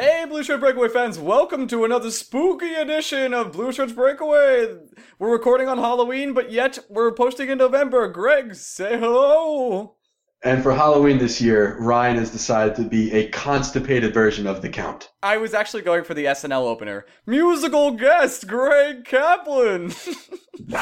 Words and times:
Hey, 0.00 0.24
Blue 0.26 0.42
Shirt 0.42 0.60
Breakaway 0.60 0.88
fans, 0.88 1.18
welcome 1.18 1.66
to 1.66 1.84
another 1.84 2.10
spooky 2.10 2.72
edition 2.72 3.34
of 3.34 3.52
Blue 3.52 3.70
Shirts 3.70 3.92
Breakaway. 3.92 4.78
We're 5.18 5.30
recording 5.30 5.68
on 5.68 5.76
Halloween, 5.76 6.32
but 6.32 6.50
yet 6.50 6.78
we're 6.88 7.12
posting 7.12 7.50
in 7.50 7.58
November. 7.58 8.08
Greg, 8.08 8.54
say 8.54 8.98
hello. 8.98 9.96
And 10.42 10.62
for 10.62 10.72
Halloween 10.72 11.18
this 11.18 11.38
year, 11.38 11.76
Ryan 11.78 12.16
has 12.16 12.30
decided 12.30 12.74
to 12.76 12.82
be 12.82 13.12
a 13.12 13.28
constipated 13.28 14.14
version 14.14 14.46
of 14.46 14.62
the 14.62 14.70
Count. 14.70 15.10
I 15.22 15.36
was 15.36 15.52
actually 15.52 15.82
going 15.82 16.02
for 16.02 16.14
the 16.14 16.24
SNL 16.24 16.62
opener. 16.62 17.04
Musical 17.26 17.90
guest, 17.90 18.46
Greg 18.46 19.04
Kaplan. 19.04 19.92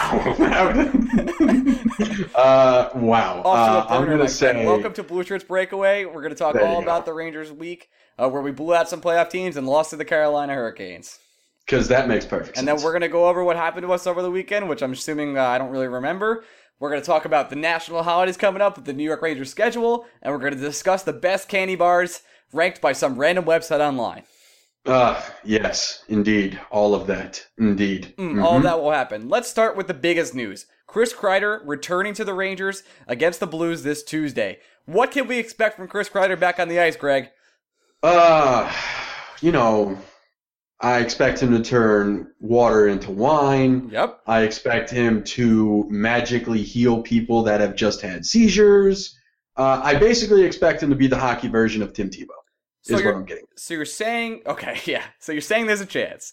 uh, 2.37 2.91
wow. 2.95 3.43
Off 3.45 3.45
to 3.45 3.51
a 3.51 3.79
Uh, 3.81 3.87
I'm 3.89 4.07
going 4.07 4.19
to 4.19 4.29
say. 4.29 4.65
Welcome 4.65 4.93
to 4.93 5.03
Blue 5.03 5.25
Shirts 5.25 5.43
Breakaway. 5.43 6.05
We're 6.05 6.23
going 6.23 6.31
to 6.31 6.37
talk 6.37 6.55
all 6.55 6.81
about 6.81 7.05
the 7.05 7.13
Rangers 7.13 7.51
week, 7.51 7.91
uh, 8.17 8.29
where 8.29 8.43
we 8.43 8.53
blew 8.53 8.77
out 8.77 8.89
some 8.89 9.01
playoff 9.01 9.29
teams 9.29 9.57
and 9.57 9.67
lost 9.67 9.91
to 9.91 9.97
the 9.97 10.05
Carolina 10.05 10.55
Hurricanes. 10.55 11.19
Because 11.67 11.89
that 11.89 12.07
makes 12.07 12.25
perfect 12.25 12.57
And 12.57 12.59
sense. 12.59 12.69
And 12.69 12.79
then 12.79 12.85
we're 12.85 12.93
going 12.93 13.03
to 13.03 13.09
go 13.09 13.29
over 13.29 13.43
what 13.43 13.57
happened 13.57 13.85
to 13.87 13.93
us 13.93 14.07
over 14.07 14.23
the 14.23 14.31
weekend, 14.31 14.69
which 14.69 14.83
I'm 14.83 14.93
assuming 14.93 15.37
uh, 15.37 15.43
I 15.43 15.59
don't 15.59 15.71
really 15.71 15.89
remember. 15.89 16.45
We're 16.81 16.91
going 16.91 17.03
to 17.03 17.07
talk 17.07 17.25
about 17.25 17.51
the 17.51 17.57
national 17.57 18.05
holidays 18.05 18.37
coming 18.37 18.63
up 18.63 18.77
with 18.77 18.85
the 18.85 18.93
New 18.93 19.03
York 19.05 19.21
Rangers 19.23 19.51
schedule, 19.51 20.07
and 20.23 20.33
we're 20.33 20.39
going 20.39 20.55
to 20.55 20.59
discuss 20.61 21.03
the 21.03 21.13
best 21.13 21.49
candy 21.49 21.75
bars 21.75 22.23
ranked 22.53 22.81
by 22.81 22.93
some 22.93 23.19
random 23.19 23.45
website 23.45 23.81
online. 23.81 24.23
Uh, 24.87 25.21
yes, 25.45 26.05
indeed. 26.09 26.59
All 26.71 26.95
of 26.95 27.07
that. 27.09 27.45
Indeed. 27.59 28.15
Mm, 28.17 28.43
All 28.43 28.61
Mhm. 28.61 28.63
that 28.63 28.81
will 28.81 28.93
happen. 28.93 29.29
Let's 29.29 29.49
start 29.49 29.77
with 29.77 29.89
the 29.89 29.95
biggest 29.95 30.35
news. 30.35 30.67
Chris 30.87 31.13
Kreider 31.13 31.61
returning 31.65 32.15
to 32.15 32.25
the 32.25 32.33
Rangers 32.33 32.85
against 33.07 33.41
the 33.41 33.47
Blues 33.47 33.83
this 33.83 34.03
Tuesday. 34.03 34.61
What 34.87 35.11
can 35.11 35.27
we 35.27 35.39
expect 35.39 35.77
from 35.77 35.89
Chris 35.89 36.09
Kreider 36.09 36.39
back 36.39 36.59
on 36.61 36.69
the 36.69 36.81
ice, 36.81 36.97
Greg? 36.97 37.29
Uh, 38.03 38.73
you 39.43 39.53
know, 39.53 39.99
I 40.81 41.01
expect 41.01 41.41
him 41.41 41.51
to 41.53 41.61
turn 41.61 42.33
water 42.39 42.87
into 42.87 43.11
wine. 43.11 43.91
Yep. 43.91 44.21
I 44.27 44.43
expect 44.43 44.91
him 44.91 45.25
to 45.25 45.87
magically 45.91 46.63
heal 46.63 47.03
people 47.03 47.43
that 47.45 47.61
have 47.61 47.75
just 47.75 48.01
had 48.01 48.25
seizures. 48.25 49.19
Uh, 49.57 49.81
I 49.83 49.97
basically 49.97 50.45
expect 50.45 50.83
him 50.83 50.91
to 50.91 50.97
be 50.97 51.09
the 51.09 51.19
hockey 51.19 51.49
version 51.49 51.83
of 51.83 51.93
Tim 51.93 52.11
Tebow. 52.11 52.27
So 52.83 52.95
is 52.95 53.01
what 53.01 53.05
you're, 53.05 53.15
I'm 53.17 53.25
getting. 53.25 53.45
so 53.57 53.75
you're 53.75 53.85
saying, 53.85 54.43
okay, 54.47 54.79
yeah. 54.85 55.03
So 55.19 55.33
you're 55.33 55.41
saying 55.41 55.67
there's 55.67 55.81
a 55.81 55.87
chance. 55.87 56.33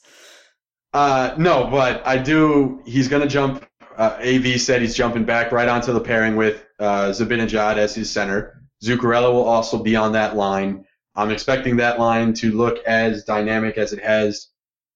Uh, 0.93 1.33
no, 1.37 1.67
but 1.71 2.05
I 2.05 2.19
do. 2.19 2.81
He's 2.85 3.07
going 3.07 3.23
to 3.23 3.27
jump. 3.27 3.65
Uh, 3.97 4.17
AV 4.21 4.59
said 4.59 4.81
he's 4.81 4.95
jumping 4.95 5.23
back 5.23 5.51
right 5.51 5.67
onto 5.67 5.91
the 5.91 6.01
pairing 6.01 6.35
with 6.35 6.63
uh, 6.79 7.09
Zibanejad 7.09 7.77
as 7.77 7.95
his 7.95 8.11
center. 8.11 8.61
Zuccarello 8.83 9.33
will 9.33 9.45
also 9.45 9.81
be 9.81 9.95
on 9.95 10.11
that 10.11 10.35
line. 10.35 10.85
I'm 11.15 11.31
expecting 11.31 11.77
that 11.77 11.99
line 11.99 12.33
to 12.35 12.51
look 12.51 12.83
as 12.85 13.23
dynamic 13.23 13.77
as 13.77 13.93
it 13.93 14.03
has 14.03 14.49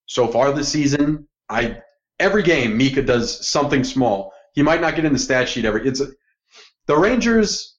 so 0.05 0.27
far 0.27 0.51
this 0.51 0.67
season. 0.67 1.27
I 1.49 1.81
every 2.19 2.43
game 2.43 2.77
Mika 2.77 3.01
does 3.01 3.47
something 3.47 3.83
small. 3.83 4.33
He 4.53 4.61
might 4.63 4.81
not 4.81 4.95
get 4.95 5.05
in 5.05 5.13
the 5.13 5.19
stat 5.19 5.47
sheet 5.47 5.65
every. 5.65 5.87
It's 5.87 6.01
a, 6.01 6.07
the 6.87 6.97
Rangers. 6.97 7.75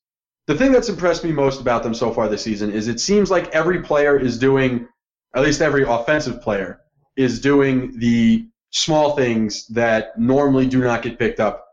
The 0.46 0.56
thing 0.56 0.72
that's 0.72 0.88
impressed 0.88 1.22
me 1.22 1.30
most 1.30 1.60
about 1.60 1.84
them 1.84 1.94
so 1.94 2.12
far 2.12 2.28
this 2.28 2.42
season 2.42 2.72
is 2.72 2.88
it 2.88 2.98
seems 2.98 3.30
like 3.30 3.54
every 3.54 3.82
player 3.82 4.18
is 4.18 4.38
doing, 4.38 4.88
at 5.34 5.42
least 5.42 5.60
every 5.60 5.84
offensive 5.84 6.42
player 6.42 6.80
is 7.14 7.40
doing 7.40 7.96
the 7.98 8.48
small 8.70 9.14
things 9.14 9.66
that 9.68 10.18
normally 10.18 10.66
do 10.66 10.80
not 10.80 11.02
get 11.02 11.18
picked 11.18 11.38
up 11.38 11.66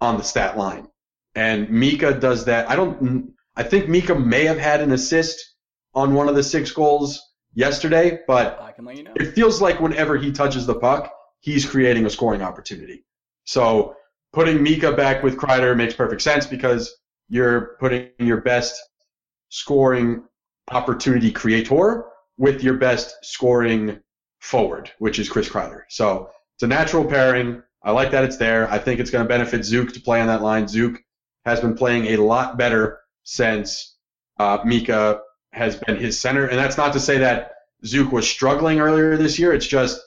on 0.00 0.16
the 0.16 0.22
stat 0.22 0.56
line. 0.56 0.88
And 1.34 1.68
Mika 1.68 2.14
does 2.14 2.46
that. 2.46 2.70
I 2.70 2.76
don't. 2.76 3.34
I 3.56 3.64
think 3.64 3.88
Mika 3.88 4.14
may 4.14 4.44
have 4.44 4.58
had 4.58 4.80
an 4.80 4.92
assist 4.92 5.56
on 5.94 6.14
one 6.14 6.28
of 6.28 6.34
the 6.34 6.42
six 6.42 6.70
goals 6.70 7.20
yesterday, 7.54 8.20
but 8.26 8.60
I 8.60 8.72
can 8.72 8.84
let 8.84 8.96
you 8.96 9.02
know. 9.04 9.12
it 9.16 9.34
feels 9.34 9.60
like 9.60 9.80
whenever 9.80 10.16
he 10.16 10.30
touches 10.32 10.66
the 10.66 10.74
puck, 10.74 11.12
he's 11.40 11.68
creating 11.68 12.06
a 12.06 12.10
scoring 12.10 12.42
opportunity. 12.42 13.04
So 13.44 13.96
putting 14.32 14.62
Mika 14.62 14.92
back 14.92 15.22
with 15.22 15.36
Kreider 15.36 15.76
makes 15.76 15.94
perfect 15.94 16.22
sense 16.22 16.46
because 16.46 16.94
you're 17.28 17.76
putting 17.80 18.10
your 18.18 18.40
best 18.40 18.80
scoring 19.48 20.24
opportunity 20.70 21.30
creator 21.30 22.04
with 22.36 22.62
your 22.62 22.74
best 22.74 23.16
scoring 23.22 24.00
forward, 24.40 24.90
which 24.98 25.18
is 25.18 25.28
Chris 25.28 25.48
Kreider. 25.48 25.82
So 25.88 26.30
it's 26.56 26.62
a 26.62 26.66
natural 26.66 27.04
pairing. 27.04 27.62
I 27.82 27.92
like 27.92 28.10
that 28.10 28.24
it's 28.24 28.36
there. 28.36 28.70
I 28.70 28.78
think 28.78 29.00
it's 29.00 29.10
going 29.10 29.24
to 29.24 29.28
benefit 29.28 29.64
Zook 29.64 29.92
to 29.92 30.00
play 30.00 30.20
on 30.20 30.26
that 30.26 30.42
line. 30.42 30.68
Zook 30.68 31.02
has 31.44 31.60
been 31.60 31.74
playing 31.74 32.06
a 32.06 32.16
lot 32.16 32.58
better 32.58 33.00
since 33.24 33.96
uh, 34.38 34.58
Mika 34.64 35.20
has 35.52 35.76
been 35.76 35.96
his 35.96 36.18
center, 36.20 36.46
and 36.46 36.58
that's 36.58 36.76
not 36.76 36.92
to 36.92 37.00
say 37.00 37.18
that 37.18 37.52
Zook 37.84 38.12
was 38.12 38.28
struggling 38.28 38.80
earlier 38.80 39.16
this 39.16 39.38
year. 39.38 39.52
It's 39.52 39.66
just 39.66 40.00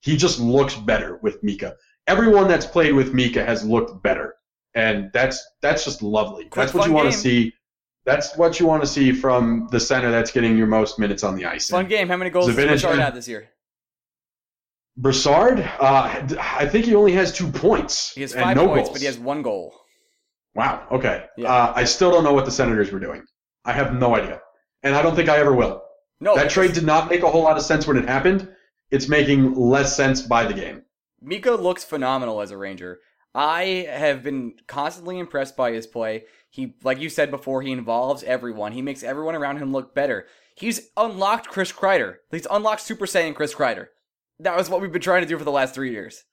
he 0.00 0.16
just 0.16 0.38
looks 0.40 0.74
better 0.74 1.18
with 1.22 1.42
Mika. 1.42 1.76
Everyone 2.06 2.48
that's 2.48 2.66
played 2.66 2.94
with 2.94 3.12
Mika 3.12 3.44
has 3.44 3.64
looked 3.64 4.02
better, 4.02 4.34
and 4.74 5.10
that's 5.12 5.44
that's 5.60 5.84
just 5.84 6.02
lovely. 6.02 6.44
Quick, 6.44 6.52
that's 6.54 6.74
what 6.74 6.86
you 6.88 6.94
want 6.94 7.10
to 7.10 7.16
see. 7.16 7.52
That's 8.04 8.36
what 8.36 8.60
you 8.60 8.66
want 8.66 8.82
to 8.84 8.88
see 8.88 9.10
from 9.10 9.68
the 9.72 9.80
center 9.80 10.12
that's 10.12 10.30
getting 10.30 10.56
your 10.56 10.68
most 10.68 10.98
minutes 10.98 11.24
on 11.24 11.34
the 11.34 11.44
ice. 11.46 11.68
Fun 11.68 11.88
game. 11.88 12.08
How 12.08 12.16
many 12.16 12.30
goals 12.30 12.46
does 12.46 12.56
Zibanejad- 12.56 12.70
Richard 12.70 12.98
have 13.00 13.14
this 13.14 13.26
year? 13.26 13.48
Brassard, 14.96 15.60
uh, 15.60 16.26
I 16.40 16.66
think 16.66 16.86
he 16.86 16.94
only 16.94 17.12
has 17.12 17.32
two 17.32 17.48
points. 17.48 18.12
He 18.14 18.22
has 18.22 18.32
five 18.32 18.56
no 18.56 18.66
points, 18.66 18.88
goals. 18.88 18.94
but 18.94 19.00
he 19.00 19.06
has 19.06 19.18
one 19.18 19.42
goal. 19.42 19.74
Wow. 20.54 20.86
Okay. 20.90 21.26
Yeah. 21.36 21.52
Uh, 21.52 21.72
I 21.76 21.84
still 21.84 22.10
don't 22.10 22.24
know 22.24 22.32
what 22.32 22.46
the 22.46 22.50
Senators 22.50 22.90
were 22.90 23.00
doing. 23.00 23.22
I 23.66 23.72
have 23.72 23.92
no 23.92 24.16
idea, 24.16 24.40
and 24.86 24.96
I 24.96 25.02
don't 25.02 25.14
think 25.14 25.28
I 25.28 25.38
ever 25.38 25.54
will. 25.54 25.82
No, 26.20 26.34
that 26.34 26.50
trade 26.50 26.72
did 26.72 26.84
not 26.84 27.10
make 27.10 27.22
a 27.22 27.28
whole 27.30 27.42
lot 27.42 27.56
of 27.58 27.62
sense 27.62 27.86
when 27.86 27.96
it 27.98 28.08
happened. 28.08 28.48
It's 28.90 29.08
making 29.08 29.54
less 29.54 29.94
sense 29.96 30.22
by 30.22 30.44
the 30.46 30.54
game. 30.54 30.82
Mika 31.20 31.52
looks 31.52 31.84
phenomenal 31.84 32.40
as 32.40 32.50
a 32.50 32.56
Ranger. 32.56 33.00
I 33.34 33.86
have 33.90 34.22
been 34.22 34.54
constantly 34.66 35.18
impressed 35.18 35.56
by 35.56 35.72
his 35.72 35.86
play. 35.86 36.24
He, 36.48 36.74
like 36.82 37.00
you 37.00 37.10
said 37.10 37.30
before, 37.30 37.60
he 37.60 37.72
involves 37.72 38.22
everyone. 38.22 38.72
He 38.72 38.80
makes 38.80 39.02
everyone 39.02 39.34
around 39.34 39.58
him 39.58 39.72
look 39.72 39.94
better. 39.94 40.26
He's 40.54 40.88
unlocked 40.96 41.48
Chris 41.48 41.70
Kreider. 41.70 42.16
He's 42.30 42.46
unlocked 42.50 42.80
Super 42.80 43.04
Saiyan 43.04 43.34
Chris 43.34 43.54
Kreider. 43.54 43.88
That 44.40 44.56
was 44.56 44.70
what 44.70 44.80
we've 44.80 44.92
been 44.92 45.02
trying 45.02 45.20
to 45.22 45.28
do 45.28 45.36
for 45.36 45.44
the 45.44 45.50
last 45.50 45.74
three 45.74 45.90
years. 45.90 46.24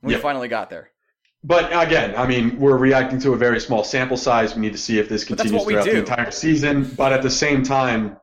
We 0.00 0.14
Yeah. 0.14 0.20
finally 0.20 0.48
got 0.48 0.70
there. 0.70 0.92
But 1.44 1.66
again, 1.66 2.16
I 2.16 2.26
mean, 2.26 2.58
we're 2.58 2.76
reacting 2.76 3.20
to 3.20 3.32
a 3.32 3.36
very 3.36 3.60
small 3.60 3.84
sample 3.84 4.16
size. 4.16 4.54
We 4.54 4.60
need 4.60 4.72
to 4.72 4.78
see 4.78 4.98
if 4.98 5.08
this 5.08 5.24
continues 5.24 5.62
throughout 5.62 5.84
the 5.84 5.98
entire 5.98 6.30
season. 6.30 6.84
But 6.96 7.12
at 7.12 7.22
the 7.22 7.30
same 7.30 7.62
time, 7.62 8.18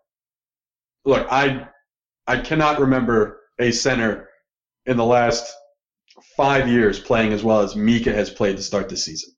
look, 1.05 1.25
I 1.31 1.67
I 2.27 2.39
cannot 2.39 2.79
remember 2.79 3.39
a 3.59 3.71
center 3.71 4.29
in 4.85 4.97
the 4.97 5.05
last 5.05 5.53
five 6.35 6.67
years 6.67 6.99
playing 6.99 7.33
as 7.33 7.43
well 7.43 7.61
as 7.61 7.75
Mika 7.75 8.13
has 8.13 8.29
played 8.29 8.57
to 8.57 8.63
start 8.63 8.89
this 8.89 9.05
season. 9.05 9.33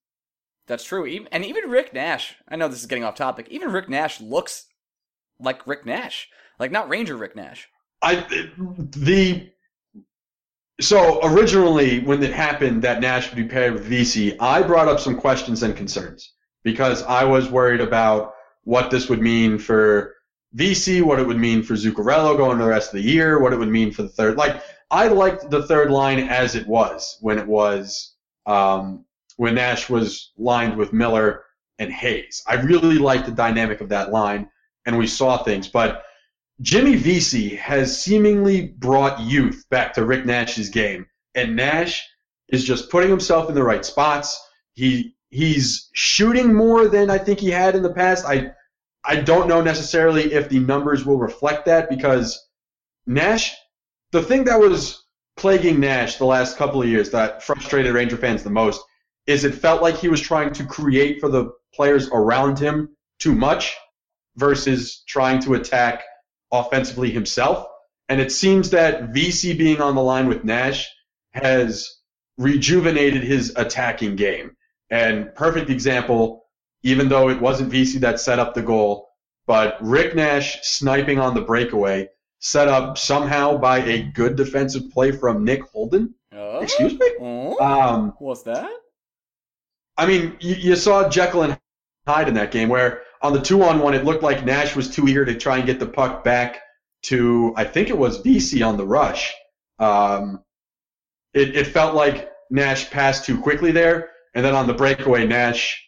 That's 0.68 0.84
true. 0.84 1.06
And 1.32 1.46
even 1.46 1.70
Rick 1.70 1.94
Nash, 1.94 2.36
I 2.48 2.56
know 2.56 2.68
this 2.68 2.80
is 2.80 2.88
getting 2.88 3.04
off 3.04 3.16
topic, 3.16 3.48
even 3.50 3.72
Rick 3.72 3.90
Nash 3.90 4.20
looks 4.20 4.66
like 5.40 5.66
Rick 5.66 5.86
Nash. 5.86 6.28
Like, 6.60 6.72
not 6.72 6.90
Ranger 6.90 7.16
Rick 7.16 7.36
Nash. 7.36 7.70
I 8.02 8.16
the 8.78 9.50
so 10.80 11.20
originally 11.24 12.00
when 12.00 12.22
it 12.24 12.34
happened 12.34 12.84
that 12.84 13.02
Nash 13.02 13.30
would 13.30 13.36
be 13.36 13.48
paired 13.48 13.74
with 13.74 13.86
Vesey, 13.86 14.40
I 14.40 14.62
brought 14.62 14.88
up 14.88 15.00
some 15.00 15.18
questions 15.18 15.64
and 15.64 15.76
concerns 15.76 16.34
because 16.64 17.04
I 17.04 17.24
was 17.24 17.50
worried 17.50 17.82
about 17.82 18.34
what 18.64 18.92
this 18.92 19.10
would 19.10 19.22
mean 19.22 19.58
for 19.58 20.16
Vesey, 20.54 21.02
what 21.02 21.20
it 21.20 21.28
would 21.28 21.38
mean 21.38 21.64
for 21.64 21.74
Zuccarello 21.74 22.38
going 22.38 22.58
the 22.58 22.66
rest 22.66 22.94
of 22.94 23.02
the 23.02 23.10
year, 23.10 23.40
what 23.40 23.54
it 23.54 23.60
would 23.60 23.70
mean 23.70 23.92
for 23.92 24.04
the 24.04 24.10
third. 24.10 24.38
Like 24.38 24.62
I 24.90 25.08
liked 25.08 25.50
the 25.50 25.66
third 25.68 25.92
line 25.92 26.20
as 26.20 26.56
it 26.56 26.68
was 26.68 27.18
when 27.22 27.38
it 27.38 27.48
was 27.48 28.14
um, 28.46 29.06
when 29.36 29.56
Nash 29.56 29.90
was 29.90 30.32
lined 30.38 30.78
with 30.78 30.94
Miller 30.94 31.44
and 31.80 31.92
Hayes. 31.92 32.44
I 32.48 32.56
really 32.56 32.98
liked 32.98 33.26
the 33.26 33.32
dynamic 33.32 33.82
of 33.82 33.90
that 33.90 34.12
line, 34.12 34.50
and 34.86 34.98
we 34.98 35.08
saw 35.08 35.44
things. 35.44 35.68
But 35.68 36.04
Jimmy 36.62 36.96
Vesey 36.96 37.56
has 37.56 38.02
seemingly 38.02 38.68
brought 38.68 39.20
youth 39.20 39.64
back 39.70 39.94
to 39.94 40.06
Rick 40.06 40.26
Nash's 40.26 40.70
game, 40.70 41.06
and 41.36 41.56
Nash 41.56 42.04
is 42.50 42.64
just 42.64 42.90
putting 42.90 43.10
himself 43.10 43.48
in 43.48 43.56
the 43.56 43.64
right 43.64 43.86
spots. 43.86 44.42
He 44.74 45.16
he's 45.30 45.90
shooting 45.94 46.54
more 46.54 46.88
than 46.88 47.10
I 47.10 47.20
think 47.20 47.40
he 47.40 47.52
had 47.52 47.76
in 47.76 47.84
the 47.84 47.94
past. 47.94 48.26
I 48.26 48.52
I 49.04 49.18
don't 49.18 49.48
know 49.48 49.62
necessarily 49.62 50.34
if 50.34 50.50
the 50.50 50.60
numbers 50.60 51.06
will 51.06 51.20
reflect 51.20 51.66
that 51.66 51.90
because 51.90 52.48
Nash, 53.06 53.56
the 54.12 54.24
thing 54.24 54.46
that 54.46 54.60
was 54.60 55.04
plaguing 55.38 55.80
Nash 55.80 56.18
the 56.18 56.26
last 56.26 56.58
couple 56.58 56.82
of 56.82 56.90
years 56.90 57.12
that 57.12 57.44
frustrated 57.44 57.94
Ranger 57.94 58.18
fans 58.18 58.44
the 58.44 58.50
most 58.50 58.82
is 59.28 59.44
it 59.44 59.54
felt 59.54 59.84
like 59.84 59.96
he 59.96 60.08
was 60.08 60.22
trying 60.22 60.54
to 60.54 60.66
create 60.66 61.20
for 61.20 61.30
the 61.30 61.52
players 61.74 62.10
around 62.10 62.58
him 62.58 62.90
too 63.20 63.36
much 63.36 63.76
versus 64.38 65.04
trying 65.08 65.40
to 65.42 65.54
attack 65.54 66.04
offensively 66.52 67.12
himself. 67.12 67.68
And 68.10 68.22
it 68.22 68.32
seems 68.32 68.70
that 68.70 69.10
Vesey 69.10 69.54
being 69.54 69.82
on 69.82 69.96
the 69.96 70.02
line 70.02 70.28
with 70.28 70.44
Nash 70.44 70.88
has 71.32 71.90
rejuvenated 72.38 73.24
his 73.24 73.54
attacking 73.56 74.16
game. 74.16 74.56
And 74.90 75.34
perfect 75.36 75.70
example, 75.70 76.46
even 76.84 77.10
though 77.10 77.30
it 77.30 77.42
wasn't 77.42 77.72
Vesey 77.72 78.00
that 78.00 78.20
set 78.20 78.40
up 78.40 78.54
the 78.54 78.62
goal, 78.62 79.10
but 79.46 79.78
Rick 79.82 80.16
Nash 80.16 80.60
sniping 80.64 81.20
on 81.20 81.34
the 81.34 81.42
breakaway 81.42 82.10
set 82.40 82.68
up 82.68 82.98
somehow 82.98 83.58
by 83.58 83.80
a 83.80 84.04
good 84.04 84.36
defensive 84.36 84.90
play 84.92 85.12
from 85.12 85.44
Nick 85.44 85.64
Holden. 85.64 86.14
Uh, 86.34 86.60
Excuse 86.62 86.94
me? 86.94 87.12
oh, 87.20 87.58
Um, 87.60 88.14
what's 88.20 88.44
that? 88.44 88.70
I 89.98 90.06
mean, 90.06 90.38
you, 90.40 90.56
you 90.56 90.76
saw 90.76 91.10
Jekyll 91.10 91.44
and 91.44 91.60
Hyde 92.08 92.28
in 92.28 92.36
that 92.36 92.52
game 92.52 92.70
where 92.70 93.02
on 93.22 93.34
the 93.34 93.42
two 93.42 93.64
on 93.64 93.80
one, 93.80 93.94
it 93.94 94.06
looked 94.06 94.24
like 94.24 94.46
Nash 94.46 94.76
was 94.76 94.90
too 94.90 95.08
eager 95.08 95.26
to 95.26 95.36
try 95.36 95.58
and 95.58 95.66
get 95.66 95.80
the 95.80 95.88
puck 95.88 96.24
back 96.24 96.62
to, 97.04 97.54
I 97.56 97.64
think 97.64 97.90
it 97.90 97.98
was 97.98 98.18
Vesey 98.18 98.64
on 98.64 98.78
the 98.78 98.86
rush. 98.86 99.34
Um, 99.80 100.44
it, 101.34 101.56
it 101.56 101.68
felt 101.68 101.96
like 101.96 102.32
Nash 102.50 102.90
passed 102.90 103.26
too 103.26 103.40
quickly 103.40 103.72
there. 103.72 104.10
And 104.36 104.46
then 104.46 104.56
on 104.56 104.68
the 104.68 104.74
breakaway, 104.74 105.26
Nash 105.26 105.84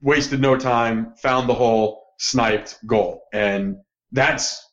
wasted 0.00 0.40
no 0.40 0.56
time, 0.56 1.14
found 1.16 1.48
the 1.48 1.54
hole, 1.54 2.04
sniped, 2.18 2.78
goal. 2.86 3.22
And 3.32 3.76
that's, 4.12 4.64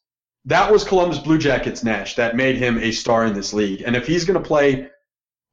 that 0.45 0.71
was 0.71 0.83
Columbus 0.83 1.19
Blue 1.19 1.37
Jackets 1.37 1.83
Nash 1.83 2.15
that 2.15 2.35
made 2.35 2.57
him 2.57 2.77
a 2.77 2.91
star 2.91 3.25
in 3.25 3.33
this 3.33 3.53
league. 3.53 3.83
And 3.85 3.95
if 3.95 4.05
he's 4.07 4.25
going 4.25 4.41
to 4.41 4.47
play 4.47 4.89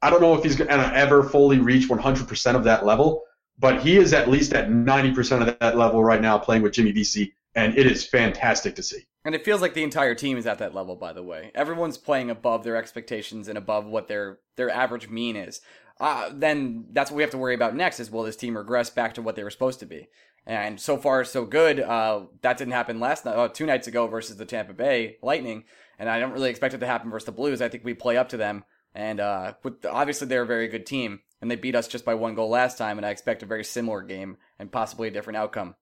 I 0.02 0.10
don't 0.10 0.20
know 0.20 0.34
if 0.34 0.44
he's 0.44 0.56
going 0.56 0.68
to 0.68 0.94
ever 0.94 1.22
fully 1.22 1.58
reach 1.58 1.88
100% 1.88 2.54
of 2.54 2.64
that 2.64 2.84
level, 2.84 3.22
but 3.58 3.81
he 3.81 3.97
is 3.97 4.12
at 4.12 4.29
least 4.29 4.53
at 4.53 4.69
90% 4.69 5.47
of 5.47 5.58
that 5.58 5.76
level 5.76 6.03
right 6.03 6.20
now 6.20 6.38
playing 6.38 6.62
with 6.62 6.73
Jimmy 6.73 6.93
Vesey, 6.93 7.35
and 7.55 7.76
it 7.76 7.87
is 7.87 8.06
fantastic 8.06 8.75
to 8.76 8.82
see. 8.82 9.06
And 9.25 9.35
it 9.35 9.44
feels 9.44 9.61
like 9.61 9.75
the 9.75 9.82
entire 9.82 10.14
team 10.14 10.37
is 10.38 10.47
at 10.47 10.58
that 10.58 10.75
level. 10.75 10.94
By 10.94 11.12
the 11.12 11.23
way, 11.23 11.50
everyone's 11.55 11.99
playing 11.99 12.31
above 12.31 12.64
their 12.64 12.76
expectations 12.76 13.49
and 13.49 13.58
above 13.58 13.87
what 13.87 14.08
their 14.08 14.38
their 14.56 14.70
average 14.70 15.08
mean 15.08 15.37
is. 15.37 15.61
Uh, 15.99 16.31
then 16.32 16.85
that's 16.93 17.11
what 17.11 17.17
we 17.17 17.23
have 17.23 17.31
to 17.31 17.38
worry 17.38 17.55
about 17.55 17.75
next. 17.75 17.99
Is 17.99 18.11
will 18.11 18.23
this 18.23 18.37
team 18.37 18.56
regress 18.56 18.91
back 18.91 19.14
to 19.14 19.23
what 19.23 19.35
they 19.35 19.43
were 19.43 19.50
supposed 19.50 19.81
to 19.81 19.87
be? 19.87 20.08
And 20.47 20.81
so 20.81 20.97
far, 20.97 21.25
so 21.25 21.44
good. 21.44 21.81
Uh, 21.81 22.26
that 22.43 22.56
didn't 22.56 22.75
happen 22.75 23.00
last 23.00 23.25
night, 23.25 23.35
uh, 23.35 23.49
two 23.49 23.67
nights 23.67 23.88
ago 23.88 24.06
versus 24.06 24.37
the 24.37 24.44
Tampa 24.44 24.75
Bay 24.75 25.17
Lightning, 25.20 25.64
and 25.99 26.08
I 26.08 26.20
don't 26.20 26.31
really 26.31 26.50
expect 26.50 26.75
it 26.75 26.79
to 26.79 26.87
happen 26.87 27.11
versus 27.11 27.26
the 27.26 27.32
Blues. 27.32 27.61
I 27.61 27.69
think 27.69 27.85
we 27.85 27.94
play 27.94 28.17
up 28.17 28.29
to 28.29 28.37
them. 28.37 28.64
And 28.94 29.20
uh, 29.20 29.55
with 29.62 29.85
obviously 29.85 30.26
they're 30.26 30.43
a 30.43 30.47
very 30.47 30.69
good 30.69 30.87
team, 30.87 31.20
and 31.40 31.50
they 31.50 31.56
beat 31.56 31.74
us 31.74 31.88
just 31.88 32.04
by 32.04 32.14
one 32.14 32.34
goal 32.34 32.48
last 32.48 32.78
time. 32.78 32.98
And 32.98 33.06
I 33.06 33.10
expect 33.10 33.42
a 33.42 33.46
very 33.46 33.64
similar 33.64 34.02
game 34.02 34.36
and 34.58 34.70
possibly 34.70 35.08
a 35.08 35.10
different 35.10 35.36
outcome. 35.36 35.74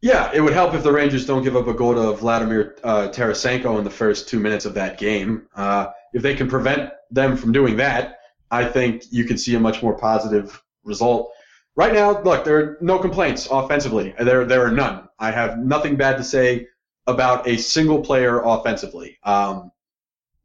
Yeah, 0.00 0.32
it 0.34 0.40
would 0.40 0.52
help 0.52 0.74
if 0.74 0.82
the 0.82 0.92
Rangers 0.92 1.26
don't 1.26 1.44
give 1.44 1.56
up 1.56 1.68
a 1.68 1.74
goal 1.74 1.94
to 1.94 2.12
Vladimir 2.16 2.76
uh, 2.82 3.08
Tarasenko 3.08 3.78
in 3.78 3.84
the 3.84 3.90
first 3.90 4.28
two 4.28 4.40
minutes 4.40 4.64
of 4.64 4.74
that 4.74 4.98
game. 4.98 5.46
Uh, 5.54 5.88
if 6.12 6.22
they 6.22 6.34
can 6.34 6.48
prevent 6.48 6.90
them 7.10 7.36
from 7.36 7.52
doing 7.52 7.76
that, 7.76 8.18
I 8.50 8.64
think 8.64 9.04
you 9.10 9.24
could 9.24 9.38
see 9.38 9.54
a 9.54 9.60
much 9.60 9.80
more 9.82 9.96
positive 9.96 10.60
result. 10.82 11.32
Right 11.76 11.92
now, 11.92 12.20
look, 12.20 12.44
there 12.44 12.56
are 12.58 12.78
no 12.80 12.98
complaints 12.98 13.48
offensively. 13.50 14.12
There, 14.18 14.44
there 14.44 14.66
are 14.66 14.72
none. 14.72 15.08
I 15.18 15.30
have 15.30 15.58
nothing 15.58 15.96
bad 15.96 16.18
to 16.18 16.24
say 16.24 16.66
about 17.06 17.46
a 17.48 17.56
single 17.56 18.02
player 18.02 18.40
offensively. 18.44 19.18
Um, 19.22 19.70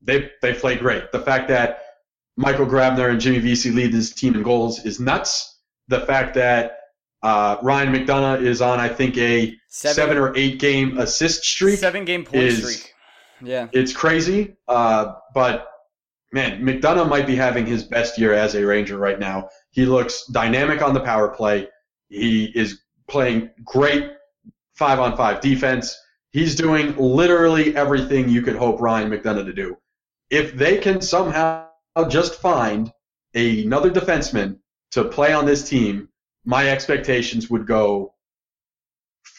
they 0.01 0.31
they 0.41 0.53
play 0.53 0.77
great. 0.77 1.11
The 1.11 1.19
fact 1.19 1.47
that 1.49 1.81
Michael 2.37 2.67
Grabner 2.67 3.09
and 3.09 3.19
Jimmy 3.19 3.39
Vesey 3.39 3.71
lead 3.71 3.91
this 3.91 4.13
team 4.13 4.35
in 4.35 4.43
goals 4.43 4.85
is 4.85 4.99
nuts. 4.99 5.59
The 5.87 6.01
fact 6.01 6.35
that 6.35 6.77
uh, 7.23 7.57
Ryan 7.63 7.91
McDonagh 7.91 8.43
is 8.43 8.61
on, 8.61 8.79
I 8.79 8.87
think, 8.87 9.17
a 9.17 9.55
seven, 9.69 9.95
seven 9.95 10.17
or 10.17 10.37
eight 10.37 10.59
game 10.59 10.99
assist 10.99 11.43
streak. 11.43 11.79
Seven 11.79 12.05
game 12.05 12.23
point 12.23 12.43
is, 12.43 12.59
streak. 12.59 12.93
Yeah, 13.41 13.67
it's 13.71 13.91
crazy. 13.91 14.55
Uh, 14.67 15.15
but 15.33 15.67
man, 16.31 16.61
McDonagh 16.61 17.09
might 17.09 17.25
be 17.25 17.35
having 17.35 17.65
his 17.65 17.83
best 17.83 18.19
year 18.19 18.33
as 18.33 18.53
a 18.53 18.63
Ranger 18.63 18.97
right 18.97 19.19
now. 19.19 19.49
He 19.71 19.85
looks 19.85 20.25
dynamic 20.27 20.83
on 20.83 20.93
the 20.93 20.99
power 20.99 21.29
play. 21.29 21.67
He 22.09 22.51
is 22.55 22.81
playing 23.07 23.49
great 23.63 24.11
five 24.75 24.99
on 24.99 25.17
five 25.17 25.41
defense. 25.41 25.97
He's 26.31 26.55
doing 26.55 26.95
literally 26.97 27.75
everything 27.75 28.29
you 28.29 28.43
could 28.43 28.55
hope 28.55 28.79
Ryan 28.79 29.09
McDonagh 29.09 29.45
to 29.45 29.53
do 29.53 29.77
if 30.29 30.53
they 30.53 30.77
can 30.77 31.01
somehow 31.01 31.66
just 32.05 32.35
find 32.35 32.91
another 33.33 33.89
defenseman 33.91 34.57
to 34.91 35.03
play 35.05 35.33
on 35.33 35.45
this 35.45 35.67
team, 35.67 36.09
my 36.45 36.69
expectations 36.69 37.49
would 37.49 37.67
go 37.67 38.13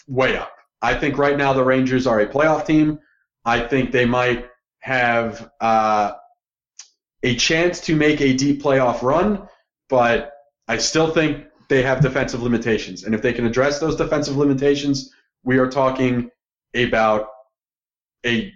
way 0.06 0.37
up. 0.37 0.52
I 0.81 0.94
think 0.94 1.19
right 1.19 1.37
now 1.37 1.52
the 1.52 1.64
Rangers 1.64 2.06
are 2.06 2.20
a 2.20 2.26
playoff 2.26 2.66
team. 2.66 2.99
I 3.44 3.60
think 3.60 3.93
they 3.93 4.05
might 4.05 4.46
have 4.81 5.50
uh, 5.60 6.12
a 7.22 7.34
chance 7.37 7.81
to 7.81 7.96
make 7.96 8.20
a 8.20 8.34
deep 8.34 8.62
playoff 8.62 9.02
run, 9.02 9.49
but 9.88 10.32
I 10.69 10.78
still 10.78 11.11
think 11.11 11.46
they 11.69 11.82
have 11.82 12.00
defensive 12.00 12.43
limitations. 12.43 13.04
And 13.04 13.14
if 13.14 13.22
they 13.22 13.32
can 13.32 13.46
address 13.46 13.78
those 13.78 13.96
defensive 13.96 14.37
limitations, 14.37 15.12
we 15.43 15.58
are 15.58 15.69
talking 15.69 16.31
about 16.75 17.28
a 18.25 18.52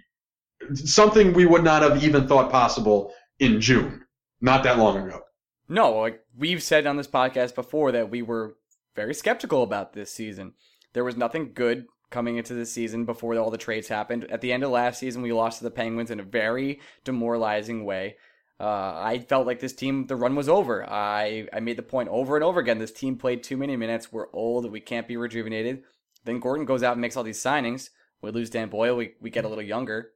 something 0.73 1.33
we 1.33 1.45
would 1.45 1.63
not 1.63 1.81
have 1.81 2.03
even 2.03 2.27
thought 2.27 2.49
possible 2.49 3.13
in 3.43 3.59
June, 3.59 4.05
not 4.41 4.63
that 4.63 4.77
long 4.77 4.97
ago. 4.97 5.21
No, 5.67 5.99
like 5.99 6.21
we've 6.37 6.63
said 6.63 6.87
on 6.87 6.97
this 6.97 7.07
podcast 7.07 7.55
before 7.55 7.91
that 7.91 8.09
we 8.09 8.21
were 8.21 8.55
very 8.95 9.13
skeptical 9.13 9.63
about 9.63 9.93
this 9.93 10.11
season. 10.11 10.53
There 10.93 11.03
was 11.03 11.17
nothing 11.17 11.51
good 11.53 11.85
coming 12.09 12.37
into 12.37 12.53
the 12.53 12.65
season 12.65 13.05
before 13.05 13.35
all 13.37 13.49
the 13.49 13.57
trades 13.57 13.87
happened. 13.87 14.25
At 14.31 14.41
the 14.41 14.53
end 14.53 14.63
of 14.63 14.69
last 14.69 14.99
season, 14.99 15.21
we 15.21 15.33
lost 15.33 15.57
to 15.57 15.63
the 15.63 15.71
Penguins 15.71 16.11
in 16.11 16.19
a 16.19 16.23
very 16.23 16.79
demoralizing 17.03 17.85
way. 17.85 18.17
Uh, 18.59 18.93
I 18.95 19.25
felt 19.27 19.47
like 19.47 19.59
this 19.59 19.73
team, 19.73 20.05
the 20.05 20.15
run 20.15 20.35
was 20.35 20.47
over. 20.47 20.87
I, 20.87 21.47
I 21.51 21.59
made 21.59 21.77
the 21.77 21.83
point 21.83 22.09
over 22.09 22.35
and 22.35 22.43
over 22.43 22.59
again. 22.59 22.77
This 22.77 22.91
team 22.91 23.17
played 23.17 23.43
too 23.43 23.57
many 23.57 23.75
minutes. 23.75 24.11
We're 24.11 24.31
old. 24.31 24.71
We 24.71 24.79
can't 24.79 25.07
be 25.07 25.17
rejuvenated. 25.17 25.83
Then 26.23 26.39
Gorton 26.39 26.65
goes 26.65 26.83
out 26.83 26.93
and 26.93 27.01
makes 27.01 27.17
all 27.17 27.23
these 27.23 27.43
signings. 27.43 27.89
We 28.21 28.31
lose 28.31 28.51
Dan 28.51 28.69
Boyle. 28.69 28.95
We, 28.95 29.15
we 29.19 29.31
get 29.31 29.43
a 29.43 29.49
little 29.49 29.63
younger 29.63 30.11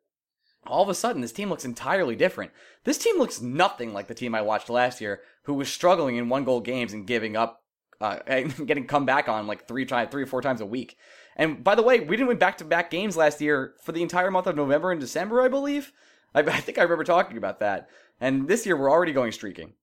all 0.67 0.83
of 0.83 0.89
a 0.89 0.93
sudden 0.93 1.21
this 1.21 1.31
team 1.31 1.49
looks 1.49 1.65
entirely 1.65 2.15
different. 2.15 2.51
This 2.83 2.97
team 2.97 3.17
looks 3.17 3.41
nothing 3.41 3.93
like 3.93 4.07
the 4.07 4.13
team 4.13 4.35
I 4.35 4.41
watched 4.41 4.69
last 4.69 5.01
year, 5.01 5.21
who 5.43 5.53
was 5.53 5.69
struggling 5.69 6.15
in 6.17 6.29
one 6.29 6.43
goal 6.43 6.61
games 6.61 6.93
and 6.93 7.07
giving 7.07 7.35
up, 7.35 7.63
uh, 7.99 8.19
and 8.27 8.67
getting 8.67 8.87
come 8.87 9.05
back 9.05 9.29
on 9.29 9.47
like 9.47 9.67
three 9.67 9.85
times, 9.85 10.11
three 10.11 10.23
or 10.23 10.27
four 10.27 10.41
times 10.41 10.61
a 10.61 10.65
week. 10.65 10.97
And 11.35 11.63
by 11.63 11.75
the 11.75 11.83
way, 11.83 11.99
we 11.99 12.15
didn't 12.15 12.29
win 12.29 12.37
back 12.37 12.57
to 12.57 12.65
back 12.65 12.89
games 12.89 13.15
last 13.15 13.41
year 13.41 13.73
for 13.83 13.91
the 13.91 14.01
entire 14.01 14.31
month 14.31 14.47
of 14.47 14.55
November 14.55 14.91
and 14.91 14.99
December, 14.99 15.41
I 15.41 15.47
believe. 15.47 15.91
I, 16.33 16.39
I 16.41 16.59
think 16.59 16.77
I 16.77 16.83
remember 16.83 17.03
talking 17.03 17.37
about 17.37 17.59
that. 17.59 17.89
And 18.19 18.47
this 18.47 18.65
year 18.65 18.75
we're 18.75 18.91
already 18.91 19.13
going 19.13 19.31
streaking. 19.31 19.73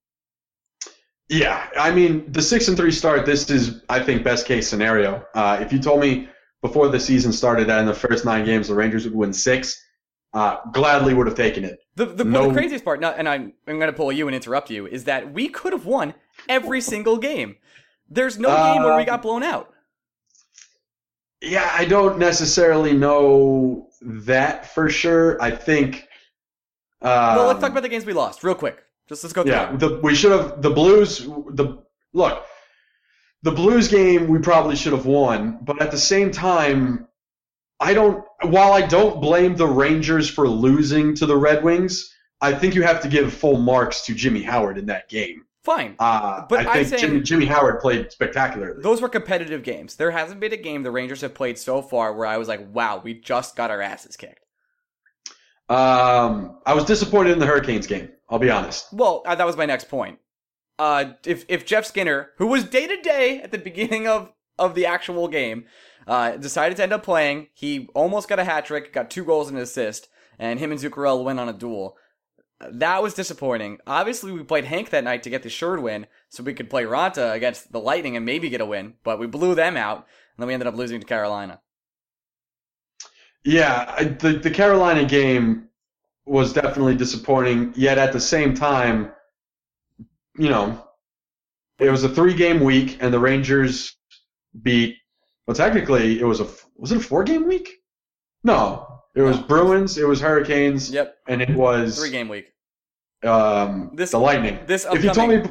Yeah, 1.28 1.68
I 1.78 1.90
mean 1.90 2.30
the 2.30 2.42
six 2.42 2.68
and 2.68 2.76
three 2.76 2.90
start. 2.90 3.24
This 3.24 3.48
is, 3.50 3.82
I 3.88 4.00
think, 4.00 4.24
best 4.24 4.46
case 4.46 4.68
scenario. 4.68 5.24
Uh, 5.34 5.58
if 5.60 5.72
you 5.72 5.78
told 5.78 6.00
me 6.00 6.28
before 6.60 6.88
the 6.88 7.00
season 7.00 7.32
started 7.32 7.68
that 7.68 7.80
in 7.80 7.86
the 7.86 7.94
first 7.94 8.24
nine 8.24 8.44
games 8.44 8.68
the 8.68 8.74
Rangers 8.74 9.04
would 9.04 9.14
win 9.14 9.32
six, 9.32 9.82
uh, 10.34 10.58
gladly 10.72 11.14
would 11.14 11.26
have 11.26 11.36
taken 11.36 11.64
it. 11.64 11.78
The, 11.94 12.06
the, 12.06 12.24
no. 12.24 12.48
the 12.48 12.54
craziest 12.54 12.84
part, 12.84 13.02
and 13.02 13.28
I'm, 13.28 13.52
I'm 13.66 13.78
going 13.78 13.90
to 13.90 13.96
pull 13.96 14.10
you 14.12 14.26
and 14.26 14.34
interrupt 14.34 14.68
you, 14.68 14.86
is 14.86 15.04
that 15.04 15.32
we 15.32 15.48
could 15.48 15.72
have 15.72 15.86
won 15.86 16.14
every 16.48 16.80
single 16.92 17.16
game. 17.16 17.56
There's 18.10 18.38
no 18.38 18.48
game 18.48 18.82
where 18.82 18.96
we 18.96 19.04
got 19.04 19.22
blown 19.22 19.42
out. 19.42 19.72
Yeah, 21.40 21.70
I 21.72 21.84
don't 21.84 22.18
necessarily 22.18 22.92
know 22.92 23.88
that 24.00 24.74
for 24.74 24.88
sure. 24.88 25.40
I 25.40 25.50
think. 25.50 26.06
Um, 27.00 27.36
well, 27.36 27.46
let's 27.46 27.60
talk 27.60 27.70
about 27.70 27.82
the 27.82 27.88
games 27.88 28.04
we 28.04 28.12
lost 28.12 28.42
real 28.42 28.54
quick. 28.54 28.82
Just 29.08 29.24
let's 29.24 29.32
go 29.32 29.42
through. 29.42 29.52
Yeah, 29.52 29.76
the, 29.76 30.00
we 30.02 30.14
should 30.14 30.32
have 30.32 30.62
the 30.62 30.70
Blues. 30.70 31.18
The 31.18 31.82
look, 32.12 32.44
the 33.42 33.52
Blues 33.52 33.88
game 33.88 34.28
we 34.28 34.38
probably 34.38 34.76
should 34.76 34.92
have 34.92 35.06
won, 35.06 35.58
but 35.62 35.80
at 35.82 35.90
the 35.90 35.98
same 35.98 36.30
time, 36.30 37.08
I 37.80 37.94
don't. 37.94 38.24
While 38.42 38.72
I 38.72 38.82
don't 38.86 39.20
blame 39.20 39.56
the 39.56 39.66
Rangers 39.66 40.28
for 40.30 40.48
losing 40.48 41.14
to 41.16 41.26
the 41.26 41.36
Red 41.36 41.64
Wings, 41.64 42.14
I 42.40 42.52
think 42.54 42.74
you 42.74 42.82
have 42.82 43.00
to 43.02 43.08
give 43.08 43.32
full 43.32 43.58
marks 43.58 44.04
to 44.06 44.14
Jimmy 44.14 44.42
Howard 44.42 44.78
in 44.78 44.86
that 44.86 45.08
game. 45.08 45.44
Fine. 45.64 45.96
Uh, 45.98 46.44
But 46.48 46.66
I 46.66 46.84
think 46.84 47.00
Jimmy, 47.00 47.20
Jimmy 47.22 47.46
Howard 47.46 47.80
played 47.80 48.12
spectacularly. 48.12 48.82
Those 48.82 49.00
were 49.00 49.08
competitive 49.08 49.62
games. 49.62 49.96
There 49.96 50.10
hasn't 50.10 50.38
been 50.38 50.52
a 50.52 50.58
game 50.58 50.82
the 50.82 50.90
Rangers 50.90 51.22
have 51.22 51.32
played 51.34 51.58
so 51.58 51.80
far 51.80 52.12
where 52.12 52.26
I 52.26 52.36
was 52.36 52.48
like, 52.48 52.60
wow, 52.74 53.00
we 53.02 53.14
just 53.14 53.56
got 53.56 53.70
our 53.70 53.80
asses 53.80 54.16
kicked. 54.16 54.44
Um, 55.70 56.58
I 56.66 56.74
was 56.74 56.84
disappointed 56.84 57.32
in 57.32 57.38
the 57.38 57.46
Hurricanes 57.46 57.86
game. 57.86 58.10
I'll 58.28 58.38
be 58.38 58.50
honest. 58.50 58.92
Well, 58.92 59.22
uh, 59.24 59.34
that 59.34 59.46
was 59.46 59.56
my 59.56 59.64
next 59.64 59.88
point. 59.88 60.18
Uh, 60.78 61.12
if 61.24 61.44
if 61.48 61.64
Jeff 61.64 61.86
Skinner, 61.86 62.30
who 62.36 62.48
was 62.48 62.64
day 62.64 62.86
to 62.86 63.00
day 63.00 63.40
at 63.40 63.50
the 63.50 63.58
beginning 63.58 64.06
of 64.06 64.32
of 64.58 64.74
the 64.74 64.86
actual 64.86 65.28
game, 65.28 65.64
uh, 66.06 66.36
decided 66.36 66.76
to 66.76 66.82
end 66.82 66.92
up 66.92 67.02
playing, 67.02 67.48
he 67.54 67.88
almost 67.94 68.28
got 68.28 68.38
a 68.38 68.44
hat 68.44 68.66
trick, 68.66 68.92
got 68.92 69.10
two 69.10 69.24
goals 69.24 69.48
and 69.48 69.56
an 69.56 69.62
assist, 69.62 70.08
and 70.38 70.58
him 70.58 70.70
and 70.70 70.80
Zuccarello 70.80 71.24
went 71.24 71.40
on 71.40 71.48
a 71.48 71.52
duel. 71.52 71.96
That 72.60 73.02
was 73.02 73.14
disappointing. 73.14 73.78
Obviously, 73.86 74.32
we 74.32 74.42
played 74.42 74.64
Hank 74.64 74.90
that 74.90 75.04
night 75.04 75.22
to 75.24 75.30
get 75.30 75.42
the 75.42 75.48
Sherd 75.48 75.82
win, 75.82 76.06
so 76.28 76.42
we 76.42 76.54
could 76.54 76.70
play 76.70 76.84
Raanta 76.84 77.34
against 77.34 77.72
the 77.72 77.80
Lightning 77.80 78.16
and 78.16 78.24
maybe 78.24 78.48
get 78.48 78.60
a 78.60 78.66
win, 78.66 78.94
but 79.02 79.18
we 79.18 79.26
blew 79.26 79.54
them 79.54 79.76
out, 79.76 79.98
and 79.98 80.04
then 80.38 80.48
we 80.48 80.54
ended 80.54 80.68
up 80.68 80.76
losing 80.76 81.00
to 81.00 81.06
Carolina. 81.06 81.60
Yeah, 83.44 83.94
I, 83.98 84.04
the 84.04 84.32
the 84.38 84.50
Carolina 84.50 85.04
game 85.04 85.68
was 86.24 86.52
definitely 86.52 86.96
disappointing. 86.96 87.72
Yet 87.76 87.98
at 87.98 88.12
the 88.12 88.20
same 88.20 88.54
time, 88.54 89.12
you 90.38 90.48
know, 90.48 90.82
it 91.78 91.90
was 91.90 92.04
a 92.04 92.08
three 92.08 92.34
game 92.34 92.60
week, 92.60 92.98
and 93.00 93.12
the 93.12 93.18
Rangers 93.18 93.96
beat. 94.62 94.96
Well, 95.46 95.54
technically, 95.54 96.20
it 96.20 96.24
was 96.24 96.40
a 96.40 96.46
was 96.76 96.92
it 96.92 96.98
a 96.98 97.00
four 97.00 97.24
game 97.24 97.46
week? 97.46 97.68
No, 98.42 99.02
it 99.14 99.22
was 99.22 99.38
No. 99.38 99.42
Bruins, 99.46 99.98
it 99.98 100.06
was 100.06 100.20
Hurricanes, 100.20 100.90
Yep, 100.90 101.16
and 101.28 101.42
it 101.42 101.50
was 101.50 101.98
three 101.98 102.10
game 102.10 102.28
week. 102.28 102.52
um, 103.24 103.90
This- 103.94 104.10
the 104.10 104.18
Lightning. 104.18 104.58
This 104.66 104.86
If 104.90 105.04
you 105.04 105.10
told 105.12 105.30
me 105.30 105.42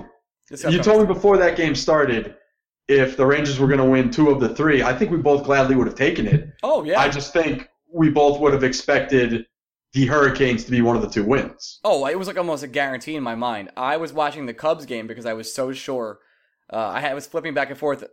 you 0.70 0.80
told 0.80 1.02
me 1.08 1.14
before 1.14 1.38
that 1.38 1.56
game 1.56 1.74
started 1.76 2.36
if 2.90 3.16
the 3.16 3.26
Rangers 3.26 3.60
were 3.60 3.68
going 3.68 3.80
to 3.80 3.86
win 3.86 4.12
two 4.12 4.30
of 4.30 4.40
the 4.42 4.54
three, 4.54 4.84
I 4.84 4.94
think 4.94 5.10
we 5.10 5.18
both 5.18 5.46
gladly 5.46 5.76
would 5.76 5.88
have 5.88 5.96
taken 5.96 6.28
it. 6.28 6.50
Oh 6.64 6.84
yeah. 6.84 7.00
I 7.00 7.08
just 7.10 7.32
think 7.34 7.70
we 7.92 8.10
both 8.10 8.40
would 8.40 8.54
have 8.54 8.64
expected 8.64 9.46
the 9.94 10.06
Hurricanes 10.08 10.66
to 10.66 10.72
be 10.72 10.82
one 10.82 10.96
of 10.96 11.02
the 11.02 11.08
two 11.10 11.24
wins. 11.24 11.80
Oh, 11.84 12.06
it 12.08 12.18
was 12.18 12.28
like 12.28 12.38
almost 12.38 12.64
a 12.64 12.68
guarantee 12.68 13.16
in 13.16 13.24
my 13.24 13.36
mind. 13.36 13.70
I 13.78 13.98
was 13.98 14.12
watching 14.12 14.48
the 14.48 14.54
Cubs 14.54 14.86
game 14.86 15.08
because 15.08 15.26
I 15.26 15.34
was 15.34 15.54
so 15.54 15.72
sure. 15.72 16.20
Uh, 16.72 16.78
I 16.78 17.14
was 17.14 17.28
flipping 17.28 17.54
back 17.54 17.70
and 17.70 17.78
forth 17.78 18.04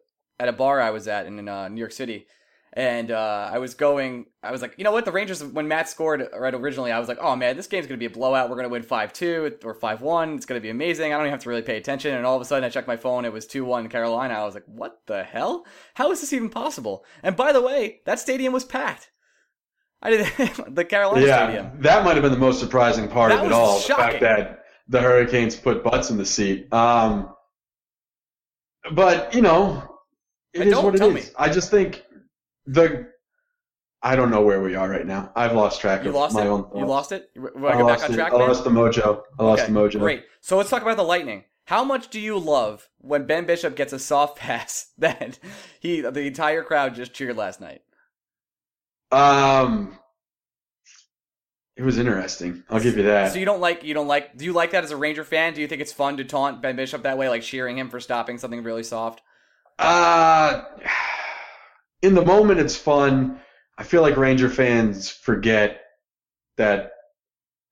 at 0.40 0.48
a 0.48 0.52
bar 0.52 0.80
I 0.80 0.90
was 0.90 1.06
at 1.06 1.26
in 1.26 1.48
uh, 1.48 1.68
New 1.68 1.78
York 1.78 1.92
City, 1.92 2.26
and 2.72 3.10
uh, 3.10 3.50
I 3.52 3.58
was 3.58 3.74
going. 3.74 4.26
I 4.42 4.50
was 4.50 4.62
like, 4.62 4.74
you 4.78 4.84
know 4.84 4.92
what? 4.92 5.04
The 5.04 5.12
Rangers, 5.12 5.44
when 5.44 5.68
Matt 5.68 5.88
scored 5.88 6.26
right 6.36 6.54
originally, 6.54 6.90
I 6.92 6.98
was 6.98 7.08
like, 7.08 7.18
oh 7.20 7.36
man, 7.36 7.56
this 7.56 7.66
game's 7.66 7.86
gonna 7.86 7.98
be 7.98 8.06
a 8.06 8.10
blowout. 8.10 8.48
We're 8.48 8.56
gonna 8.56 8.68
win 8.70 8.82
five 8.82 9.12
two 9.12 9.56
or 9.64 9.74
five 9.74 10.00
one. 10.00 10.34
It's 10.36 10.46
gonna 10.46 10.60
be 10.60 10.70
amazing. 10.70 11.12
I 11.12 11.16
don't 11.16 11.26
even 11.26 11.32
have 11.32 11.42
to 11.42 11.48
really 11.48 11.62
pay 11.62 11.76
attention. 11.76 12.14
And 12.14 12.24
all 12.24 12.36
of 12.36 12.42
a 12.42 12.44
sudden, 12.44 12.64
I 12.64 12.70
checked 12.70 12.88
my 12.88 12.96
phone. 12.96 13.24
It 13.24 13.32
was 13.32 13.46
two 13.46 13.64
one 13.64 13.88
Carolina. 13.88 14.34
I 14.34 14.44
was 14.44 14.54
like, 14.54 14.64
what 14.66 15.00
the 15.06 15.22
hell? 15.22 15.66
How 15.94 16.10
is 16.10 16.20
this 16.20 16.32
even 16.32 16.48
possible? 16.48 17.04
And 17.22 17.36
by 17.36 17.52
the 17.52 17.60
way, 17.62 18.00
that 18.06 18.18
stadium 18.18 18.52
was 18.52 18.64
packed. 18.64 19.10
I 20.02 20.10
did 20.10 20.26
the 20.68 20.84
Carolina 20.84 21.26
yeah, 21.26 21.44
Stadium. 21.46 21.82
that 21.82 22.04
might 22.04 22.14
have 22.14 22.22
been 22.22 22.32
the 22.32 22.38
most 22.38 22.58
surprising 22.58 23.06
part 23.08 23.30
That 23.30 23.40
of 23.40 23.46
it 23.46 23.52
all. 23.52 23.78
shocking. 23.78 24.20
The 24.20 24.26
fact 24.26 24.40
that 24.40 24.64
the 24.88 25.00
Hurricanes 25.02 25.56
put 25.56 25.84
butts 25.84 26.08
in 26.10 26.16
the 26.16 26.24
seat. 26.24 26.72
Um, 26.72 27.34
but 28.94 29.34
you 29.34 29.42
know, 29.42 29.89
it 30.54 30.66
is 30.66 30.74
what 30.76 30.94
it 30.94 31.02
is. 31.02 31.14
me. 31.14 31.22
I 31.36 31.48
just 31.50 31.70
think 31.70 32.04
the. 32.66 33.08
I 34.02 34.16
don't 34.16 34.30
know 34.30 34.40
where 34.42 34.62
we 34.62 34.74
are 34.76 34.88
right 34.88 35.06
now. 35.06 35.30
I've 35.36 35.52
lost 35.52 35.80
track 35.82 36.04
You 36.04 36.08
of 36.08 36.14
lost 36.16 36.34
my 36.34 36.44
it. 36.44 36.48
own. 36.48 36.70
You 36.74 36.86
lost 36.86 37.12
it. 37.12 37.30
You 37.34 37.50
Want 37.54 37.74
I 37.76 37.82
lost 37.82 38.00
back 38.00 38.08
on 38.08 38.14
it. 38.14 38.16
track? 38.16 38.32
I 38.32 38.36
lost 38.36 38.64
the 38.64 38.70
mojo. 38.70 39.22
I 39.38 39.42
lost 39.44 39.62
Okay, 39.62 39.72
the 39.72 39.78
mojo. 39.78 39.98
Great. 40.00 40.24
So 40.40 40.56
let's 40.56 40.70
talk 40.70 40.80
about 40.80 40.96
the 40.96 41.02
Lightning. 41.04 41.44
How 41.66 41.84
much 41.84 42.08
do 42.08 42.18
you 42.18 42.38
love 42.38 42.88
when 42.98 43.26
Ben 43.26 43.44
Bishop 43.44 43.76
gets 43.76 43.92
a 43.92 43.98
soft 43.98 44.38
pass 44.38 44.90
that 44.98 45.38
he 45.80 46.00
the 46.00 46.22
entire 46.22 46.62
crowd 46.62 46.94
just 46.94 47.12
cheered 47.12 47.36
last 47.36 47.60
night? 47.60 47.82
Um, 49.12 49.98
it 51.76 51.82
was 51.82 51.98
interesting. 51.98 52.64
I'll 52.70 52.80
give 52.80 52.96
you 52.96 53.02
that. 53.04 53.32
So 53.32 53.38
you 53.38 53.44
don't 53.44 53.60
like 53.60 53.84
you 53.84 53.92
don't 53.94 54.08
like 54.08 54.36
do 54.36 54.44
you 54.46 54.52
like 54.52 54.70
that 54.70 54.84
as 54.84 54.90
a 54.92 54.96
Ranger 54.96 55.24
fan? 55.24 55.52
Do 55.52 55.60
you 55.60 55.68
think 55.68 55.82
it's 55.82 55.92
fun 55.92 56.16
to 56.16 56.24
taunt 56.24 56.62
Ben 56.62 56.74
Bishop 56.76 57.02
that 57.02 57.18
way, 57.18 57.28
like 57.28 57.42
cheering 57.42 57.76
him 57.76 57.90
for 57.90 58.00
stopping 58.00 58.38
something 58.38 58.62
really 58.62 58.82
soft? 58.82 59.20
Uh, 59.80 60.64
in 62.02 62.14
the 62.14 62.24
moment, 62.24 62.60
it's 62.60 62.76
fun. 62.76 63.40
I 63.78 63.82
feel 63.82 64.02
like 64.02 64.16
Ranger 64.16 64.50
fans 64.50 65.08
forget 65.08 65.80
that 66.58 66.92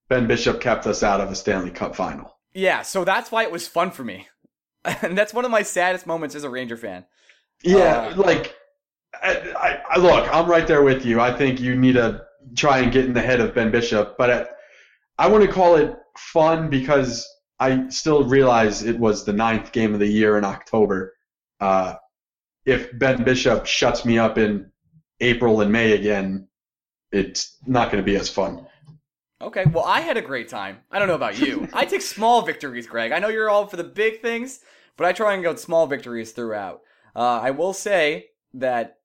Ben 0.09 0.27
Bishop 0.27 0.61
kept 0.61 0.87
us 0.87 1.03
out 1.03 1.21
of 1.21 1.31
a 1.31 1.35
Stanley 1.35 1.71
Cup 1.71 1.95
final. 1.95 2.35
Yeah, 2.55 2.83
so 2.83 3.05
that's 3.05 3.31
why 3.31 3.43
it 3.43 3.53
was 3.53 3.69
fun 3.69 3.91
for 3.91 4.05
me. 4.05 4.27
and 4.85 5.17
that's 5.17 5.35
one 5.35 5.45
of 5.45 5.51
my 5.51 5.63
saddest 5.63 6.07
moments 6.07 6.35
as 6.35 6.45
a 6.45 6.51
Ranger 6.51 6.79
fan. 6.79 7.05
Yeah, 7.63 8.13
Uh, 8.13 8.17
like, 8.17 8.57
I, 9.23 9.81
I, 9.91 9.99
look, 9.99 10.35
I'm 10.35 10.49
right 10.49 10.67
there 10.67 10.83
with 10.83 11.05
you. 11.05 11.21
I 11.21 11.37
think 11.37 11.61
you 11.61 11.77
need 11.77 11.95
to 11.95 12.23
try 12.57 12.79
and 12.79 12.91
get 12.91 13.05
in 13.05 13.13
the 13.13 13.21
head 13.21 13.41
of 13.41 13.55
Ben 13.55 13.71
Bishop, 13.71 14.17
but 14.17 14.31
I, 14.31 14.47
I 15.25 15.29
want 15.29 15.45
to 15.45 15.53
call 15.53 15.77
it 15.77 15.95
fun 16.17 16.71
because 16.71 17.29
I 17.61 17.89
still 17.89 18.25
realize 18.25 18.83
it 18.83 18.99
was 18.99 19.25
the 19.25 19.33
ninth 19.33 19.73
game 19.73 19.93
of 19.93 20.01
the 20.01 20.07
year 20.07 20.39
in 20.39 20.45
October. 20.45 21.13
Uh, 21.61 21.95
if 22.65 22.97
Ben 22.99 23.25
Bishop 23.25 23.67
shuts 23.67 24.05
me 24.05 24.19
up 24.19 24.39
in 24.39 24.71
April 25.21 25.61
and 25.61 25.73
May 25.73 25.93
again, 25.93 26.49
it's 27.13 27.57
not 27.67 27.91
going 27.91 28.03
to 28.03 28.07
be 28.07 28.17
as 28.17 28.29
fun. 28.29 28.67
Okay, 29.41 29.65
well, 29.67 29.85
I 29.85 30.01
had 30.01 30.17
a 30.17 30.23
great 30.23 30.49
time. 30.49 30.79
I 30.91 30.99
don't 30.99 31.09
know 31.09 31.15
about 31.15 31.39
you. 31.39 31.69
I 31.73 31.85
take 31.85 32.03
small 32.03 32.43
victories, 32.43 32.87
Greg. 32.87 33.13
I 33.13 33.21
know 33.21 33.29
you're 33.29 33.51
all 33.51 33.67
for 33.67 33.77
the 33.77 33.85
big 33.85 34.21
things, 34.21 34.61
but 34.97 35.07
I 35.07 35.13
try 35.13 35.35
and 35.35 35.43
go 35.43 35.55
small 35.55 35.87
victories 35.87 36.33
throughout. 36.33 36.81
Uh, 37.15 37.41
I 37.41 37.53
will 37.53 37.73
say 37.73 38.27
that 38.55 38.99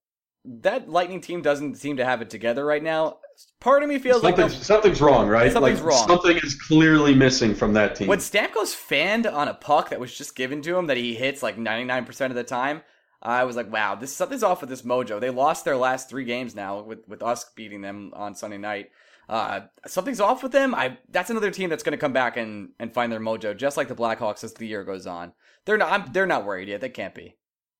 that 0.46 0.90
Lightning 0.90 1.22
team 1.22 1.42
doesn't 1.42 1.76
seem 1.76 1.98
to 1.98 2.06
have 2.06 2.22
it 2.22 2.30
together 2.30 2.66
right 2.66 2.84
now. 2.84 3.20
Part 3.60 3.84
of 3.84 3.90
me 3.90 3.98
feels 3.98 4.24
like 4.24 4.36
Something's, 4.36 4.66
something's 4.66 5.02
wrong, 5.02 5.28
right? 5.28 5.52
Something's 5.52 5.80
like, 5.80 5.90
wrong. 5.90 6.08
Something 6.08 6.38
is 6.38 6.56
clearly 6.56 7.16
missing 7.16 7.56
from 7.56 7.74
that 7.74 7.96
team. 7.96 8.08
when 8.08 8.20
Stamkos 8.20 8.76
fanned 8.76 9.26
on 9.26 9.48
a 9.48 9.54
puck 9.54 9.90
that 9.90 10.00
was 10.00 10.16
just 10.16 10.36
given 10.36 10.62
to 10.64 10.78
him 10.78 10.88
that 10.88 10.98
he 10.98 11.16
hits 11.16 11.42
like 11.42 11.58
99% 11.58 12.26
of 12.26 12.36
the 12.36 12.44
time, 12.44 12.82
I 13.22 13.46
was 13.46 13.56
like, 13.56 13.72
wow, 13.72 13.96
this 13.96 14.14
something's 14.14 14.44
off 14.44 14.60
with 14.60 14.70
this 14.70 14.82
mojo. 14.82 15.20
They 15.20 15.30
lost 15.30 15.64
their 15.64 15.78
last 15.78 16.10
three 16.10 16.26
games 16.26 16.56
now 16.56 16.82
with, 16.82 17.08
with 17.08 17.24
us 17.24 17.46
beating 17.56 17.82
them 17.82 18.12
on 18.14 18.36
Sunday 18.36 18.58
night. 18.58 18.90
Uh, 19.30 19.62
something's 19.88 20.20
off 20.20 20.44
with 20.44 20.52
them. 20.52 20.76
I 20.76 20.98
that's 21.10 21.30
another 21.30 21.50
team 21.50 21.70
that's 21.70 21.84
going 21.84 21.94
to 21.94 21.98
come 21.98 22.12
back 22.12 22.36
and, 22.36 22.72
and 22.80 22.94
find 22.94 23.10
their 23.12 23.22
mojo, 23.22 23.56
just 23.56 23.78
like 23.78 23.88
the 23.88 23.96
Blackhawks 23.96 24.44
as 24.44 24.54
the 24.54 24.68
year 24.68 24.84
goes 24.84 25.08
on. 25.08 25.32
They're 25.66 25.78
not. 25.78 25.92
I'm, 25.92 26.12
they're 26.12 26.26
not 26.28 26.46
worried 26.46 26.68
yet. 26.68 26.82
They 26.82 26.90
can't 26.90 27.16
be. 27.16 27.38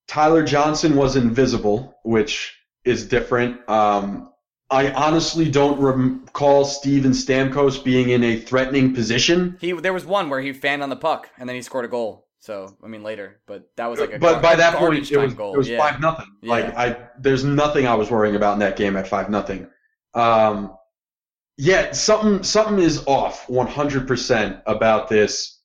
Tyler 0.08 0.44
Johnson 0.44 0.96
was 0.96 1.18
invisible, 1.18 2.00
which 2.04 2.58
is 2.86 3.06
different. 3.06 3.68
Um, 3.70 4.32
I 4.74 4.92
honestly 4.94 5.52
don't 5.52 5.80
recall 5.80 6.66
Steven 6.66 7.12
Stamkos 7.12 7.84
being 7.84 8.10
in 8.10 8.24
a 8.24 8.38
threatening 8.38 8.96
position. 8.96 9.56
He 9.62 9.72
there 9.72 9.94
was 9.94 10.04
one 10.04 10.30
where 10.30 10.42
he 10.42 10.52
fanned 10.52 10.82
on 10.82 10.90
the 10.90 10.96
puck 10.96 11.30
and 11.38 11.48
then 11.48 11.56
he 11.56 11.62
scored 11.62 11.86
a 11.86 11.88
goal. 11.88 12.28
So 12.40 12.76
I 12.84 12.88
mean 12.88 13.04
later, 13.04 13.40
but 13.46 13.70
that 13.78 13.86
was 13.86 14.00
like 14.00 14.14
a 14.14 14.20
but 14.20 14.34
gar- 14.34 14.42
by 14.42 14.56
that 14.56 14.78
point, 14.78 15.12
it 15.12 15.18
was, 15.18 15.34
goal. 15.36 15.54
it 15.54 15.58
was 15.58 15.70
yeah. 15.70 15.78
five 15.78 16.02
nothing. 16.02 16.26
Like 16.42 16.66
Yeah. 16.66 16.82
I, 16.82 16.98
there's 17.20 17.44
nothing 17.44 17.86
I 17.86 17.94
was 17.94 18.10
worrying 18.10 18.36
about 18.36 18.54
in 18.54 18.60
that 18.60 18.76
game 18.76 18.98
at 18.98 19.08
five 19.08 19.30
nothing. 19.30 19.68
Um, 20.16 20.76
yeah, 21.58 21.92
something 21.92 22.42
something 22.42 22.80
is 22.80 23.06
off 23.06 23.46
100% 23.48 24.64
about 24.66 25.08
this 25.08 25.62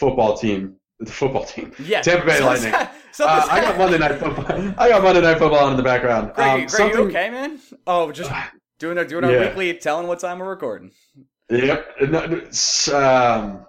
football 0.00 0.36
team. 0.36 0.76
The 0.98 1.12
football 1.12 1.44
team. 1.44 1.72
Yeah, 1.78 2.00
Tampa 2.02 2.26
Bay 2.26 2.38
so- 2.38 2.46
Lightning. 2.46 2.74
Uh, 3.18 3.46
I 3.50 3.62
got 3.62 3.78
Monday 3.78 3.96
Night 3.96 4.18
Football. 4.18 4.44
I 4.76 4.90
got 4.90 5.02
Monday 5.02 5.22
Night 5.22 5.38
Football 5.38 5.60
on 5.64 5.70
in 5.70 5.78
the 5.78 5.82
background. 5.82 6.34
Greg, 6.34 6.48
Um, 6.48 6.54
Greg, 6.56 6.62
you 6.64 6.68
something- 6.68 6.98
okay, 7.16 7.30
man? 7.30 7.58
Oh, 7.86 8.12
just 8.12 8.30
doing 8.78 8.98
our 8.98 9.06
doing 9.06 9.24
our 9.24 9.32
Yeah. 9.32 9.40
weekly, 9.48 9.72
telling 9.72 10.06
what 10.06 10.20
time 10.20 10.38
we're 10.38 10.50
recording. 10.50 10.90
Yep. 11.48 11.96
No, 12.10 12.20
um, 12.94 13.64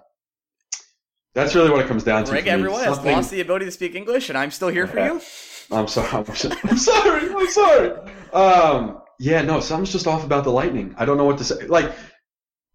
that's 1.34 1.54
really 1.54 1.70
what 1.70 1.80
it 1.80 1.88
comes 1.88 2.04
down 2.04 2.24
to. 2.24 2.30
Greg, 2.32 2.46
everyone 2.46 2.84
has 2.84 2.96
Something- 2.96 3.12
lost 3.16 3.30
the 3.30 3.40
ability 3.40 3.64
to 3.64 3.70
speak 3.70 3.94
English, 3.94 4.28
and 4.28 4.36
I'm 4.36 4.50
still 4.50 4.68
here 4.68 4.86
for 4.86 4.98
Yeah. 4.98 5.14
you. 5.14 5.20
I'm 5.70 5.88
sorry. 5.88 6.08
I'm 6.12 6.26
sorry. 6.34 6.56
I'm 6.64 6.76
sorry. 6.76 7.30
I'm 7.34 7.46
sorry. 7.48 7.90
Um, 8.34 9.00
yeah, 9.18 9.40
no, 9.40 9.60
something's 9.60 9.92
just 9.92 10.06
off 10.06 10.24
about 10.24 10.44
the 10.44 10.52
Lightning. 10.52 10.94
I 10.98 11.06
don't 11.06 11.16
know 11.16 11.24
what 11.24 11.38
to 11.38 11.44
say. 11.44 11.66
Like, 11.68 11.90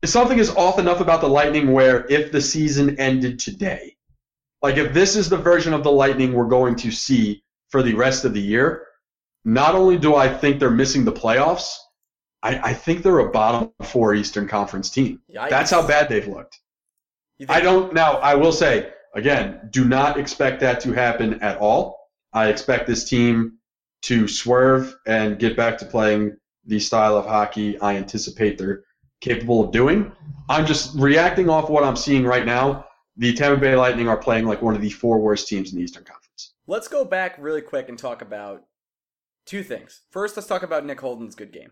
something 0.06 0.40
is 0.40 0.50
off 0.50 0.80
enough 0.80 1.02
about 1.02 1.22
the 1.22 1.30
Lightning 1.30 1.72
where 1.72 2.08
if 2.10 2.32
the 2.32 2.42
season 2.42 3.00
ended 3.00 3.38
today, 3.38 3.96
like 4.64 4.78
if 4.78 4.94
this 4.94 5.16
is 5.16 5.30
the 5.30 5.38
version 5.38 5.74
of 5.74 5.84
the 5.84 5.92
Lightning 5.92 6.34
we're 6.34 6.48
going 6.48 6.76
to 6.78 6.90
see 6.90 7.44
for 7.70 7.84
the 7.84 7.94
rest 7.94 8.24
of 8.24 8.34
the 8.34 8.42
year, 8.42 8.88
not 9.46 9.76
only 9.76 9.98
do 9.98 10.16
I 10.16 10.34
think 10.34 10.60
they're 10.60 10.72
missing 10.72 11.04
the 11.04 11.12
playoffs, 11.12 11.76
I, 12.42 12.70
I 12.70 12.74
think 12.74 13.04
they're 13.04 13.20
a 13.20 13.30
bottom 13.30 13.72
four 13.84 14.16
Eastern 14.16 14.48
Conference 14.48 14.90
team. 14.90 15.22
Yikes. 15.34 15.50
That's 15.50 15.72
how 15.72 15.86
bad 15.86 16.08
they've 16.10 16.28
looked. 16.28 16.60
I 17.50 17.60
don't 17.60 17.94
now. 17.94 18.14
I 18.14 18.36
will 18.36 18.54
say 18.54 18.94
again, 19.14 19.68
do 19.70 19.86
not 19.86 20.18
expect 20.18 20.62
that 20.62 20.80
to 20.82 20.94
happen 20.94 21.42
at 21.42 21.58
all. 21.58 22.00
I 22.32 22.48
expect 22.48 22.88
this 22.88 23.08
team 23.08 23.60
to 24.04 24.28
swerve 24.28 24.96
and 25.06 25.40
get 25.40 25.58
back 25.58 25.78
to 25.80 25.86
playing 25.86 26.38
the 26.66 26.80
style 26.80 27.18
of 27.18 27.26
hockey 27.26 27.80
I 27.80 27.98
anticipate 27.98 28.58
they're 28.58 28.84
capable 29.20 29.64
of 29.64 29.72
doing. 29.72 30.12
I'm 30.50 30.66
just 30.66 30.96
reacting 30.96 31.50
off 31.50 31.70
what 31.70 31.84
I'm 31.84 31.96
seeing 31.96 32.26
right 32.26 32.46
now. 32.46 32.86
The 33.18 33.34
Tampa 33.34 33.60
Bay 33.60 33.76
Lightning 33.76 34.08
are 34.08 34.18
playing 34.18 34.46
like 34.46 34.62
one 34.62 34.76
of 34.76 34.82
the 34.82 34.90
four 34.90 35.20
worst 35.20 35.48
teams 35.48 35.72
in 35.72 35.78
the 35.78 35.84
Eastern 35.84 36.04
Conference. 36.04 36.54
Let's 36.66 36.88
go 36.88 37.06
back 37.06 37.36
really 37.38 37.62
quick 37.62 37.90
and 37.90 37.98
talk 37.98 38.22
about 38.22 38.64
two 39.46 39.64
things. 39.64 40.02
First, 40.10 40.36
let's 40.36 40.48
talk 40.48 40.64
about 40.64 40.86
Nick 40.86 41.00
Holden's 41.00 41.36
good 41.36 41.52
game. 41.52 41.72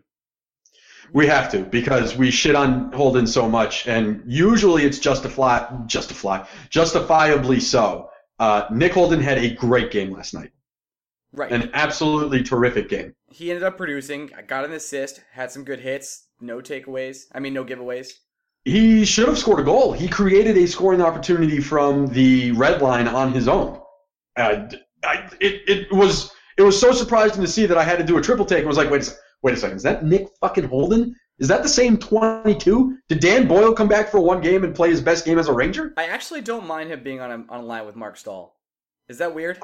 We 1.12 1.26
have 1.26 1.50
to 1.50 1.64
because 1.64 2.16
we 2.16 2.30
shit 2.30 2.54
on 2.54 2.92
Holden 2.92 3.26
so 3.26 3.48
much, 3.48 3.88
and 3.88 4.22
usually 4.24 4.84
it's 4.84 5.00
justify, 5.00 5.68
justify, 5.86 6.46
justifiably 6.70 7.58
so. 7.58 8.10
Uh, 8.38 8.66
Nick 8.70 8.92
Holden 8.92 9.20
had 9.20 9.38
a 9.38 9.50
great 9.54 9.90
game 9.90 10.12
last 10.12 10.32
night. 10.34 10.52
Right. 11.32 11.50
An 11.50 11.70
absolutely 11.72 12.42
terrific 12.42 12.88
game. 12.88 13.14
He 13.30 13.50
ended 13.50 13.64
up 13.64 13.78
producing, 13.78 14.30
got 14.46 14.64
an 14.64 14.72
assist, 14.72 15.22
had 15.32 15.50
some 15.50 15.64
good 15.64 15.80
hits, 15.80 16.28
no 16.40 16.58
takeaways. 16.58 17.24
I 17.32 17.40
mean, 17.40 17.54
no 17.54 17.64
giveaways. 17.64 18.12
He 18.64 19.04
should 19.04 19.28
have 19.28 19.38
scored 19.38 19.60
a 19.60 19.64
goal. 19.64 19.92
He 19.92 20.08
created 20.08 20.56
a 20.56 20.66
scoring 20.66 21.02
opportunity 21.02 21.60
from 21.60 22.06
the 22.08 22.52
red 22.52 22.80
line 22.80 23.08
on 23.08 23.32
his 23.32 23.48
own. 23.48 23.80
Uh, 24.36 24.68
I, 25.04 25.28
it, 25.40 25.62
it 25.68 25.92
was 25.92 26.32
it 26.56 26.62
was 26.62 26.80
so 26.80 26.92
surprising 26.92 27.42
to 27.42 27.48
see 27.48 27.66
that 27.66 27.76
I 27.76 27.82
had 27.82 27.98
to 27.98 28.04
do 28.04 28.18
a 28.18 28.22
triple 28.22 28.44
take. 28.44 28.64
I 28.64 28.66
was 28.66 28.76
like, 28.76 28.90
wait 28.90 29.08
a, 29.08 29.12
wait 29.42 29.54
a 29.54 29.56
second, 29.56 29.76
is 29.76 29.82
that 29.82 30.04
Nick 30.04 30.28
fucking 30.40 30.64
Holden? 30.64 31.14
Is 31.38 31.48
that 31.48 31.62
the 31.62 31.68
same 31.68 31.96
22? 31.96 32.98
Did 33.08 33.20
Dan 33.20 33.48
Boyle 33.48 33.72
come 33.72 33.88
back 33.88 34.10
for 34.10 34.20
one 34.20 34.40
game 34.40 34.62
and 34.62 34.74
play 34.74 34.90
his 34.90 35.00
best 35.00 35.24
game 35.24 35.38
as 35.38 35.48
a 35.48 35.52
Ranger? 35.52 35.92
I 35.96 36.04
actually 36.04 36.40
don't 36.40 36.66
mind 36.66 36.90
him 36.90 37.02
being 37.02 37.20
on 37.20 37.30
a, 37.30 37.52
on 37.52 37.60
a 37.60 37.62
line 37.62 37.86
with 37.86 37.96
Marc 37.96 38.16
Staal. 38.16 38.54
Is 39.08 39.18
that 39.18 39.34
weird? 39.34 39.58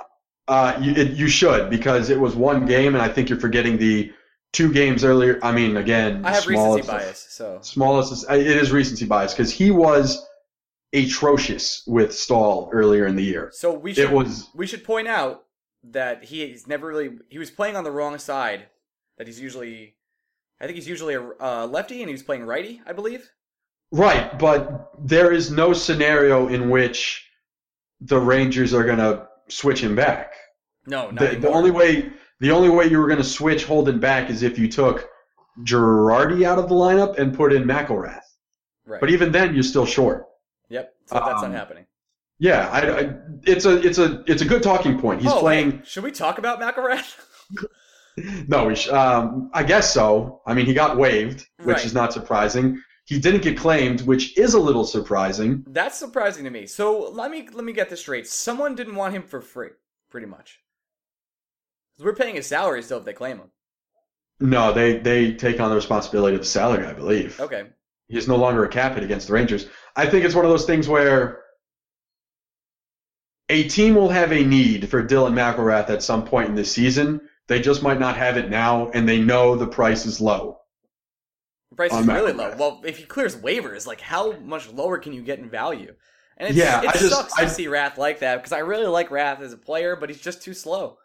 Uh, 0.48 0.76
you, 0.80 0.92
it, 0.92 1.10
you 1.10 1.28
should 1.28 1.70
because 1.70 2.10
it 2.10 2.18
was 2.18 2.34
one 2.34 2.66
game, 2.66 2.94
and 2.94 3.02
I 3.02 3.08
think 3.08 3.28
you're 3.28 3.38
forgetting 3.38 3.76
the 3.76 4.12
two 4.52 4.72
games 4.72 5.04
earlier. 5.04 5.38
I 5.42 5.52
mean, 5.52 5.76
again, 5.76 6.24
I 6.24 6.32
have 6.32 6.46
recency 6.46 6.86
bias, 6.86 7.26
so 7.30 7.58
smallest. 7.62 8.30
It 8.30 8.46
is 8.46 8.70
recency 8.72 9.06
bias 9.06 9.32
because 9.32 9.52
he 9.52 9.70
was 9.70 10.26
atrocious 10.92 11.82
with 11.86 12.14
Staal 12.14 12.70
earlier 12.72 13.06
in 13.06 13.16
the 13.16 13.24
year. 13.24 13.50
So 13.52 13.72
we 13.72 13.94
should 13.94 14.04
It 14.04 14.12
was 14.12 14.48
we 14.54 14.66
should 14.66 14.84
point 14.84 15.08
out 15.08 15.44
that 15.84 16.24
he's 16.24 16.66
never 16.66 16.86
really 16.88 17.18
he 17.28 17.38
was 17.38 17.50
playing 17.50 17.76
on 17.76 17.84
the 17.84 17.90
wrong 17.90 18.18
side. 18.18 18.66
That 19.18 19.26
he's 19.26 19.40
usually, 19.40 19.96
I 20.60 20.66
think 20.66 20.76
he's 20.76 20.88
usually 20.88 21.14
a 21.14 21.22
uh, 21.40 21.66
lefty, 21.66 22.00
and 22.00 22.08
he 22.08 22.12
was 22.12 22.22
playing 22.22 22.44
righty, 22.44 22.80
I 22.86 22.92
believe. 22.92 23.28
right, 23.90 24.38
but 24.38 24.92
there 24.98 25.32
is 25.32 25.50
no 25.50 25.72
scenario 25.72 26.46
in 26.46 26.70
which 26.70 27.28
the 28.00 28.18
Rangers 28.18 28.72
are 28.72 28.84
going 28.84 28.98
to 28.98 29.26
switch 29.48 29.80
him 29.80 29.96
back. 29.96 30.34
No, 30.86 31.10
not 31.10 31.18
The, 31.18 31.36
the 31.40 31.48
only 31.48 31.72
way 31.72 32.12
the 32.40 32.50
only 32.50 32.68
way 32.68 32.86
you 32.86 32.98
were 32.98 33.06
going 33.06 33.18
to 33.18 33.24
switch 33.24 33.64
Holden 33.64 33.98
back 34.00 34.30
is 34.30 34.42
if 34.42 34.58
you 34.58 34.68
took 34.68 35.08
Girardi 35.64 36.44
out 36.44 36.58
of 36.58 36.68
the 36.68 36.74
lineup 36.74 37.18
and 37.18 37.34
put 37.34 37.52
in 37.52 37.64
McIlrath. 37.64 38.20
right. 38.86 39.00
But 39.00 39.10
even 39.10 39.32
then, 39.32 39.54
you're 39.54 39.62
still 39.62 39.86
short. 39.86 40.26
yep. 40.68 40.94
So 41.06 41.14
that's 41.16 41.42
Um, 41.42 41.50
not 41.52 41.58
happening. 41.58 41.86
Yeah, 42.38 42.68
I, 42.70 43.00
I, 43.00 43.12
it's 43.44 43.64
a 43.64 43.80
it's 43.84 43.98
a 43.98 44.22
it's 44.28 44.42
a 44.42 44.44
good 44.44 44.62
talking 44.62 44.98
point. 45.00 45.20
He's 45.22 45.32
oh, 45.32 45.40
playing. 45.40 45.70
wait, 45.78 45.86
should 45.88 46.04
we 46.04 46.12
talk 46.12 46.38
about 46.38 46.60
McIlrath? 46.60 47.16
No, 48.48 48.66
we 48.66 48.74
sh- 48.74 48.88
um, 48.88 49.48
I 49.54 49.62
guess 49.62 49.92
so. 49.94 50.40
I 50.44 50.52
mean, 50.52 50.66
he 50.66 50.74
got 50.74 50.96
waived, 50.96 51.46
which 51.62 51.76
Right. 51.76 51.84
is 51.84 51.94
not 51.94 52.12
surprising. 52.12 52.82
He 53.04 53.20
didn't 53.20 53.42
get 53.42 53.56
claimed, 53.56 54.00
which 54.02 54.36
is 54.36 54.54
a 54.54 54.58
little 54.58 54.84
surprising. 54.84 55.64
That's 55.68 55.96
surprising 55.96 56.42
to 56.42 56.50
me. 56.50 56.66
So 56.66 57.10
let 57.10 57.30
me 57.30 57.48
let 57.52 57.64
me 57.64 57.72
get 57.72 57.88
this 57.90 58.00
straight. 58.00 58.26
Someone 58.26 58.74
didn't 58.74 58.96
want 58.96 59.14
him 59.14 59.22
for 59.22 59.40
free, 59.40 59.70
pretty 60.10 60.26
much. 60.26 60.58
'Cause 61.98 62.04
we're 62.04 62.14
paying 62.14 62.36
his 62.36 62.46
salary 62.46 62.82
still 62.82 62.98
if 62.98 63.04
they 63.04 63.12
claim 63.12 63.38
him. 63.38 63.50
No, 64.40 64.72
they 64.72 64.98
they 64.98 65.32
take 65.34 65.58
on 65.58 65.68
the 65.68 65.74
responsibility 65.74 66.36
of 66.36 66.42
the 66.42 66.46
salary, 66.46 66.86
I 66.86 66.92
believe. 66.92 67.40
Okay. 67.40 67.66
He's 68.06 68.28
no 68.28 68.36
longer 68.36 68.64
a 68.64 68.68
cap 68.68 68.94
hit 68.94 69.02
against 69.02 69.26
the 69.26 69.32
Rangers. 69.32 69.66
I 69.96 70.06
think 70.06 70.24
it's 70.24 70.34
one 70.34 70.44
of 70.44 70.50
those 70.50 70.64
things 70.64 70.88
where 70.88 71.42
a 73.48 73.68
team 73.68 73.94
will 73.96 74.08
have 74.10 74.32
a 74.32 74.44
need 74.44 74.88
for 74.88 75.02
Dylan 75.02 75.32
McIlrath 75.34 75.90
at 75.90 76.02
some 76.02 76.24
point 76.24 76.48
in 76.48 76.54
the 76.54 76.64
season. 76.64 77.20
They 77.48 77.60
just 77.60 77.82
might 77.82 77.98
not 77.98 78.16
have 78.16 78.36
it 78.36 78.48
now, 78.50 78.90
and 78.90 79.08
they 79.08 79.18
know 79.20 79.56
the 79.56 79.66
price 79.66 80.06
is 80.06 80.20
low. 80.20 80.60
The 81.70 81.76
price 81.76 81.92
is 81.94 82.06
really 82.06 82.32
low. 82.32 82.54
Well, 82.56 82.82
if 82.84 82.98
he 82.98 83.04
clears 83.04 83.34
waivers, 83.36 83.86
like 83.86 84.00
how 84.00 84.32
much 84.38 84.70
lower 84.70 84.98
can 84.98 85.12
you 85.12 85.22
get 85.22 85.38
in 85.38 85.48
value? 85.50 85.94
And 86.36 86.48
it's, 86.50 86.56
Yeah, 86.56 86.82
it 86.82 86.88
I 86.88 86.92
just- 86.92 87.10
sucks 87.10 87.34
to 87.34 87.42
I- 87.42 87.46
see 87.46 87.66
Rath 87.66 87.98
like 87.98 88.20
that 88.20 88.36
because 88.36 88.52
I 88.52 88.58
really 88.60 88.86
like 88.86 89.10
Rath 89.10 89.40
as 89.40 89.52
a 89.52 89.56
player, 89.58 89.96
but 89.96 90.08
he's 90.10 90.20
just 90.20 90.42
too 90.42 90.54
slow. 90.54 90.97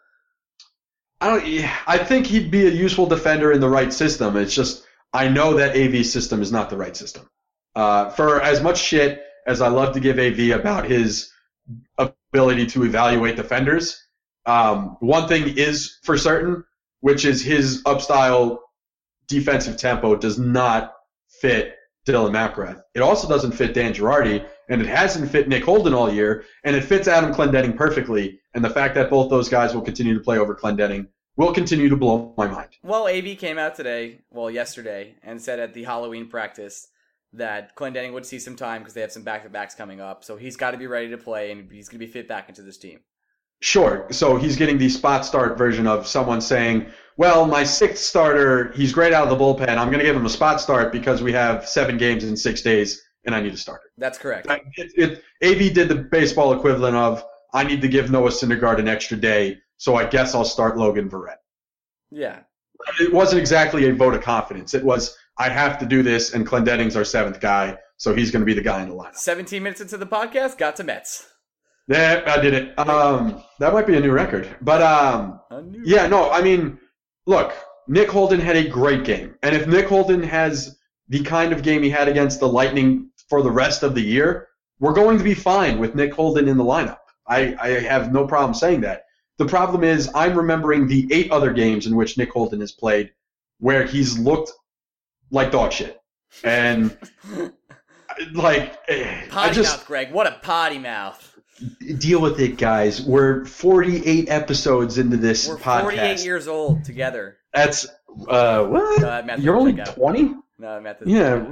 I 1.24 1.28
don't. 1.28 1.70
I 1.86 1.96
think 1.96 2.26
he'd 2.26 2.50
be 2.50 2.66
a 2.66 2.70
useful 2.70 3.06
defender 3.06 3.50
in 3.50 3.60
the 3.60 3.68
right 3.68 3.90
system. 3.90 4.36
It's 4.36 4.54
just 4.54 4.84
I 5.14 5.28
know 5.28 5.54
that 5.54 5.74
AV's 5.74 6.12
system 6.12 6.42
is 6.42 6.52
not 6.52 6.68
the 6.68 6.76
right 6.76 6.94
system. 6.94 7.26
Uh, 7.74 8.10
for 8.10 8.42
as 8.42 8.62
much 8.62 8.78
shit 8.78 9.22
as 9.46 9.62
I 9.62 9.68
love 9.68 9.94
to 9.94 10.00
give 10.00 10.18
AV 10.18 10.50
about 10.50 10.84
his 10.84 11.32
ability 11.96 12.66
to 12.66 12.84
evaluate 12.84 13.36
defenders, 13.36 14.06
um, 14.44 14.98
one 15.00 15.26
thing 15.26 15.56
is 15.56 15.98
for 16.02 16.18
certain, 16.18 16.62
which 17.00 17.24
is 17.24 17.40
his 17.40 17.82
upstyle 17.84 18.58
defensive 19.26 19.78
tempo 19.78 20.16
does 20.16 20.38
not 20.38 20.92
fit 21.40 21.74
Dylan 22.06 22.32
McIlrath. 22.32 22.82
It 22.94 23.00
also 23.00 23.28
doesn't 23.28 23.52
fit 23.52 23.74
Dan 23.74 23.94
Girardi, 23.94 24.46
and 24.68 24.80
it 24.80 24.86
hasn't 24.86 25.30
fit 25.30 25.48
Nick 25.48 25.64
Holden 25.64 25.94
all 25.94 26.12
year, 26.12 26.44
and 26.64 26.76
it 26.76 26.84
fits 26.84 27.08
Adam 27.08 27.32
Clendenning 27.32 27.76
perfectly. 27.76 28.40
And 28.54 28.64
the 28.64 28.70
fact 28.70 28.94
that 28.94 29.10
both 29.10 29.30
those 29.30 29.48
guys 29.48 29.74
will 29.74 29.82
continue 29.82 30.14
to 30.14 30.20
play 30.20 30.38
over 30.38 30.54
Clendenning 30.54 31.08
will 31.36 31.52
continue 31.52 31.88
to 31.88 31.96
blow 31.96 32.34
my 32.36 32.46
mind. 32.46 32.70
Well, 32.82 33.08
AV 33.08 33.38
came 33.38 33.58
out 33.58 33.74
today, 33.74 34.20
well, 34.30 34.50
yesterday, 34.50 35.16
and 35.22 35.40
said 35.40 35.58
at 35.58 35.74
the 35.74 35.84
Halloween 35.84 36.28
practice 36.28 36.88
that 37.32 37.74
Clendenning 37.74 38.12
would 38.12 38.26
see 38.26 38.38
some 38.38 38.54
time 38.54 38.82
because 38.82 38.94
they 38.94 39.00
have 39.00 39.10
some 39.10 39.24
back 39.24 39.42
to 39.42 39.48
backs 39.48 39.74
coming 39.74 40.00
up. 40.00 40.24
So 40.24 40.36
he's 40.36 40.56
got 40.56 40.70
to 40.70 40.78
be 40.78 40.86
ready 40.86 41.08
to 41.08 41.18
play, 41.18 41.50
and 41.50 41.70
he's 41.72 41.88
going 41.88 42.00
to 42.00 42.06
be 42.06 42.12
fit 42.12 42.28
back 42.28 42.48
into 42.48 42.62
this 42.62 42.78
team. 42.78 43.00
Sure. 43.60 44.06
So 44.10 44.36
he's 44.36 44.56
getting 44.56 44.78
the 44.78 44.88
spot 44.88 45.24
start 45.24 45.56
version 45.56 45.86
of 45.86 46.06
someone 46.06 46.40
saying, 46.40 46.86
well, 47.16 47.46
my 47.46 47.64
sixth 47.64 48.02
starter, 48.02 48.72
he's 48.72 48.92
great 48.92 49.12
out 49.12 49.28
of 49.28 49.38
the 49.38 49.42
bullpen. 49.42 49.78
I'm 49.78 49.88
going 49.88 50.00
to 50.00 50.04
give 50.04 50.16
him 50.16 50.26
a 50.26 50.30
spot 50.30 50.60
start 50.60 50.92
because 50.92 51.22
we 51.22 51.32
have 51.32 51.68
seven 51.68 51.96
games 51.96 52.24
in 52.24 52.36
six 52.36 52.60
days 52.62 53.02
and 53.24 53.34
I 53.34 53.40
need 53.40 53.54
a 53.54 53.56
starter. 53.56 53.90
That's 53.96 54.18
correct. 54.18 54.48
It, 54.76 54.92
it, 54.96 55.22
AV 55.42 55.72
did 55.72 55.88
the 55.88 55.94
baseball 55.94 56.52
equivalent 56.52 56.96
of, 56.96 57.24
I 57.52 57.64
need 57.64 57.80
to 57.82 57.88
give 57.88 58.10
Noah 58.10 58.30
Syndergaard 58.30 58.78
an 58.78 58.88
extra 58.88 59.16
day, 59.16 59.58
so 59.76 59.94
I 59.94 60.04
guess 60.04 60.34
I'll 60.34 60.44
start 60.44 60.76
Logan 60.76 61.08
Verrett. 61.08 61.36
Yeah. 62.10 62.40
It 63.00 63.12
wasn't 63.12 63.40
exactly 63.40 63.88
a 63.88 63.94
vote 63.94 64.14
of 64.14 64.22
confidence. 64.22 64.74
It 64.74 64.84
was, 64.84 65.16
I 65.38 65.48
have 65.48 65.78
to 65.78 65.86
do 65.86 66.02
this, 66.02 66.34
and 66.34 66.46
Clendenning's 66.46 66.96
our 66.96 67.04
seventh 67.04 67.40
guy, 67.40 67.78
so 67.96 68.14
he's 68.14 68.30
going 68.30 68.40
to 68.40 68.46
be 68.46 68.54
the 68.54 68.60
guy 68.60 68.82
in 68.82 68.88
the 68.88 68.94
lineup. 68.94 69.14
17 69.14 69.62
minutes 69.62 69.80
into 69.80 69.96
the 69.96 70.06
podcast, 70.06 70.58
got 70.58 70.76
to 70.76 70.84
Mets. 70.84 71.26
Yeah, 71.88 72.22
I 72.26 72.40
did 72.40 72.54
it. 72.54 72.78
Um, 72.78 73.42
that 73.58 73.72
might 73.72 73.86
be 73.86 73.96
a 73.96 74.00
new 74.00 74.12
record. 74.12 74.48
But 74.62 74.80
um, 74.82 75.40
A 75.50 75.60
new- 75.62 75.82
Yeah, 75.84 76.06
no, 76.06 76.30
I 76.30 76.40
mean, 76.42 76.78
look, 77.26 77.52
Nick 77.88 78.08
Holden 78.10 78.40
had 78.40 78.56
a 78.56 78.66
great 78.68 79.04
game. 79.04 79.34
And 79.42 79.54
if 79.54 79.66
Nick 79.66 79.86
Holden 79.86 80.22
has 80.22 80.78
the 81.08 81.22
kind 81.22 81.52
of 81.52 81.62
game 81.62 81.82
he 81.82 81.90
had 81.90 82.08
against 82.08 82.40
the 82.40 82.48
Lightning 82.48 83.10
for 83.28 83.42
the 83.42 83.50
rest 83.50 83.82
of 83.82 83.94
the 83.94 84.00
year, 84.00 84.48
we're 84.80 84.94
going 84.94 85.18
to 85.18 85.24
be 85.24 85.34
fine 85.34 85.78
with 85.78 85.94
Nick 85.94 86.14
Holden 86.14 86.48
in 86.48 86.56
the 86.56 86.64
lineup. 86.64 86.98
I, 87.28 87.54
I 87.60 87.68
have 87.80 88.12
no 88.12 88.26
problem 88.26 88.54
saying 88.54 88.80
that. 88.82 89.04
The 89.36 89.46
problem 89.46 89.84
is, 89.84 90.10
I'm 90.14 90.36
remembering 90.36 90.86
the 90.86 91.06
eight 91.10 91.30
other 91.30 91.52
games 91.52 91.86
in 91.86 91.96
which 91.96 92.16
Nick 92.16 92.30
Holden 92.30 92.60
has 92.60 92.72
played 92.72 93.12
where 93.58 93.84
he's 93.84 94.18
looked 94.18 94.52
like 95.30 95.50
dog 95.52 95.72
shit. 95.72 96.00
And, 96.42 96.96
like, 98.32 98.78
eh, 98.88 99.22
I 99.24 99.28
Potty 99.28 99.54
just. 99.54 99.76
mouth, 99.78 99.86
Greg. 99.86 100.12
What 100.12 100.26
a 100.26 100.38
potty 100.42 100.78
mouth. 100.78 101.33
Deal 101.98 102.20
with 102.20 102.40
it, 102.40 102.56
guys. 102.56 103.02
We're 103.02 103.44
48 103.44 104.28
episodes 104.28 104.98
into 104.98 105.16
this 105.16 105.48
We're 105.48 105.56
podcast. 105.56 105.82
48 105.82 106.24
years 106.24 106.48
old 106.48 106.84
together. 106.84 107.38
That's 107.52 107.86
uh 108.28 108.64
what? 108.66 109.26
No, 109.26 109.34
You're 109.36 109.56
only 109.56 109.72
20? 109.74 110.34
No, 110.58 110.80
Matt. 110.80 111.00
this- 111.00 111.08
Yeah. 111.08 111.44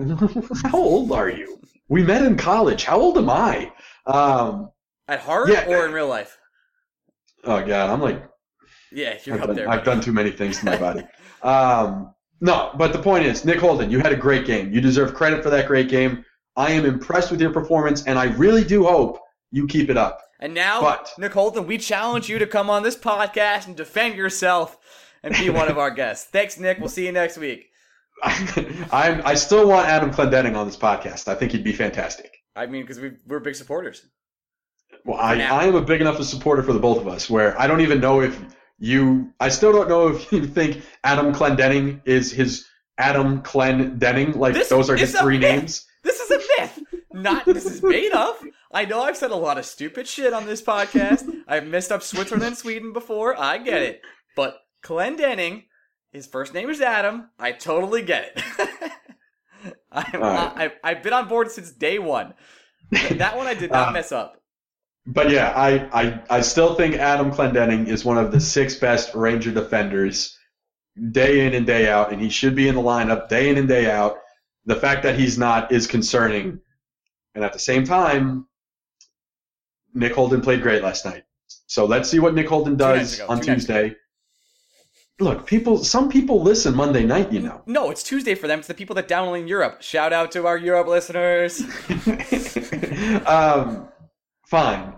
How 0.71 0.79
old 0.79 1.13
are 1.13 1.29
you? 1.29 1.61
We 1.89 2.03
met 2.03 2.23
in 2.23 2.37
college. 2.37 2.85
How 2.85 2.99
old 3.01 3.19
am 3.19 3.31
I? 3.31 3.73
Um. 4.07 4.71
At 5.09 5.21
heart 5.21 5.51
Yeah. 5.51 5.67
or 5.67 5.87
in 5.87 5.93
real 5.93 6.09
life? 6.09 6.39
Oh 7.45 7.65
God, 7.65 7.91
I'm 7.91 8.01
like 8.01 8.23
Yeah, 8.93 9.19
you're 9.25 9.37
I've 9.37 9.43
up 9.43 9.47
done, 9.49 9.57
there. 9.57 9.69
I've 9.69 9.85
done 9.85 10.01
too 10.01 10.13
many 10.13 10.31
things 10.31 10.59
to 10.61 10.67
my 10.67 10.77
body. 10.77 11.03
Um. 11.43 12.15
No, 12.41 12.71
but 12.77 12.93
the 12.93 12.99
point 13.01 13.25
is, 13.27 13.45
Nick 13.45 13.59
Holden, 13.61 13.91
you 13.91 13.99
had 14.01 14.13
a 14.13 14.17
great 14.17 14.47
game. 14.47 14.73
You 14.73 14.81
deserve 14.81 15.13
credit 15.15 15.43
for 15.45 15.51
that 15.51 15.67
great 15.69 15.89
game. 15.89 16.25
I 16.57 16.71
am 16.73 16.85
impressed 16.85 17.31
with 17.33 17.41
your 17.41 17.53
performance, 17.53 18.05
and 18.07 18.17
I 18.19 18.25
really 18.35 18.63
do 18.65 18.85
hope 18.85 19.19
you 19.53 19.67
keep 19.69 19.89
it 19.91 19.97
up. 19.97 20.21
And 20.41 20.55
now, 20.55 20.81
But- 20.81 21.13
Nick 21.19 21.33
Holden, 21.33 21.67
we 21.69 21.79
challenge 21.79 22.29
you 22.29 22.41
to 22.41 22.47
come 22.49 22.69
on 22.69 22.83
this 22.83 22.97
podcast 22.97 23.69
and 23.69 23.77
defend 23.77 24.17
yourself 24.17 24.77
and 25.23 25.33
be 25.37 25.51
one 25.51 25.69
of 25.69 25.79
our 25.79 25.91
guests. 25.93 26.27
Thanks, 26.31 26.59
Nick. 26.59 26.79
We'll 26.81 26.89
see 26.89 27.07
you 27.07 27.13
next 27.13 27.39
week. 27.39 27.69
I'm, 28.25 29.23
I 29.25 29.35
still 29.35 29.69
want 29.69 29.87
Adam 29.89 30.11
Clendenning 30.11 30.57
on 30.57 30.67
this 30.67 30.77
podcast. 30.77 31.29
I 31.29 31.35
think 31.35 31.53
he'd 31.53 31.65
be 31.65 31.73
fantastic. 31.73 32.31
I 32.55 32.67
mean, 32.67 32.83
because 32.83 33.01
we 33.01 33.13
we're 33.27 33.41
big 33.41 33.55
supporters. 33.55 34.05
Well, 35.05 35.19
I. 35.19 35.35
I 35.41 35.65
am 35.65 35.75
a 35.75 35.81
big 35.81 36.01
enough 36.01 36.19
a 36.21 36.25
supporter 36.25 36.63
for 36.63 36.73
the 36.73 36.79
both 36.79 36.99
of 36.99 37.09
us 37.09 37.29
where 37.31 37.59
I 37.61 37.67
don't 37.67 37.81
even 37.81 38.01
know 38.01 38.21
if 38.21 38.39
You, 38.79 39.33
I 39.41 39.49
still 39.49 39.73
don't 39.73 39.89
know 39.89 40.09
if 40.09 40.31
you 40.33 40.47
think 40.47 40.83
Adam 41.05 41.33
Clendenning 41.33 42.01
is 42.05 42.31
his 42.33 42.67
Adam 42.99 43.43
Clendenning. 43.43 44.37
Like 44.37 44.55
This 44.55 44.69
those 44.69 44.91
are 44.91 44.97
his 44.97 45.17
three 45.19 45.39
myth. 45.39 45.57
names. 45.61 45.87
This 46.05 46.21
is 46.21 46.31
a 46.31 46.39
myth. 46.61 46.79
Not 47.13 47.45
this 47.47 47.65
is 47.67 47.83
made 47.83 48.13
up. 48.13 48.39
I 48.73 48.85
know 48.87 49.03
I've 49.03 49.17
said 49.17 49.31
a 49.31 49.37
lot 49.37 49.59
of 49.59 49.67
stupid 49.67 50.07
shit 50.09 50.33
on 50.33 50.47
this 50.47 50.63
podcast. 50.63 51.29
I've 51.47 51.67
messed 51.67 51.93
up 51.93 52.03
Switzerland 52.03 52.45
and 52.45 52.57
Sweden 52.57 52.93
before. 52.93 53.39
I 53.39 53.59
get 53.59 53.83
it. 53.83 54.01
But 54.35 54.59
Clendenning, 54.83 55.65
his 56.11 56.27
first 56.27 56.55
name 56.55 56.71
is 56.71 56.81
Adam. 56.81 57.29
I 57.39 57.53
totally 57.53 58.03
get 58.03 58.33
it. 58.35 58.69
I'm, 59.93 60.23
Alright. 60.23 60.73
I, 60.83 60.91
I've 60.91 61.03
been 61.03 61.13
on 61.13 61.29
board 61.29 61.51
since 61.51 61.71
day 61.71 61.99
one. 61.99 62.35
That 62.91 63.37
one 63.37 63.47
I 63.47 63.55
did 63.55 63.71
not 63.71 63.89
Uh, 63.89 63.93
mess 63.93 64.11
up. 64.11 64.37
But 65.07 65.31
yeah, 65.31 65.53
I, 65.55 66.03
I, 66.03 66.23
I 66.31 66.41
still 66.41 66.75
think 66.75 66.95
Adam 66.95 67.31
Clendenning 67.31 67.89
is 67.89 68.05
one 68.05 68.19
of 68.19 68.33
the 68.33 68.41
six 68.41 68.75
best 68.77 69.15
Ranger 69.15 69.51
defenders 69.51 70.39
day 71.11 71.47
in 71.47 71.55
and 71.55 71.67
day 71.67 71.89
out, 71.89 72.13
and 72.13 72.21
he 72.23 72.29
should 72.29 72.55
be 72.55 72.69
in 72.69 72.75
the 72.75 72.81
lineup 72.83 73.29
day 73.29 73.49
in 73.49 73.59
and 73.59 73.69
day 73.69 73.91
out. 73.91 74.17
The 74.65 74.77
fact 74.77 75.03
that 75.03 75.19
he's 75.19 75.37
not 75.39 75.73
is 75.73 75.87
concerning. 75.87 76.61
And 77.35 77.45
at 77.45 77.53
the 77.53 77.59
same 77.59 77.85
time, 77.85 78.47
Nick 79.95 80.15
Holden 80.15 80.41
played 80.41 80.63
great 80.63 80.83
last 80.83 81.05
night. 81.05 81.25
So 81.67 81.85
let's 81.85 82.09
see 82.09 82.19
what 82.19 82.35
Nick 82.35 82.49
Holden 82.49 82.77
does 82.77 83.15
ago, 83.17 83.27
on 83.29 83.41
Tuesday. 83.41 83.97
Look, 85.21 85.47
people 85.47 85.79
some 85.85 86.09
people 86.09 86.43
listen 86.43 86.75
Monday 86.75 87.05
night, 87.05 87.33
you 87.33 87.41
know. 87.41 87.63
No, 87.67 87.91
it's 87.91 88.03
Tuesday 88.03 88.35
for 88.35 88.47
them. 88.47 88.59
It's 88.59 88.69
the 88.69 88.75
people 88.75 88.95
that 88.97 89.09
download 89.09 89.41
in 89.41 89.49
Europe. 89.49 89.83
Shout 89.83 90.13
out 90.13 90.33
to 90.33 90.47
our 90.47 90.57
Europe 90.57 90.89
listeners. 90.89 91.61
um, 93.27 93.89
fine. 94.47 94.95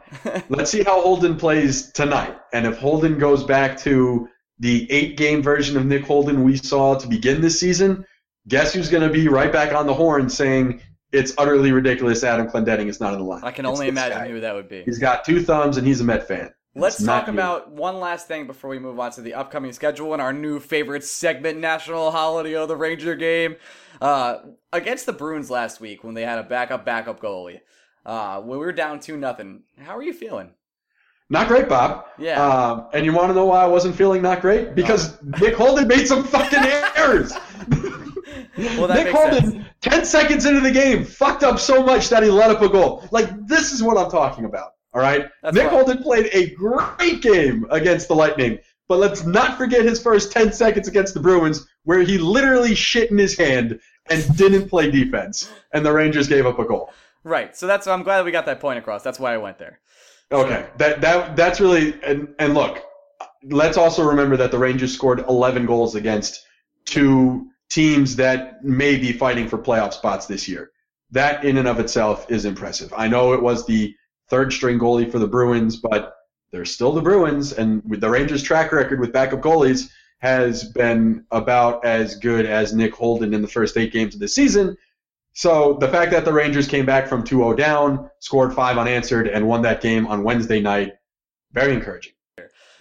Let's 0.49 0.71
see 0.71 0.83
how 0.83 1.01
Holden 1.03 1.37
plays 1.37 1.93
tonight. 1.93 2.37
And 2.53 2.67
if 2.67 2.79
Holden 2.79 3.19
goes 3.19 3.45
back 3.45 3.79
to 3.81 4.29
the 4.59 4.91
eight 4.91 5.17
game 5.17 5.43
version 5.43 5.77
of 5.77 5.85
Nick 5.85 6.05
Holden 6.05 6.45
we 6.45 6.57
saw 6.57 6.95
to 6.95 7.09
begin 7.09 7.41
this 7.41 7.59
season, 7.59 8.07
guess 8.49 8.73
who's 8.73 8.89
going 8.89 9.07
to 9.07 9.13
be 9.13 9.29
right 9.29 9.53
back 9.53 9.75
on 9.75 9.87
the 9.87 9.95
horn 9.95 10.31
saying 10.31 10.81
it's 11.15 11.33
utterly 11.39 11.73
ridiculous 11.73 12.23
Adam 12.25 12.49
Clendenning 12.49 12.89
is 12.89 13.01
not 13.01 13.13
in 13.15 13.21
the 13.21 13.25
line. 13.25 13.43
I 13.45 13.51
can 13.53 13.65
only 13.67 13.87
this 13.91 13.93
imagine 13.93 14.31
who 14.31 14.41
that 14.41 14.55
would 14.55 14.69
be. 14.69 14.83
He's 14.83 14.99
got 14.99 15.25
two 15.25 15.43
thumbs 15.43 15.77
and 15.77 15.87
he's 15.87 16.01
a 16.01 16.05
Met 16.05 16.27
fan. 16.29 16.53
Let's 16.77 16.97
It's 16.97 17.07
talk 17.07 17.29
you. 17.29 17.33
about 17.33 17.71
one 17.71 18.01
last 18.01 18.27
thing 18.27 18.49
before 18.49 18.69
we 18.69 18.81
move 18.81 18.99
on 18.99 19.13
to 19.13 19.21
the 19.23 19.35
upcoming 19.35 19.73
schedule 19.73 20.13
and 20.13 20.21
our 20.21 20.33
new 20.33 20.59
favorite 20.59 21.05
segment, 21.05 21.59
National 21.61 22.11
Holiday 22.11 22.55
of 22.57 22.67
the 22.67 22.77
Ranger 22.77 23.15
game. 23.15 23.57
Uh, 24.01 24.39
against 24.73 25.07
the 25.07 25.13
Bruins 25.13 25.51
last 25.51 25.81
week 25.81 26.03
when 26.03 26.15
they 26.15 26.23
had 26.23 26.41
a 26.41 26.43
backup 26.43 26.85
backup 26.85 27.21
goalie. 27.21 27.61
Uh, 28.05 28.41
when 28.41 28.59
we 28.59 28.67
were 28.67 28.73
down 28.73 28.99
two 28.99 29.17
nothing. 29.17 29.63
How 29.81 29.97
are 29.97 30.03
you 30.03 30.13
feeling? 30.13 30.51
Not 31.31 31.49
great, 31.49 31.69
Bob. 31.69 32.07
Yeah. 32.19 32.45
Um, 32.45 32.89
and 32.93 33.05
you 33.07 33.13
want 33.13 33.29
to 33.31 33.35
know 33.35 33.47
why 33.47 33.63
I 33.63 33.67
wasn't 33.67 33.95
feeling 33.97 34.21
not 34.21 34.41
great? 34.43 34.75
Because 34.75 35.17
Nick 35.41 35.55
Holden 35.55 35.89
made 35.89 36.07
some 36.07 36.23
fucking 36.25 36.59
errors. 36.97 37.33
Well, 38.57 38.89
Nick 38.89 39.09
Holden, 39.09 39.51
sense. 39.53 39.67
10 39.81 40.05
seconds 40.05 40.47
into 40.47 40.61
the 40.61 40.71
game, 40.71 41.05
fucked 41.05 41.43
up 41.43 41.59
so 41.59 41.83
much 41.83 42.09
that 42.09 42.23
he 42.23 42.31
let 42.31 42.51
up 42.51 42.63
a 42.63 42.69
goal. 42.69 43.07
Like, 43.11 43.47
this 43.47 43.73
is 43.73 43.83
what 43.83 43.97
I'm 43.97 44.11
talking 44.11 44.45
about. 44.45 44.73
All 44.93 45.01
right? 45.01 45.29
That's 45.43 45.57
Nick 45.57 45.65
right. 45.65 45.73
Holden 45.73 46.03
played 46.03 46.31
a 46.33 46.51
great 46.55 47.21
game 47.21 47.67
against 47.71 48.09
the 48.09 48.15
Lightning. 48.15 48.59
But 48.87 48.99
let's 48.99 49.25
not 49.25 49.57
forget 49.57 49.85
his 49.85 50.01
first 50.03 50.31
10 50.31 50.53
seconds 50.53 50.89
against 50.89 51.15
the 51.15 51.21
Bruins, 51.21 51.67
where 51.85 52.01
he 52.01 52.19
literally 52.19 52.75
shit 52.75 53.11
in 53.11 53.19
his 53.19 53.37
hand 53.37 53.81
and 54.11 54.37
didn't 54.37 54.69
play 54.69 54.91
defense. 54.91 55.51
And 55.73 55.85
the 55.85 55.93
Rangers 55.93 56.29
gave 56.29 56.47
up 56.47 56.59
a 56.59 56.65
goal. 56.65 56.93
Right. 57.25 57.57
So 57.57 57.67
that's 57.67 57.87
I'm 57.87 58.03
glad 58.03 58.19
that 58.19 58.25
we 58.25 58.31
got 58.31 58.47
that 58.47 58.61
point 58.61 58.79
across. 58.79 59.03
That's 59.03 59.19
why 59.19 59.33
I 59.33 59.39
went 59.39 59.59
there. 59.59 59.81
Okay, 60.31 60.67
that 60.79 61.01
that 61.01 61.37
that's 61.37 61.61
really 61.61 61.99
and 62.03 62.35
and 62.39 62.55
look, 62.55 62.83
let's 63.45 63.77
also 63.77 64.05
remember 64.05 64.37
that 64.37 64.51
the 64.51 64.59
Rangers 64.59 64.93
scored 64.93 65.21
11 65.21 65.67
goals 65.67 65.95
against 65.95 66.45
two 66.85 67.49
teams 67.75 68.15
that 68.15 68.65
may 68.65 68.97
be 68.97 69.13
fighting 69.13 69.49
for 69.49 69.59
playoff 69.59 69.93
spots 69.93 70.27
this 70.27 70.47
year. 70.49 70.71
That 71.11 71.45
in 71.45 71.59
and 71.59 71.67
of 71.67 71.81
itself 71.81 72.31
is 72.31 72.45
impressive. 72.45 72.95
I 72.97 73.09
know 73.09 73.33
it 73.33 73.43
was 73.43 73.67
the 73.67 73.95
third 74.31 74.53
string 74.53 74.79
goalie 74.79 75.11
for 75.11 75.19
the 75.19 75.27
Bruins, 75.27 75.77
but 75.77 76.15
they're 76.53 76.65
still 76.65 76.93
the 76.93 77.03
Bruins, 77.03 77.53
and 77.53 77.83
with 77.85 78.01
the 78.01 78.09
Rangers' 78.09 78.45
track 78.45 78.71
record 78.71 79.01
with 79.01 79.13
backup 79.13 79.41
goalies 79.41 79.91
has 80.21 80.65
been 80.65 81.25
about 81.33 81.85
as 81.85 82.15
good 82.15 82.47
as 82.47 82.73
Nick 82.73 82.95
Holden 82.95 83.35
in 83.35 83.43
the 83.43 83.49
first 83.49 83.77
eight 83.77 83.93
games 83.93 84.15
of 84.15 84.21
the 84.21 84.29
season. 84.29 84.77
So 85.33 85.75
the 85.75 85.89
fact 85.89 86.13
that 86.13 86.25
the 86.25 86.33
Rangers 86.33 86.69
came 86.69 86.87
back 86.87 87.09
from 87.09 87.25
2-0 87.25 87.57
down, 87.57 88.09
scored 88.21 88.55
five 88.55 88.79
unanswered, 88.79 89.27
and 89.27 89.49
won 89.49 89.63
that 89.63 89.81
game 89.81 90.07
on 90.07 90.23
Wednesday 90.23 90.61
night, 90.61 90.93
very 91.53 91.75
encouraging. 91.75 92.13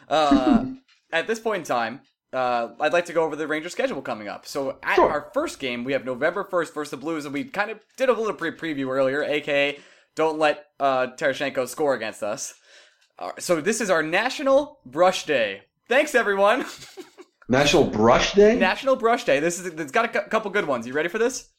Uh, 0.07 0.65
at 1.11 1.25
this 1.25 1.39
point 1.39 1.61
in 1.61 1.65
time, 1.65 2.01
uh, 2.33 2.69
I'd 2.79 2.93
like 2.93 3.05
to 3.05 3.13
go 3.13 3.23
over 3.23 3.35
the 3.35 3.47
Ranger 3.47 3.69
schedule 3.69 4.01
coming 4.01 4.27
up. 4.27 4.45
So 4.45 4.77
at 4.83 4.95
Sure. 4.95 5.09
our 5.09 5.29
first 5.33 5.59
game, 5.59 5.83
we 5.83 5.93
have 5.93 6.03
November 6.05 6.43
1st 6.43 6.73
versus 6.73 6.91
the 6.91 6.97
Blues, 6.97 7.25
and 7.25 7.33
we 7.33 7.43
kind 7.43 7.69
of 7.71 7.79
did 7.97 8.09
a 8.09 8.13
little 8.13 8.33
pre 8.33 8.51
preview 8.51 8.87
earlier, 8.89 9.23
aka 9.23 9.79
don't 10.15 10.37
let 10.37 10.65
uh, 10.79 11.07
Tarasenko 11.17 11.67
score 11.67 11.93
against 11.95 12.21
us. 12.23 12.53
Uh, 13.17 13.31
so 13.39 13.61
this 13.61 13.81
is 13.81 13.89
our 13.89 14.03
National 14.03 14.79
Brush 14.85 15.25
Day. 15.25 15.61
Thanks, 15.89 16.13
everyone. 16.15 16.65
National 17.49 17.83
Brush 17.83 18.33
Day? 18.33 18.55
National 18.55 18.95
Brush 18.95 19.23
Day. 19.25 19.39
This 19.39 19.59
is 19.59 19.65
it's 19.65 19.91
got 19.91 20.05
a 20.05 20.07
cou- 20.07 20.27
couple 20.29 20.51
good 20.51 20.65
ones. 20.67 20.87
You 20.87 20.93
ready 20.93 21.09
for 21.09 21.17
this? 21.19 21.49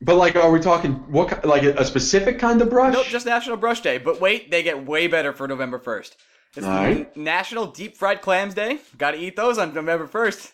but 0.00 0.16
like, 0.16 0.34
are 0.36 0.50
we 0.50 0.58
talking 0.60 0.92
what 1.12 1.44
like 1.44 1.62
a, 1.62 1.84
specific 1.84 2.38
kind 2.38 2.62
of 2.62 2.70
brush? 2.70 2.94
Nope, 2.94 3.06
just 3.06 3.26
National 3.26 3.56
Brush 3.58 3.80
Day. 3.82 3.98
But 3.98 4.20
wait, 4.20 4.50
they 4.50 4.62
get 4.62 4.86
way 4.86 5.06
better 5.08 5.32
for 5.32 5.46
November 5.46 5.78
1st. 5.78 6.12
It's. 6.56 7.16
National 7.16 7.66
Deep 7.66 7.96
Fried 7.96 8.20
Clams 8.22 8.54
Day. 8.54 8.78
Got 8.98 9.12
to 9.12 9.18
eat 9.18 9.36
those 9.36 9.58
on 9.58 9.72
November 9.74 10.06
1st. 10.08 10.52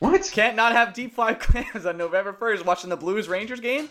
what? 0.00 0.30
Can't 0.32 0.56
not 0.56 0.72
have 0.72 0.92
deep 0.92 1.14
fried 1.14 1.38
clams 1.40 1.86
on 1.86 1.96
November 1.96 2.32
1st 2.32 2.64
watching 2.64 2.90
the 2.90 2.96
Blues 2.96 3.28
Rangers 3.28 3.60
game. 3.60 3.88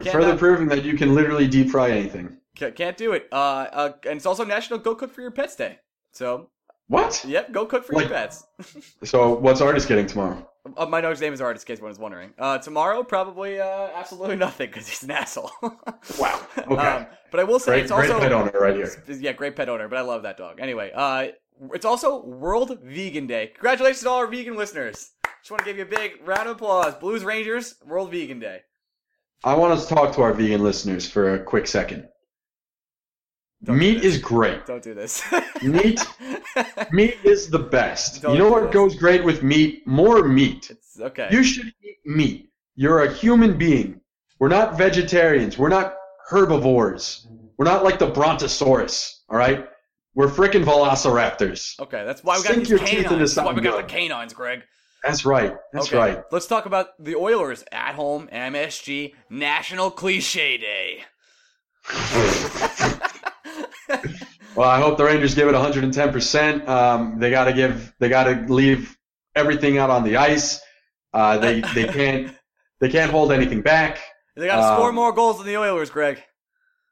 Can't, 0.00 0.12
Further 0.14 0.28
not- 0.28 0.38
proving 0.38 0.68
that 0.68 0.84
you 0.84 0.96
can 0.96 1.14
literally 1.14 1.46
deep 1.48 1.70
fry 1.70 1.90
anything. 1.90 2.36
can't 2.56 2.96
do 2.96 3.12
it. 3.12 3.28
Uh, 3.32 3.36
uh, 3.36 3.92
and 4.06 4.16
it's 4.16 4.26
also 4.26 4.44
National 4.44 4.78
Go 4.78 4.94
Cook 4.94 5.12
for 5.12 5.20
Your 5.22 5.30
Pets 5.30 5.56
Day. 5.56 5.78
So, 6.12 6.50
What? 6.88 7.24
yep, 7.26 7.52
go 7.52 7.64
cook 7.66 7.84
for 7.84 7.94
Like- 7.94 8.08
your 8.08 8.14
pets. 8.14 8.44
So 9.04 9.34
what's 9.34 9.60
artist 9.60 9.88
getting 9.88 10.06
tomorrow? 10.06 10.46
Uh, 10.76 10.86
my 10.86 11.00
dog's 11.00 11.20
name 11.20 11.32
is 11.32 11.40
Artist, 11.40 11.68
in 11.68 11.74
case 11.74 11.80
anyone's 11.80 11.98
wondering. 11.98 12.32
Uh, 12.38 12.58
tomorrow, 12.58 13.02
probably 13.02 13.60
uh, 13.60 13.88
absolutely 13.94 14.36
nothing 14.36 14.68
because 14.68 14.86
he's 14.88 15.02
an 15.02 15.10
asshole. 15.10 15.50
Wow. 16.18 16.46
Okay. 16.58 16.74
Um, 16.74 17.06
but 17.30 17.40
I 17.40 17.44
will 17.44 17.58
say 17.58 17.72
great, 17.72 17.82
it's 17.84 17.92
great 17.92 18.10
also 18.10 18.20
pet 18.20 18.32
owner 18.32 18.52
right 18.54 18.74
here. 18.74 19.04
yeah, 19.08 19.32
great 19.32 19.56
pet 19.56 19.68
owner. 19.68 19.88
But 19.88 19.98
I 19.98 20.02
love 20.02 20.22
that 20.24 20.36
dog. 20.36 20.60
Anyway, 20.60 20.90
uh, 20.94 21.28
it's 21.72 21.84
also 21.84 22.24
World 22.24 22.78
Vegan 22.82 23.26
Day. 23.26 23.48
Congratulations 23.54 24.02
to 24.02 24.10
all 24.10 24.18
our 24.18 24.26
vegan 24.26 24.56
listeners. 24.56 25.12
Just 25.40 25.50
want 25.50 25.60
to 25.60 25.64
give 25.64 25.76
you 25.76 25.84
a 25.84 25.86
big 25.86 26.26
round 26.26 26.48
of 26.48 26.56
applause. 26.56 26.94
Blues 26.96 27.24
Rangers, 27.24 27.76
World 27.84 28.10
Vegan 28.10 28.38
Day. 28.38 28.60
I 29.44 29.54
want 29.54 29.72
us 29.72 29.88
to 29.88 29.94
talk 29.94 30.14
to 30.14 30.22
our 30.22 30.32
vegan 30.32 30.62
listeners 30.62 31.08
for 31.08 31.34
a 31.34 31.42
quick 31.42 31.66
second. 31.66 32.08
Don't 33.64 33.78
Meat 33.78 34.04
is 34.04 34.18
great. 34.18 34.66
Don't 34.66 34.82
do 34.82 34.92
this. 34.92 35.22
Meat, 35.62 36.00
meat 36.92 37.16
is 37.22 37.48
the 37.48 37.60
best. 37.60 38.22
Don't 38.22 38.32
you 38.34 38.38
know 38.40 38.50
what 38.50 38.64
this. 38.64 38.72
goes 38.72 38.96
great 38.96 39.22
with 39.22 39.44
meat? 39.44 39.86
More 39.86 40.26
meat. 40.26 40.68
it's 40.70 40.98
okay. 40.98 41.28
You 41.30 41.44
should 41.44 41.66
eat 41.66 41.98
meat. 42.04 42.50
You're 42.74 43.04
a 43.04 43.12
human 43.12 43.56
being. 43.56 44.00
We're 44.40 44.48
not 44.48 44.76
vegetarians. 44.76 45.58
We're 45.58 45.68
not 45.68 45.94
herbivores. 46.28 47.28
We're 47.56 47.66
not 47.66 47.84
like 47.84 48.00
the 48.00 48.08
Brontosaurus. 48.08 49.22
All 49.28 49.38
right. 49.38 49.68
We're 50.14 50.28
freaking 50.28 50.64
velociraptors. 50.64 51.78
okay, 51.80 52.04
that's 52.04 52.22
why 52.24 52.36
we 52.36 52.42
got 52.42 52.52
Sink 52.54 52.58
these 52.60 52.70
your 52.70 52.78
teeth 52.80 53.06
canines. 53.06 53.34
That's 53.34 53.46
why 53.46 53.52
we 53.52 53.62
got 53.62 53.76
the 53.76 53.84
canines, 53.84 54.32
Greg. 54.34 54.62
That's 55.04 55.24
right. 55.24 55.56
That's 55.72 55.86
okay, 55.86 55.96
right. 55.96 56.22
Let's 56.30 56.46
talk 56.46 56.66
about 56.66 56.88
the 56.98 57.14
Oilers 57.14 57.64
at 57.72 57.94
home. 57.94 58.28
MSG 58.32 59.14
National 59.30 59.90
Cliche 59.90 60.58
Day. 60.58 61.04
Well, 64.54 64.68
I 64.68 64.80
hope 64.80 64.98
the 64.98 65.04
Rangers 65.04 65.34
give 65.34 65.48
it 65.48 65.54
110%. 65.54 66.68
Um, 66.68 67.18
they 67.18 67.30
got 67.30 67.44
to 67.46 67.54
give. 67.54 67.94
They 67.98 68.10
got 68.10 68.24
to 68.24 68.52
leave 68.52 68.98
everything 69.34 69.78
out 69.78 69.88
on 69.88 70.04
the 70.04 70.18
ice. 70.18 70.60
Uh, 71.14 71.38
they 71.38 71.60
they 71.74 71.84
can't 71.86 72.34
they 72.80 72.90
can't 72.90 73.10
hold 73.10 73.32
anything 73.32 73.62
back. 73.62 73.98
They 74.36 74.46
got 74.46 74.56
to 74.56 74.74
score 74.76 74.90
Um, 74.90 74.94
more 74.94 75.12
goals 75.12 75.38
than 75.38 75.46
the 75.46 75.56
Oilers, 75.56 75.88
Greg. 75.88 76.22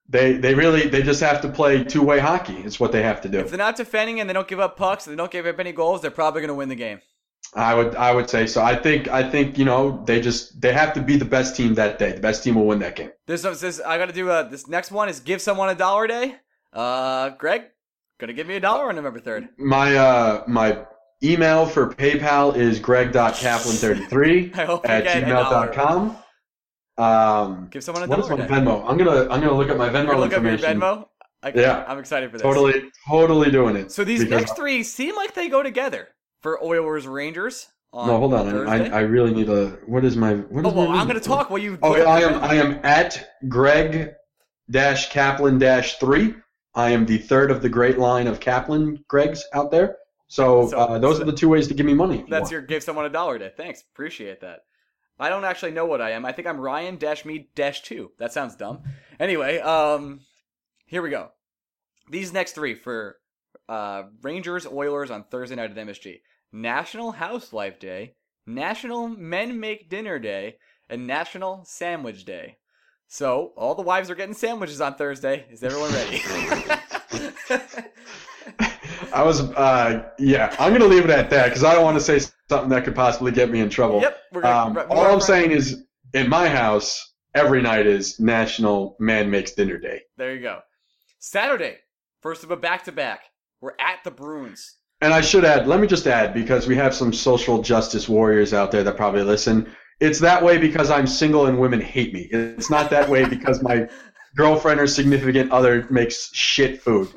They 0.08 0.32
they 0.34 0.54
really 0.54 0.88
they 0.88 1.02
just 1.02 1.20
have 1.20 1.42
to 1.42 1.48
play 1.50 1.84
two 1.84 2.02
way 2.02 2.18
hockey. 2.18 2.56
It's 2.56 2.80
what 2.80 2.92
they 2.92 3.02
have 3.02 3.20
to 3.22 3.28
do. 3.28 3.40
If 3.40 3.50
they're 3.50 3.58
not 3.58 3.76
defending 3.76 4.20
and 4.20 4.28
they 4.28 4.32
don't 4.34 4.48
give 4.48 4.58
up 4.60 4.78
pucks 4.78 5.06
and 5.06 5.12
they 5.12 5.16
don't 5.18 5.30
give 5.30 5.46
up 5.46 5.58
any 5.60 5.72
goals, 5.72 6.00
they're 6.00 6.10
probably 6.10 6.40
going 6.40 6.48
to 6.48 6.54
win 6.54 6.70
the 6.70 6.74
game. 6.74 7.00
I 7.54 7.74
would 7.74 7.94
I 7.94 8.14
would 8.14 8.30
say 8.30 8.46
so. 8.46 8.62
I 8.62 8.74
think 8.74 9.08
I 9.08 9.28
think 9.28 9.58
you 9.58 9.64
know 9.66 10.02
they 10.06 10.20
just 10.20 10.60
they 10.60 10.72
have 10.72 10.94
to 10.94 11.02
be 11.02 11.16
the 11.16 11.24
best 11.26 11.56
team 11.56 11.74
that 11.74 11.98
day. 11.98 12.12
The 12.12 12.20
best 12.20 12.42
team 12.42 12.54
will 12.54 12.66
win 12.66 12.78
that 12.78 12.96
game. 12.96 13.10
This 13.26 13.42
this 13.42 13.80
I 13.80 13.98
got 13.98 14.06
to 14.06 14.14
do. 14.14 14.30
Uh, 14.30 14.44
this 14.44 14.66
next 14.66 14.90
one 14.90 15.08
is 15.10 15.20
give 15.20 15.42
someone 15.42 15.68
a 15.68 15.74
dollar 15.74 16.04
a 16.04 16.08
day. 16.08 16.36
Uh, 16.72 17.30
Greg, 17.30 17.62
gonna 18.18 18.32
give 18.32 18.46
me 18.46 18.56
a 18.56 18.60
dollar 18.60 18.88
on 18.88 18.96
November 18.96 19.20
third. 19.20 19.48
My 19.58 19.96
uh 19.96 20.44
my 20.46 20.84
email 21.22 21.66
for 21.66 21.88
PayPal 21.88 22.56
is 22.56 22.78
greg.kaplan33 22.78 24.56
I 24.58 24.64
hope 24.64 24.88
at 24.88 25.04
get 25.04 25.24
a 25.24 25.26
dollar. 25.26 25.68
gmail.com. 25.68 26.16
Um, 26.98 27.68
Give 27.70 27.82
someone 27.82 28.04
a 28.04 28.06
what 28.06 28.18
is 28.20 28.28
dollar 28.28 28.42
my. 28.42 28.46
Venmo? 28.46 28.84
I'm 28.88 28.96
gonna 28.96 29.22
I'm 29.22 29.40
gonna 29.40 29.54
look 29.54 29.70
at 29.70 29.76
my 29.76 29.88
Venmo 29.88 30.18
look 30.18 30.32
up 30.32 30.42
your. 30.42 30.58
Venmo. 30.58 31.06
I, 31.42 31.52
Yeah. 31.54 31.84
I'm 31.88 31.98
excited 31.98 32.30
for 32.30 32.36
this. 32.36 32.42
Totally, 32.42 32.82
totally 33.08 33.50
doing 33.50 33.74
it. 33.76 33.90
So 33.90 34.04
these 34.04 34.24
next 34.28 34.56
three 34.56 34.82
seem 34.82 35.16
like 35.16 35.34
they 35.34 35.48
go 35.48 35.62
together 35.62 36.08
for 36.42 36.62
Oilers 36.62 37.06
Rangers. 37.06 37.68
No, 37.92 38.18
hold 38.18 38.34
on. 38.34 38.68
I, 38.68 38.88
I 38.88 39.00
really 39.00 39.32
need 39.32 39.48
a. 39.48 39.78
What 39.86 40.04
is 40.04 40.16
my? 40.16 40.34
What 40.34 40.64
oh, 40.64 40.70
well, 40.70 40.88
my 40.88 41.00
I'm 41.00 41.08
going 41.08 41.18
to 41.18 41.26
talk 41.26 41.50
while 41.50 41.58
you. 41.58 41.76
Oh, 41.82 41.94
I 41.94 42.20
am. 42.20 42.42
I 42.44 42.54
am 42.54 42.78
at 42.84 43.30
Greg 43.48 44.12
dash 44.70 45.10
Kaplan 45.10 45.58
dash 45.58 45.98
three. 45.98 46.34
I 46.74 46.90
am 46.90 47.06
the 47.06 47.18
third 47.18 47.50
of 47.50 47.62
the 47.62 47.68
great 47.68 47.98
line 47.98 48.26
of 48.26 48.40
Kaplan 48.40 49.04
Gregs 49.08 49.40
out 49.52 49.70
there. 49.70 49.96
So, 50.28 50.68
So- 50.68 50.78
uh, 50.78 50.98
those 50.98 51.16
so 51.16 51.22
are 51.22 51.26
the 51.26 51.32
two 51.32 51.48
ways 51.48 51.66
to 51.68 51.74
give 51.74 51.86
me 51.86 51.94
money. 51.94 52.24
That's 52.28 52.50
your 52.50 52.60
give 52.60 52.82
someone 52.82 53.04
a 53.04 53.10
dollar 53.10 53.38
day. 53.38 53.52
Thanks, 53.56 53.82
appreciate 53.92 54.40
that. 54.40 54.60
I 55.18 55.28
don't 55.28 55.44
actually 55.44 55.72
know 55.72 55.84
what 55.84 56.00
I 56.00 56.12
am. 56.12 56.24
I 56.24 56.32
think 56.32 56.48
I'm 56.48 56.60
Ryan 56.60 56.96
dash 56.96 57.24
me 57.24 57.50
dash 57.54 57.82
two. 57.82 58.12
That 58.18 58.32
sounds 58.32 58.56
dumb. 58.56 58.82
Anyway, 59.18 59.58
um, 59.58 60.20
here 60.86 61.02
we 61.02 61.10
go. 61.10 61.30
These 62.08 62.32
next 62.32 62.52
three 62.52 62.74
for 62.74 63.18
uh, 63.68 64.04
Rangers 64.22 64.66
Oilers 64.66 65.10
on 65.10 65.24
Thursday 65.24 65.56
night 65.56 65.70
at 65.70 65.76
MSG: 65.76 66.20
National 66.52 67.12
Housewife 67.12 67.78
Day, 67.78 68.14
National 68.46 69.08
Men 69.08 69.60
Make 69.60 69.90
Dinner 69.90 70.18
Day, 70.18 70.56
and 70.88 71.06
National 71.06 71.64
Sandwich 71.64 72.24
Day. 72.24 72.56
So 73.12 73.52
all 73.56 73.74
the 73.74 73.82
wives 73.82 74.08
are 74.08 74.14
getting 74.14 74.36
sandwiches 74.36 74.80
on 74.80 74.94
Thursday. 74.94 75.44
Is 75.50 75.64
everyone 75.64 75.90
ready? 75.92 76.22
I 79.12 79.24
was. 79.24 79.40
Uh, 79.40 80.04
yeah, 80.20 80.54
I'm 80.60 80.72
gonna 80.72 80.84
leave 80.84 81.02
it 81.04 81.10
at 81.10 81.28
that 81.30 81.46
because 81.48 81.64
I 81.64 81.74
don't 81.74 81.82
want 81.82 81.98
to 81.98 82.04
say 82.04 82.20
something 82.48 82.68
that 82.68 82.84
could 82.84 82.94
possibly 82.94 83.32
get 83.32 83.50
me 83.50 83.58
in 83.58 83.68
trouble. 83.68 84.00
yep. 84.00 84.16
We're 84.32 84.42
gonna, 84.42 84.80
Um, 84.80 84.86
all 84.90 85.12
I'm 85.12 85.20
saying 85.20 85.50
is, 85.50 85.82
in 86.14 86.28
my 86.28 86.48
house, 86.48 87.14
every 87.34 87.60
night 87.60 87.88
is 87.88 88.20
National 88.20 88.94
Man 89.00 89.28
Makes 89.28 89.54
Dinner 89.54 89.76
Day. 89.76 90.02
There 90.16 90.32
you 90.32 90.40
go. 90.40 90.60
Saturday, 91.18 91.78
first 92.22 92.44
of 92.44 92.52
a 92.52 92.56
back 92.56 92.84
to 92.84 92.92
back. 92.92 93.22
We're 93.60 93.74
at 93.80 94.04
the 94.04 94.12
Bruins. 94.12 94.76
And 95.00 95.12
I 95.12 95.20
should 95.20 95.44
add, 95.44 95.66
let 95.66 95.80
me 95.80 95.88
just 95.88 96.06
add, 96.06 96.32
because 96.32 96.68
we 96.68 96.76
have 96.76 96.94
some 96.94 97.12
social 97.12 97.60
justice 97.60 98.08
warriors 98.08 98.54
out 98.54 98.70
there 98.70 98.84
that 98.84 98.96
probably 98.96 99.24
listen. 99.24 99.66
It's 100.00 100.18
that 100.20 100.42
way 100.42 100.58
because 100.58 100.90
I'm 100.90 101.06
single 101.06 101.46
and 101.46 101.58
women 101.58 101.80
hate 101.80 102.12
me. 102.12 102.28
It's 102.32 102.70
not 102.70 102.90
that 102.90 103.08
way 103.08 103.26
because 103.26 103.62
my 103.62 103.88
girlfriend 104.34 104.80
or 104.80 104.86
significant 104.86 105.52
other 105.52 105.86
makes 105.90 106.32
shit 106.34 106.80
food. 106.80 107.08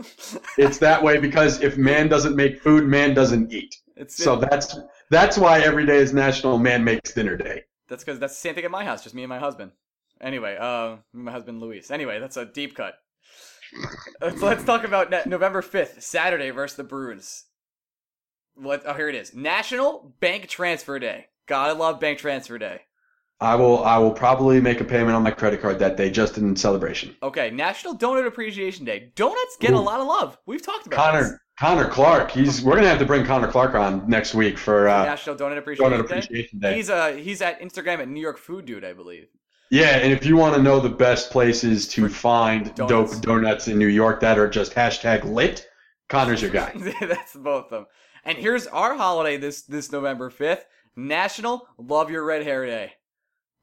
It's 0.58 0.80
that 0.80 1.02
way 1.02 1.17
because 1.17 1.62
if 1.62 1.78
man 1.78 2.10
doesn't 2.10 2.36
make 2.36 2.62
food, 2.62 2.86
man 2.86 3.13
doesn't 3.13 3.54
eat. 3.54 3.76
It's 3.96 4.15
So 4.17 4.36
that's 4.36 4.78
that's 5.10 5.38
why 5.38 5.60
every 5.62 5.86
day 5.86 5.98
is 5.98 6.13
National 6.13 6.58
Man 6.58 6.84
Makes 6.84 7.13
Dinner 7.13 7.38
Day. 7.38 7.63
that's 7.88 8.04
because 8.04 8.19
that's 8.19 8.34
the 8.34 8.39
same 8.39 8.56
thing 8.56 8.65
at 8.65 8.72
my 8.72 8.84
house, 8.84 9.04
just 9.04 9.15
me 9.15 9.24
and 9.24 9.30
my 9.30 9.39
husband. 9.39 9.72
Anyway, 10.19 10.58
uh, 10.60 10.98
my 11.13 11.32
husband 11.32 11.60
Luis. 11.62 11.91
Anyway, 11.91 12.19
that's 12.19 12.38
a 12.38 12.46
deep 12.46 12.76
cut. 12.76 12.96
Let's, 14.22 14.41
let's 14.41 14.63
talk 14.63 14.84
about 14.84 15.28
November 15.28 15.62
fifth, 15.62 16.02
Saturday 16.04 16.50
versus 16.50 16.78
the 16.78 16.84
Bruins. 16.84 17.46
What? 18.56 18.84
Oh, 18.86 18.93
here 18.93 19.10
it 19.10 19.15
is. 19.15 19.34
National 19.34 20.13
Bank 20.19 20.48
Transfer 20.48 21.00
Day. 21.00 21.28
Gotta 21.47 21.73
love 21.73 21.99
Bank 21.99 22.19
Transfer 22.19 22.58
Day. 22.58 22.82
I 23.39 23.56
will 23.56 23.84
I 23.84 23.97
will 23.97 24.12
probably 24.12 24.62
make 24.62 24.79
a 24.79 24.86
payment 24.86 25.15
on 25.15 25.23
my 25.23 25.32
credit 25.32 25.62
card 25.62 25.79
that 25.79 25.97
day 25.97 26.10
just 26.10 26.38
in 26.38 26.56
celebration. 26.56 27.15
Okay, 27.21 27.49
National 27.49 27.97
Donut 27.97 28.25
Appreciation 28.25 28.86
Day. 28.86 29.12
Donuts 29.15 29.58
get 29.60 29.73
a 29.73 29.79
lot 29.79 29.99
of 29.99 30.08
love. 30.08 30.38
We've 30.45 30.62
talked 30.62 30.88
about 30.88 31.13
this. 31.13 31.27
Connor 31.27 31.41
Connor 31.60 31.89
Clark, 31.89 32.32
he's 32.32 32.62
we're 32.62 32.75
gonna 32.75 32.88
have 32.88 32.99
to 32.99 33.06
bring 33.06 33.25
Connor 33.25 33.51
Clark 33.51 33.75
on 33.75 34.08
next 34.10 34.34
week 34.34 34.58
for 34.58 34.88
uh, 34.88 35.03
National 35.03 35.36
Donut 35.36 35.58
Appreciation 35.58 35.91
Donut 35.91 36.08
Day. 36.08 36.17
Appreciation 36.17 36.60
Day. 36.60 36.75
He's 36.75 36.89
uh 36.89 37.12
he's 37.13 37.41
at 37.41 37.60
Instagram 37.60 37.99
at 37.99 38.08
New 38.08 38.21
York 38.21 38.38
Food 38.38 38.65
Dude, 38.65 38.86
I 38.86 38.93
believe. 38.93 39.27
Yeah, 39.69 39.97
and 39.97 40.13
if 40.13 40.25
you 40.25 40.38
want 40.38 40.56
to 40.56 40.62
know 40.62 40.79
the 40.79 40.89
best 40.89 41.32
places 41.32 41.88
to 41.89 42.08
find 42.08 42.73
Donuts. 42.75 43.13
dope 43.13 43.21
donuts 43.23 43.67
in 43.67 43.79
New 43.79 43.88
York 43.88 44.19
that 44.19 44.38
are 44.38 44.47
just 44.47 44.73
hashtag 44.73 45.23
lit, 45.23 45.67
Connor's 46.10 46.41
your 46.41 46.51
guy. 46.51 46.71
That's 47.01 47.34
both 47.34 47.65
of 47.65 47.69
them. 47.71 47.86
And 48.23 48.38
here's 48.38 48.67
our 48.67 48.95
holiday 48.95 49.36
this 49.38 49.63
this 49.63 49.91
November 49.91 50.29
fifth: 50.29 50.65
National 50.95 51.67
Love 51.77 52.10
Your 52.12 52.23
Red 52.23 52.43
Hair 52.43 52.65
Day. 52.65 52.93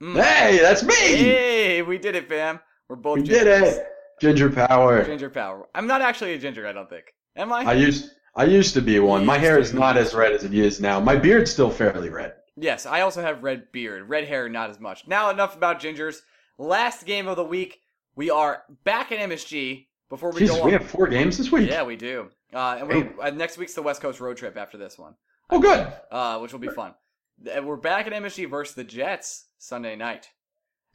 Mm. 0.03 0.23
hey, 0.23 0.59
that's 0.61 0.83
me! 0.83 0.95
Hey, 0.95 1.83
we 1.83 1.99
did 1.99 2.15
it, 2.15 2.29
fam. 2.29 2.59
We're 2.89 2.97
both 2.97 3.19
we 3.19 3.25
did 3.25 3.47
it! 3.47 3.87
Ginger 4.21 4.51
power. 4.51 5.05
Ginger 5.05 5.31
power. 5.31 5.69
I'm 5.75 5.87
not 5.87 6.03
actually 6.03 6.35
a 6.35 6.39
ginger. 6.39 6.67
I 6.67 6.73
don't 6.73 6.89
think. 6.89 7.05
Am 7.37 7.53
I? 7.53 7.61
I 7.65 7.73
used 7.75 8.11
I 8.35 8.45
used 8.45 8.75
to 8.75 8.83
be 8.83 8.99
one. 8.99 9.21
You 9.23 9.27
My 9.27 9.39
hair 9.39 9.59
is 9.59 9.73
not 9.75 9.97
as 9.97 10.15
red 10.15 10.33
as 10.33 10.45
it 10.45 10.55
is 10.55 10.81
now. 10.81 11.01
My 11.01 11.17
beard's 11.17 11.51
still 11.51 11.71
fairly 11.71 12.09
red. 12.11 12.35
yes, 12.57 12.87
I 12.87 13.01
also 13.03 13.23
have 13.23 13.43
red 13.43 13.73
beard. 13.73 14.09
Red 14.09 14.27
hair, 14.27 14.49
not 14.49 14.71
as 14.71 14.79
much. 14.81 15.07
Now 15.07 15.31
enough 15.31 15.57
about 15.57 15.81
gingers. 15.81 16.21
Last 16.59 17.07
game 17.07 17.29
of 17.29 17.37
the 17.37 17.45
week. 17.45 17.81
We 18.17 18.31
are 18.31 18.65
back 18.85 19.13
at 19.13 19.19
MSG. 19.19 19.87
Before 20.11 20.33
we 20.33 20.41
Jesus, 20.41 20.57
go 20.57 20.65
we 20.65 20.73
have 20.73 20.87
four 20.87 21.07
games 21.07 21.39
this 21.39 21.53
week. 21.53 21.71
yeah, 21.71 21.83
we 21.85 21.97
do. 21.97 22.29
Uh, 22.53 22.77
and 22.81 22.89
we're, 22.89 23.15
uh, 23.23 23.31
next 23.31 23.57
week's 23.59 23.75
the 23.75 23.83
West 23.83 24.03
Coast 24.03 24.19
road 24.21 24.37
trip 24.37 24.57
after 24.57 24.77
this 24.77 24.99
one. 24.99 25.15
Oh, 25.51 25.61
good. 25.61 25.93
uh, 26.11 26.39
which 26.41 26.53
will 26.53 26.59
be 26.59 26.69
fun. 26.69 26.95
We're 27.43 27.77
back 27.77 28.07
at 28.07 28.13
MSG 28.13 28.49
versus 28.51 28.75
the 28.75 28.85
Jets 28.85 29.47
Sunday 29.59 29.97
night. 29.97 30.29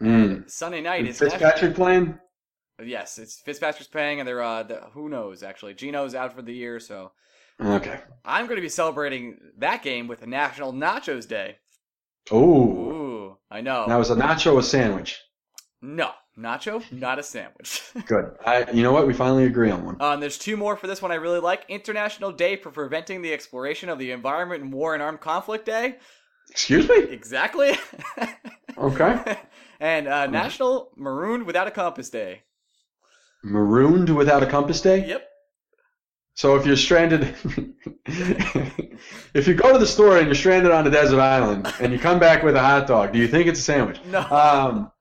Mm. 0.02 0.50
Sunday 0.50 0.82
night 0.82 1.06
Is 1.08 1.22
is 1.22 1.32
Fitzpatrick 1.32 1.76
playing? 1.76 2.20
yes, 2.84 3.18
it's 3.18 3.40
Fitzpatrick's 3.40 3.88
playing, 3.88 4.20
and 4.20 4.28
they're 4.28 4.44
uh, 4.44 4.64
the, 4.64 4.82
who 4.94 5.10
knows 5.10 5.42
actually. 5.44 5.74
Geno's 5.74 6.14
out 6.14 6.36
for 6.36 6.42
the 6.42 6.54
year, 6.54 6.80
so 6.80 7.12
Okay. 7.62 8.00
I'm 8.26 8.46
going 8.48 8.58
to 8.58 8.62
be 8.62 8.70
celebrating 8.70 9.38
that 9.60 9.82
game 9.82 10.08
with 10.08 10.22
a 10.22 10.28
National 10.28 10.74
Nachos 10.74 11.26
Day. 11.28 11.58
Oh, 12.30 12.38
Ooh, 12.68 13.38
I 13.50 13.62
know. 13.62 13.86
now 13.88 14.00
is 14.02 14.10
a 14.10 14.16
nacho 14.16 14.58
a 14.60 14.64
sandwich? 14.64 15.22
no, 15.82 16.12
nacho, 16.38 16.84
not 16.92 17.18
a 17.20 17.24
sandwich. 17.24 17.82
Good. 18.08 18.32
I. 18.46 18.70
You 18.72 18.84
know 18.84 18.92
what? 18.92 19.08
We 19.08 19.14
finally 19.14 19.46
agree 19.46 19.72
on 19.72 19.86
one. 19.86 19.98
Um, 20.02 20.20
there's 20.20 20.38
two 20.38 20.58
more 20.58 20.76
for 20.76 20.88
this 20.88 21.02
one 21.02 21.12
I 21.12 21.16
really 21.16 21.40
like. 21.40 21.64
International 21.70 22.32
Day 22.32 22.56
for 22.58 22.72
Preventing 22.72 23.22
the 23.22 23.32
Exploration 23.32 23.88
of 23.90 24.00
the 24.00 24.12
Environment 24.12 24.62
in 24.64 24.72
War 24.72 24.94
and 24.94 25.02
Armed 25.04 25.22
Conflict 25.22 25.66
Day. 25.66 25.96
Excuse 26.50 26.88
me. 26.88 26.98
Exactly. 27.10 27.78
Okay. 28.78 29.38
and 29.80 30.08
uh, 30.08 30.28
National 30.28 30.92
Marooned 30.96 31.46
Without 31.46 31.68
a 31.68 31.72
Compass 31.72 32.10
Day. 32.10 32.44
Marooned 33.46 34.16
without 34.16 34.42
a 34.42 34.48
compass 34.48 34.82
day. 34.82 35.08
Yep. 35.08 35.30
So 36.34 36.56
if 36.58 36.66
you're 36.66 36.76
stranded, 36.76 37.36
if 39.34 39.48
you 39.48 39.54
go 39.54 39.72
to 39.72 39.78
the 39.78 39.88
store 39.88 40.18
and 40.18 40.26
you're 40.26 40.36
stranded 40.36 40.72
on 40.72 40.86
a 40.86 40.90
desert 40.90 41.22
island 41.22 41.72
and 41.80 41.94
you 41.94 42.00
come 42.00 42.20
back 42.20 42.44
with 42.44 42.56
a 42.56 42.60
hot 42.60 42.88
dog, 42.88 43.14
do 43.14 43.20
you 43.20 43.28
think 43.28 43.48
it's 43.48 43.60
a 43.60 43.64
sandwich? 43.64 44.00
No. 44.08 44.20
Um, 44.20 44.92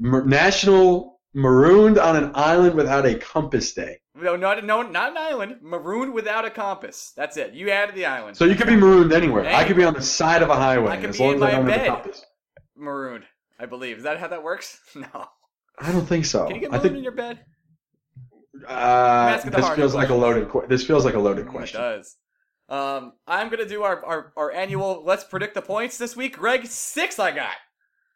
National 0.00 1.17
Marooned 1.34 1.98
on 1.98 2.16
an 2.16 2.32
Island 2.34 2.74
Without 2.74 3.06
a 3.06 3.14
Compass 3.16 3.72
Day. 3.74 3.98
No, 4.14 4.34
not 4.34 4.64
no, 4.64 4.82
not 4.82 5.12
an 5.12 5.16
island. 5.18 5.56
Marooned 5.62 6.12
without 6.12 6.44
a 6.44 6.50
compass. 6.50 7.12
That's 7.16 7.36
it. 7.36 7.54
You 7.54 7.70
added 7.70 7.94
the 7.94 8.06
island. 8.06 8.36
So 8.36 8.46
you 8.46 8.56
could 8.56 8.66
be 8.66 8.74
marooned 8.74 9.12
anywhere. 9.12 9.46
I 9.46 9.64
could 9.64 9.76
be 9.76 9.84
on 9.84 9.94
the 9.94 10.02
side 10.02 10.42
of 10.42 10.50
a 10.50 10.56
highway 10.56 10.90
I 10.92 10.96
could 10.96 11.10
as 11.10 11.18
be 11.18 11.22
long 11.24 11.34
in 11.34 11.36
as 11.36 11.40
my 11.40 11.50
don't 11.52 11.66
have 11.66 11.74
a 11.74 11.78
bed. 11.78 11.88
compass. 11.88 12.24
marooned. 12.76 13.24
I 13.60 13.66
believe. 13.66 13.98
Is 13.98 14.02
that 14.04 14.18
how 14.18 14.28
that 14.28 14.42
works? 14.42 14.80
No. 14.96 15.28
I 15.80 15.92
don't 15.92 16.06
think 16.06 16.24
so. 16.24 16.46
Can 16.46 16.56
you 16.56 16.62
get 16.62 16.72
marooned 16.72 16.96
in 16.96 17.02
your 17.04 17.12
bed? 17.12 17.44
uh, 18.66 19.36
this 19.50 19.68
feels 19.70 19.94
like 19.94 20.08
a 20.08 20.14
loaded. 20.14 20.50
This 20.68 20.84
feels 20.84 21.04
like 21.04 21.14
a 21.14 21.20
loaded 21.20 21.46
question. 21.46 21.80
It 21.80 21.84
does. 21.84 22.16
Um, 22.68 23.12
I'm 23.26 23.48
gonna 23.50 23.66
do 23.68 23.84
our, 23.84 24.04
our 24.04 24.32
our 24.36 24.50
annual. 24.52 25.04
Let's 25.04 25.22
predict 25.24 25.54
the 25.54 25.62
points 25.62 25.96
this 25.96 26.16
week. 26.16 26.36
Greg, 26.36 26.66
six. 26.66 27.18
I 27.20 27.30
got. 27.30 27.54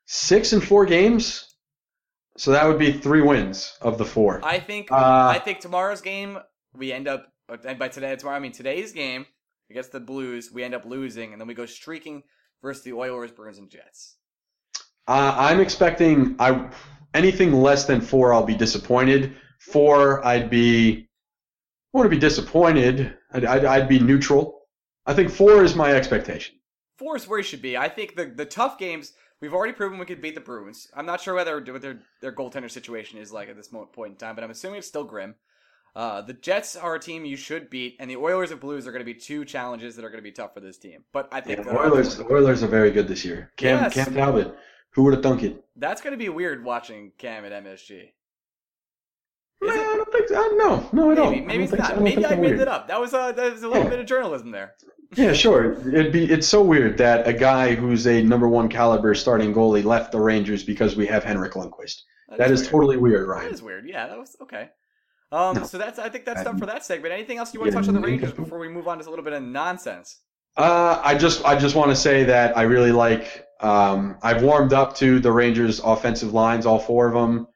Six 0.06 0.52
and 0.52 0.62
four 0.62 0.84
games. 0.84 1.51
So 2.36 2.50
that 2.52 2.66
would 2.66 2.78
be 2.78 2.92
three 2.92 3.20
wins 3.20 3.76
of 3.80 3.98
the 3.98 4.04
four. 4.04 4.40
I 4.42 4.58
think. 4.58 4.90
Uh, 4.90 5.32
I 5.34 5.38
think 5.38 5.60
tomorrow's 5.60 6.00
game 6.00 6.38
we 6.74 6.92
end 6.92 7.08
up. 7.08 7.28
And 7.66 7.78
by 7.78 7.88
today, 7.88 8.16
tomorrow, 8.16 8.36
I 8.36 8.40
mean 8.40 8.52
today's 8.52 8.92
game 8.92 9.26
against 9.70 9.92
the 9.92 10.00
Blues. 10.00 10.50
We 10.52 10.62
end 10.64 10.74
up 10.74 10.84
losing, 10.84 11.32
and 11.32 11.40
then 11.40 11.46
we 11.46 11.54
go 11.54 11.66
streaking 11.66 12.22
versus 12.62 12.82
the 12.84 12.94
Oilers, 12.94 13.30
Bruins, 13.30 13.58
and 13.58 13.68
Jets. 13.68 14.16
Uh, 15.06 15.34
I'm 15.36 15.60
expecting 15.60 16.36
I 16.38 16.70
anything 17.12 17.52
less 17.52 17.84
than 17.84 18.00
four, 18.00 18.32
I'll 18.32 18.44
be 18.44 18.54
disappointed. 18.56 19.36
Four, 19.58 20.24
I'd 20.26 20.48
be. 20.48 21.08
I 21.94 21.98
want 21.98 22.06
to 22.06 22.10
be 22.10 22.18
disappointed. 22.18 23.14
I'd, 23.32 23.44
I'd, 23.44 23.64
I'd 23.66 23.88
be 23.88 23.98
neutral. 23.98 24.60
I 25.04 25.12
think 25.12 25.30
four 25.30 25.62
is 25.62 25.74
my 25.74 25.92
expectation. 25.92 26.56
four 26.96 27.16
is 27.16 27.28
where 27.28 27.38
he 27.38 27.44
should 27.44 27.60
be. 27.60 27.76
I 27.76 27.88
think 27.88 28.16
the 28.16 28.26
the 28.26 28.46
tough 28.46 28.78
games 28.78 29.12
we've 29.42 29.52
already 29.52 29.74
proven 29.74 29.98
we 29.98 30.06
could 30.06 30.22
beat 30.22 30.34
the 30.34 30.40
Bruins. 30.40 30.88
I'm 30.96 31.04
not 31.04 31.20
sure 31.20 31.34
whether 31.34 31.60
what 31.60 31.82
their 31.82 31.98
their 32.22 32.32
goaltender 32.32 32.70
situation 32.70 33.18
is 33.18 33.30
like 33.30 33.50
at 33.50 33.56
this 33.56 33.68
point 33.68 34.12
in 34.12 34.16
time, 34.16 34.34
but 34.34 34.42
I'm 34.44 34.50
assuming 34.50 34.78
it's 34.78 34.86
still 34.88 35.04
grim. 35.04 35.34
Uh, 35.94 36.22
the 36.22 36.32
Jets 36.32 36.74
are 36.74 36.94
a 36.94 36.98
team 36.98 37.26
you 37.26 37.36
should 37.36 37.68
beat, 37.68 37.96
and 38.00 38.08
the 38.08 38.16
Oilers 38.16 38.50
and 38.50 38.58
Blues 38.58 38.86
are 38.86 38.92
going 38.92 39.04
to 39.04 39.12
be 39.12 39.12
two 39.12 39.44
challenges 39.44 39.94
that 39.96 40.06
are 40.06 40.08
going 40.08 40.20
to 40.20 40.22
be 40.22 40.32
tough 40.32 40.54
for 40.54 40.60
this 40.60 40.78
team. 40.78 41.04
But 41.12 41.28
I 41.30 41.42
think 41.42 41.58
Yeah, 41.58 41.64
the 41.64 41.78
Oilers, 41.78 42.16
the 42.16 42.24
Oilers 42.32 42.62
are 42.62 42.68
very 42.68 42.90
good 42.90 43.06
this 43.08 43.26
year. 43.26 43.50
Cam, 43.58 43.82
Yes. 43.82 43.92
Cam 43.92 44.14
Talbot, 44.14 44.56
who 44.92 45.02
would 45.02 45.12
have 45.12 45.22
thunk 45.22 45.42
it? 45.42 45.62
that's 45.76 46.00
going 46.00 46.12
to 46.12 46.16
be 46.18 46.30
weird 46.30 46.64
watching 46.64 47.12
Cam 47.18 47.44
at 47.44 47.52
MSG. 47.52 48.08
No, 49.60 49.70
I 49.70 49.96
don't 49.96 50.10
think 50.12 50.21
so. 50.21 50.21
Uh, 50.34 50.48
no, 50.56 50.88
no, 50.92 51.10
I 51.10 51.14
don't. 51.14 51.30
Maybe, 51.30 51.42
I 51.42 51.46
maybe 51.46 51.62
it's 51.64 51.70
so. 51.72 51.76
not. 51.76 51.92
I 51.96 52.00
Maybe 52.00 52.24
I 52.26 52.30
made 52.30 52.40
weird. 52.40 52.60
it 52.60 52.68
up. 52.68 52.88
That 52.88 53.00
was 53.00 53.12
a 53.12 53.32
that 53.36 53.52
was 53.52 53.62
a 53.62 53.68
little 53.68 53.84
Yeah. 53.84 53.90
bit 53.90 53.98
of 54.00 54.06
journalism 54.06 54.50
there. 54.50 54.74
Yeah, 55.14 55.32
sure. 55.34 55.72
It'd 55.94 56.12
be. 56.12 56.24
It's 56.30 56.46
so 56.48 56.62
weird 56.62 56.96
that 56.98 57.26
a 57.28 57.32
guy 57.32 57.74
who's 57.74 58.06
a 58.06 58.22
number 58.22 58.48
one 58.48 58.68
caliber 58.68 59.14
starting 59.14 59.52
goalie 59.54 59.84
left 59.84 60.12
the 60.12 60.20
Rangers 60.20 60.64
because 60.64 60.96
we 60.96 61.06
have 61.06 61.22
Henrik 61.24 61.52
Lundqvist. 61.52 62.00
That 62.38 62.50
is 62.50 62.60
weird. 62.62 62.70
totally 62.70 62.96
weird, 62.96 63.28
That 63.28 63.32
Ryan. 63.32 63.52
is 63.52 63.62
weird. 63.62 63.86
Yeah, 63.88 64.06
that 64.08 64.18
was 64.18 64.36
okay. 64.42 64.70
Um, 65.30 65.56
No. 65.56 65.64
so 65.64 65.76
that's 65.78 65.98
I 65.98 66.08
think 66.08 66.24
that's 66.24 66.42
done 66.44 66.58
for 66.58 66.66
that 66.66 66.84
segment. 66.84 67.12
Anything 67.12 67.38
else 67.38 67.52
you 67.52 67.60
want 67.60 67.72
to 67.72 67.76
touch 67.78 67.88
on 67.88 67.94
the 67.94 68.00
Rangers 68.00 68.32
before 68.32 68.58
we 68.58 68.68
move 68.68 68.88
on 68.88 68.98
to 68.98 69.06
a 69.06 69.10
little 69.10 69.24
bit 69.24 69.34
of 69.34 69.42
nonsense? 69.42 70.18
Uh, 70.56 71.00
I 71.02 71.14
just 71.16 71.44
I 71.44 71.58
just 71.58 71.74
want 71.74 71.90
to 71.90 71.96
say 71.96 72.24
that 72.24 72.56
I 72.56 72.62
really 72.62 72.92
like. 72.92 73.46
Um, 73.60 74.16
I've 74.22 74.42
warmed 74.42 74.72
up 74.72 74.94
to 74.96 75.20
the 75.20 75.30
Rangers' 75.30 75.80
offensive 75.80 76.32
lines, 76.34 76.66
all 76.66 76.78
four 76.78 77.06
of 77.06 77.14
them. 77.14 77.46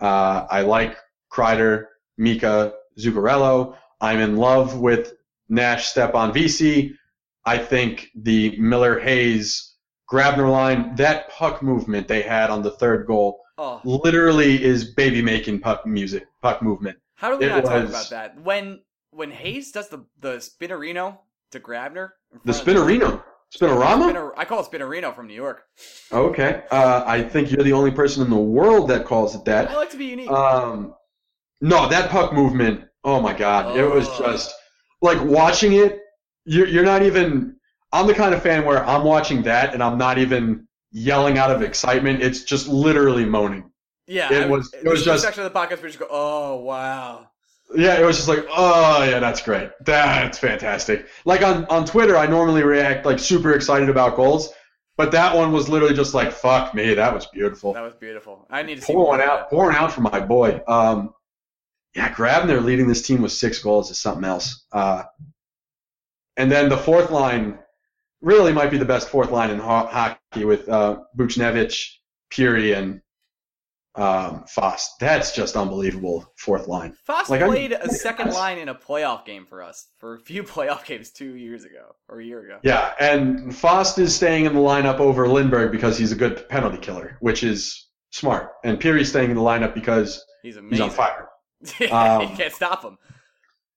Uh, 0.00 0.46
I 0.50 0.60
like 0.62 0.96
Kreider, 1.32 1.86
Mika, 2.18 2.74
Zuccarello. 2.98 3.76
I'm 4.00 4.18
in 4.20 4.36
love 4.36 4.78
with 4.78 5.14
Nash, 5.48 5.88
Stepan, 5.88 6.32
Vesey. 6.32 6.96
I 7.44 7.58
think 7.58 8.08
the 8.14 8.58
Miller 8.58 8.98
Hayes 9.00 9.74
Grabner 10.12 10.50
line, 10.50 10.94
that 10.96 11.30
puck 11.30 11.62
movement 11.62 12.08
they 12.08 12.22
had 12.22 12.50
on 12.50 12.62
the 12.62 12.70
third 12.72 13.06
goal, 13.06 13.40
Oh, 13.60 13.80
literally 13.84 14.62
is 14.62 14.94
baby 14.94 15.20
making 15.20 15.60
puck 15.60 15.84
music, 15.84 16.26
puck 16.42 16.62
movement. 16.62 16.96
how 17.16 17.30
do 17.30 17.38
we 17.38 17.46
it 17.46 17.48
not 17.48 17.64
talk 17.64 17.88
about 17.88 18.10
that? 18.10 18.40
When 18.40 18.82
when 19.10 19.30
Hayes 19.32 19.72
does 19.72 19.88
the 19.88 20.04
the 20.20 20.36
spinnerino 20.36 21.18
to 21.50 21.58
Grabner, 21.60 22.10
The 22.44 22.52
Spinnerino, 22.52 23.22
Spinorama. 23.56 24.04
Spinner, 24.04 24.32
I 24.38 24.44
call 24.44 24.60
it 24.64 24.70
spinnerino 24.70 25.14
from 25.14 25.26
New 25.26 25.34
York. 25.34 25.62
Okay. 26.12 26.62
Uh, 26.70 27.02
I 27.06 27.22
think 27.22 27.50
you're 27.50 27.64
the 27.64 27.72
only 27.72 27.90
person 27.90 28.22
in 28.22 28.30
the 28.30 28.36
world 28.36 28.88
that 28.90 29.06
calls 29.06 29.34
it 29.34 29.44
that. 29.46 29.70
I 29.70 29.76
like 29.76 29.90
to 29.90 29.96
be 29.96 30.06
unique. 30.06 30.30
Um, 30.30 30.94
no, 31.60 31.88
that 31.88 32.10
puck 32.10 32.32
movement. 32.32 32.84
Oh 33.04 33.20
my 33.20 33.32
god, 33.32 33.76
it 33.76 33.84
was 33.84 34.08
Oh. 34.08 34.22
just 34.32 34.54
like 35.02 35.22
watching 35.22 35.72
it. 35.74 36.00
You're 36.44 36.66
you're 36.66 36.84
not 36.84 37.02
even. 37.02 37.56
I'm 37.92 38.06
the 38.06 38.14
kind 38.14 38.34
of 38.34 38.42
fan 38.42 38.64
where 38.66 38.84
I'm 38.84 39.02
watching 39.04 39.42
that 39.44 39.72
and 39.72 39.82
I'm 39.82 39.96
not 39.96 40.18
even 40.18 40.66
yelling 40.92 41.38
out 41.38 41.50
of 41.50 41.62
excitement. 41.62 42.22
It's 42.22 42.44
just 42.44 42.68
literally 42.68 43.24
moaning. 43.24 43.70
yeah, 44.06 44.32
it 44.32 44.42
I- 44.44 44.46
was- 44.46 44.72
it 44.74 44.86
was 44.88 45.04
just- 45.04 45.22
section 45.24 45.42
of 45.44 45.52
the 45.52 45.58
podcast 45.58 45.76
where 45.78 45.86
you 45.86 45.88
just 45.88 45.98
go, 45.98 46.06
oh 46.10 46.56
wow. 46.56 47.28
Yeah, 47.74 48.00
it 48.00 48.04
was 48.04 48.16
just 48.16 48.28
like, 48.28 48.46
oh 48.54 49.04
yeah, 49.04 49.18
that's 49.18 49.42
great. 49.42 49.70
That's 49.84 50.38
fantastic. 50.38 51.06
Like 51.26 51.42
on 51.42 51.66
on 51.66 51.84
Twitter, 51.84 52.16
I 52.16 52.26
normally 52.26 52.62
react 52.62 53.04
like 53.06 53.18
super 53.18 53.52
excited 53.52 53.88
about 53.90 54.16
goals, 54.16 54.50
but 54.96 55.12
that 55.12 55.36
one 55.36 55.52
was 55.52 55.68
literally 55.68 55.94
just 55.94 56.14
like, 56.14 56.32
fuck 56.32 56.72
me, 56.74 56.94
that 56.94 57.12
was 57.14 57.26
beautiful. 57.26 57.74
That 57.74 57.82
was 57.82 57.94
beautiful. 57.94 58.46
I 58.50 58.62
need 58.62 58.76
to 58.76 58.82
see 58.82 58.94
more 58.94 59.04
pouring 59.06 59.20
of 59.22 59.28
out, 59.28 59.50
pouring 59.50 59.76
out 59.76 59.92
for 59.92 60.00
my 60.00 60.20
boy. 60.20 60.60
Um, 60.66 61.12
yeah, 61.94 62.12
Grabner 62.12 62.62
leading 62.62 62.86
this 62.88 63.02
team 63.02 63.22
with 63.22 63.32
six 63.32 63.58
goals 63.60 63.90
is 63.90 63.98
something 63.98 64.24
else. 64.24 64.64
Uh, 64.72 65.04
and 66.36 66.50
then 66.50 66.68
the 66.68 66.76
fourth 66.76 67.10
line 67.10 67.58
really 68.20 68.52
might 68.52 68.70
be 68.70 68.78
the 68.78 68.84
best 68.84 69.08
fourth 69.08 69.30
line 69.30 69.50
in 69.50 69.58
ho- 69.58 69.86
hockey 69.86 70.44
with 70.44 70.68
uh, 70.68 71.00
Buchnevich, 71.16 71.88
Pirri, 72.32 72.76
and 72.76 73.00
um, 73.94 74.44
Fast. 74.46 74.92
That's 75.00 75.32
just 75.34 75.56
unbelievable 75.56 76.32
fourth 76.36 76.68
line. 76.68 76.94
Fast 77.04 77.30
like, 77.30 77.40
I'm- 77.40 77.50
played 77.50 77.72
a 77.72 77.88
second 77.92 78.32
line 78.32 78.58
in 78.58 78.68
a 78.68 78.74
playoff 78.74 79.24
game 79.24 79.46
for 79.46 79.62
us 79.62 79.88
for 79.98 80.14
a 80.14 80.20
few 80.20 80.42
playoff 80.44 80.84
games 80.84 81.10
two 81.10 81.34
years 81.34 81.64
ago 81.64 81.96
or 82.08 82.20
a 82.20 82.24
year 82.24 82.44
ago. 82.44 82.58
Yeah, 82.62 82.92
and 83.00 83.54
Fast 83.56 83.98
is 83.98 84.14
staying 84.14 84.44
in 84.44 84.54
the 84.54 84.60
lineup 84.60 85.00
over 85.00 85.26
Lindberg 85.26 85.72
because 85.72 85.98
he's 85.98 86.12
a 86.12 86.16
good 86.16 86.48
penalty 86.48 86.78
killer, 86.78 87.16
which 87.20 87.42
is 87.42 87.88
smart. 88.10 88.52
And 88.64 88.78
Pirri's 88.80 89.08
staying 89.08 89.30
in 89.30 89.36
the 89.36 89.42
lineup 89.42 89.74
because 89.74 90.24
He's 90.42 90.54
he's 90.54 90.56
amazing. 90.58 90.82
on 90.84 90.90
fire. 90.90 91.28
Yeah, 91.80 92.18
you 92.20 92.28
Um, 92.30 92.36
can't 92.36 92.52
stop 92.52 92.82
him. 92.82 92.98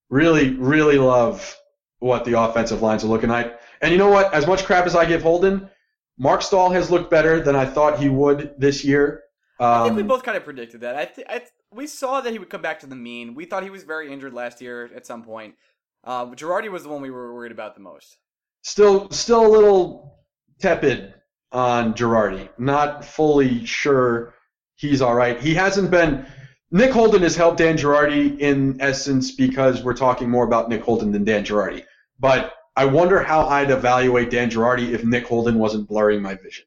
really, 0.09 0.51
really 0.55 0.97
love 0.97 1.55
what 1.99 2.25
the 2.25 2.39
offensive 2.39 2.81
lines 2.81 3.03
are 3.03 3.07
looking 3.07 3.29
like. 3.29 3.59
And 3.81 3.91
you 3.91 3.97
know 3.97 4.09
what? 4.09 4.33
As 4.33 4.47
much 4.47 4.65
crap 4.65 4.85
as 4.85 4.95
I 4.95 5.05
give 5.05 5.21
Holden, 5.21 5.69
Marc 6.17 6.41
Staal 6.41 6.69
has 6.71 6.91
looked 6.91 7.09
better 7.09 7.41
than 7.41 7.55
I 7.55 7.65
thought 7.65 7.99
he 7.99 8.09
would 8.09 8.53
this 8.57 8.83
year. 8.83 9.23
I 9.59 9.83
think 9.83 9.95
we 9.95 10.01
Um, 10.01 10.07
both 10.07 10.23
kind 10.23 10.37
of 10.37 10.43
predicted 10.43 10.81
that. 10.81 10.95
I, 10.95 11.05
th- 11.05 11.27
I 11.29 11.37
th- 11.39 11.51
we 11.71 11.87
saw 11.87 12.21
that 12.21 12.31
he 12.33 12.39
would 12.39 12.49
come 12.49 12.61
back 12.61 12.79
to 12.81 12.87
the 12.87 12.95
mean. 12.95 13.35
We 13.35 13.45
thought 13.45 13.63
he 13.63 13.69
was 13.69 13.83
very 13.83 14.11
injured 14.11 14.33
last 14.33 14.61
year 14.61 14.89
at 14.95 15.05
some 15.05 15.23
point. 15.23 15.55
Uh, 16.03 16.25
Girardi 16.27 16.69
was 16.69 16.83
the 16.83 16.89
one 16.89 17.01
we 17.01 17.11
were 17.11 17.33
worried 17.33 17.51
about 17.51 17.75
the 17.75 17.81
most. 17.81 18.17
still, 18.63 19.09
still 19.11 19.45
a 19.45 19.51
little 19.51 20.19
tepid 20.59 21.13
on 21.51 21.93
Girardi. 21.93 22.49
Not 22.57 23.05
fully 23.05 23.65
sure 23.65 24.33
he's 24.75 25.01
all 25.01 25.13
right. 25.15 25.39
He 25.39 25.53
hasn't 25.53 25.91
been. 25.91 26.25
Nick 26.71 26.91
Holden 26.91 27.21
has 27.23 27.35
helped 27.35 27.57
Dan 27.57 27.77
Girardi 27.77 28.39
in 28.39 28.79
essence 28.81 29.31
because 29.31 29.83
we're 29.83 29.93
talking 29.93 30.29
more 30.29 30.45
about 30.45 30.69
Nick 30.69 30.81
Holden 30.81 31.11
than 31.11 31.23
Dan 31.25 31.43
Girardi. 31.43 31.83
But 32.19 32.53
I 32.77 32.85
wonder 32.85 33.21
how 33.21 33.45
I'd 33.47 33.71
evaluate 33.71 34.29
Dan 34.29 34.49
Girardi 34.49 34.91
if 34.93 35.03
Nick 35.03 35.27
Holden 35.27 35.59
wasn't 35.59 35.87
blurring 35.89 36.21
my 36.21 36.35
vision. 36.35 36.65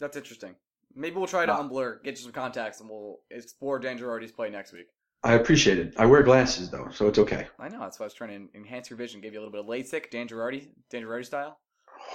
That's 0.00 0.16
interesting. 0.16 0.56
Maybe 0.94 1.16
we'll 1.16 1.26
try 1.26 1.46
to 1.46 1.52
Uh, 1.52 1.62
unblur, 1.62 2.02
get 2.02 2.12
you 2.12 2.24
some 2.24 2.32
contacts, 2.32 2.80
and 2.80 2.90
we'll 2.90 3.20
explore 3.30 3.78
Dan 3.78 3.98
Girardi's 3.98 4.32
play 4.32 4.50
next 4.50 4.72
week. 4.72 4.86
I 5.22 5.34
appreciate 5.34 5.78
it. 5.78 5.94
I 5.96 6.06
wear 6.06 6.22
glasses 6.22 6.70
though, 6.70 6.88
so 6.92 7.06
it's 7.08 7.18
okay. 7.18 7.46
I 7.58 7.68
know 7.68 7.80
that's 7.80 7.98
why 8.00 8.04
I 8.04 8.06
was 8.06 8.14
trying 8.14 8.48
to 8.48 8.56
enhance 8.58 8.90
your 8.90 8.96
vision, 8.96 9.20
give 9.20 9.32
you 9.32 9.38
a 9.38 9.42
little 9.42 9.52
bit 9.52 9.60
of 9.60 9.66
LASIK, 9.66 10.10
Dan 10.10 10.26
Girardi, 10.28 10.68
Dan 10.90 11.02
Girardi 11.02 11.24
style. 11.26 11.58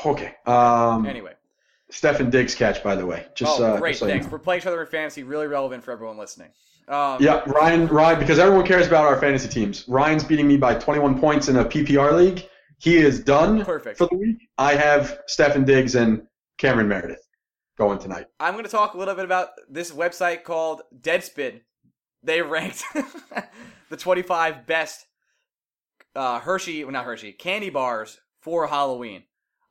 Okay. 0.06 0.36
Um, 0.46 1.06
Anyway, 1.06 1.34
Stefon 1.92 2.32
Diggs 2.32 2.56
catch, 2.56 2.84
by 2.84 2.96
the 2.96 3.06
way. 3.06 3.28
Just, 3.36 3.60
oh 3.60 3.66
uh, 3.66 3.80
great, 3.80 3.92
just 3.92 4.00
so 4.00 4.06
you 4.06 4.14
thanks. 4.14 4.26
know. 4.26 4.32
We're 4.32 4.40
playing 4.40 4.62
each 4.62 4.68
other 4.68 4.82
in 4.82 4.88
fantasy, 4.88 5.24
really 5.24 5.48
relevant 5.48 5.84
for 5.84 5.92
everyone 5.92 6.18
listening. 6.18 6.50
Um, 6.88 7.22
Yeah, 7.22 7.44
Ryan, 7.46 7.88
Ryan, 7.88 8.20
because 8.20 8.40
everyone 8.40 8.66
cares 8.66 8.88
about 8.88 9.06
our 9.06 9.20
fantasy 9.20 9.50
teams. 9.50 9.88
Ryan's 9.88 10.24
beating 10.24 10.48
me 10.48 10.58
by 10.58 10.76
21 10.76 11.20
points 11.20 11.48
in 11.50 11.58
a 11.58 11.66
PPR 11.66 12.14
league. 12.14 12.48
He 12.80 12.98
is 12.98 13.24
done 13.24 13.64
perfect. 13.64 13.98
for 13.98 14.08
the 14.08 14.16
week. 14.16 14.50
I 14.58 14.76
have 14.76 15.20
Stefon 15.30 15.66
Diggs 15.66 15.96
and 15.96 16.24
Cameron 16.58 16.88
Meredith 16.88 17.28
going 17.78 18.00
tonight. 18.00 18.26
I'm 18.40 18.54
going 18.54 18.66
to 18.66 18.72
talk 18.72 18.94
a 18.94 18.98
little 18.98 19.16
bit 19.16 19.26
about 19.26 19.50
this 19.70 19.92
website 19.92 20.44
called 20.44 20.82
Deadspin. 21.00 21.62
They 22.24 22.42
ranked 22.42 22.84
the 23.90 23.98
25 23.98 24.66
best 24.66 25.06
uh, 26.16 26.40
Hershey, 26.40 26.84
well, 26.84 26.94
not 26.94 27.06
Hershey, 27.06 27.34
candy 27.34 27.70
bars 27.70 28.20
for 28.42 28.68
Halloween. 28.68 29.24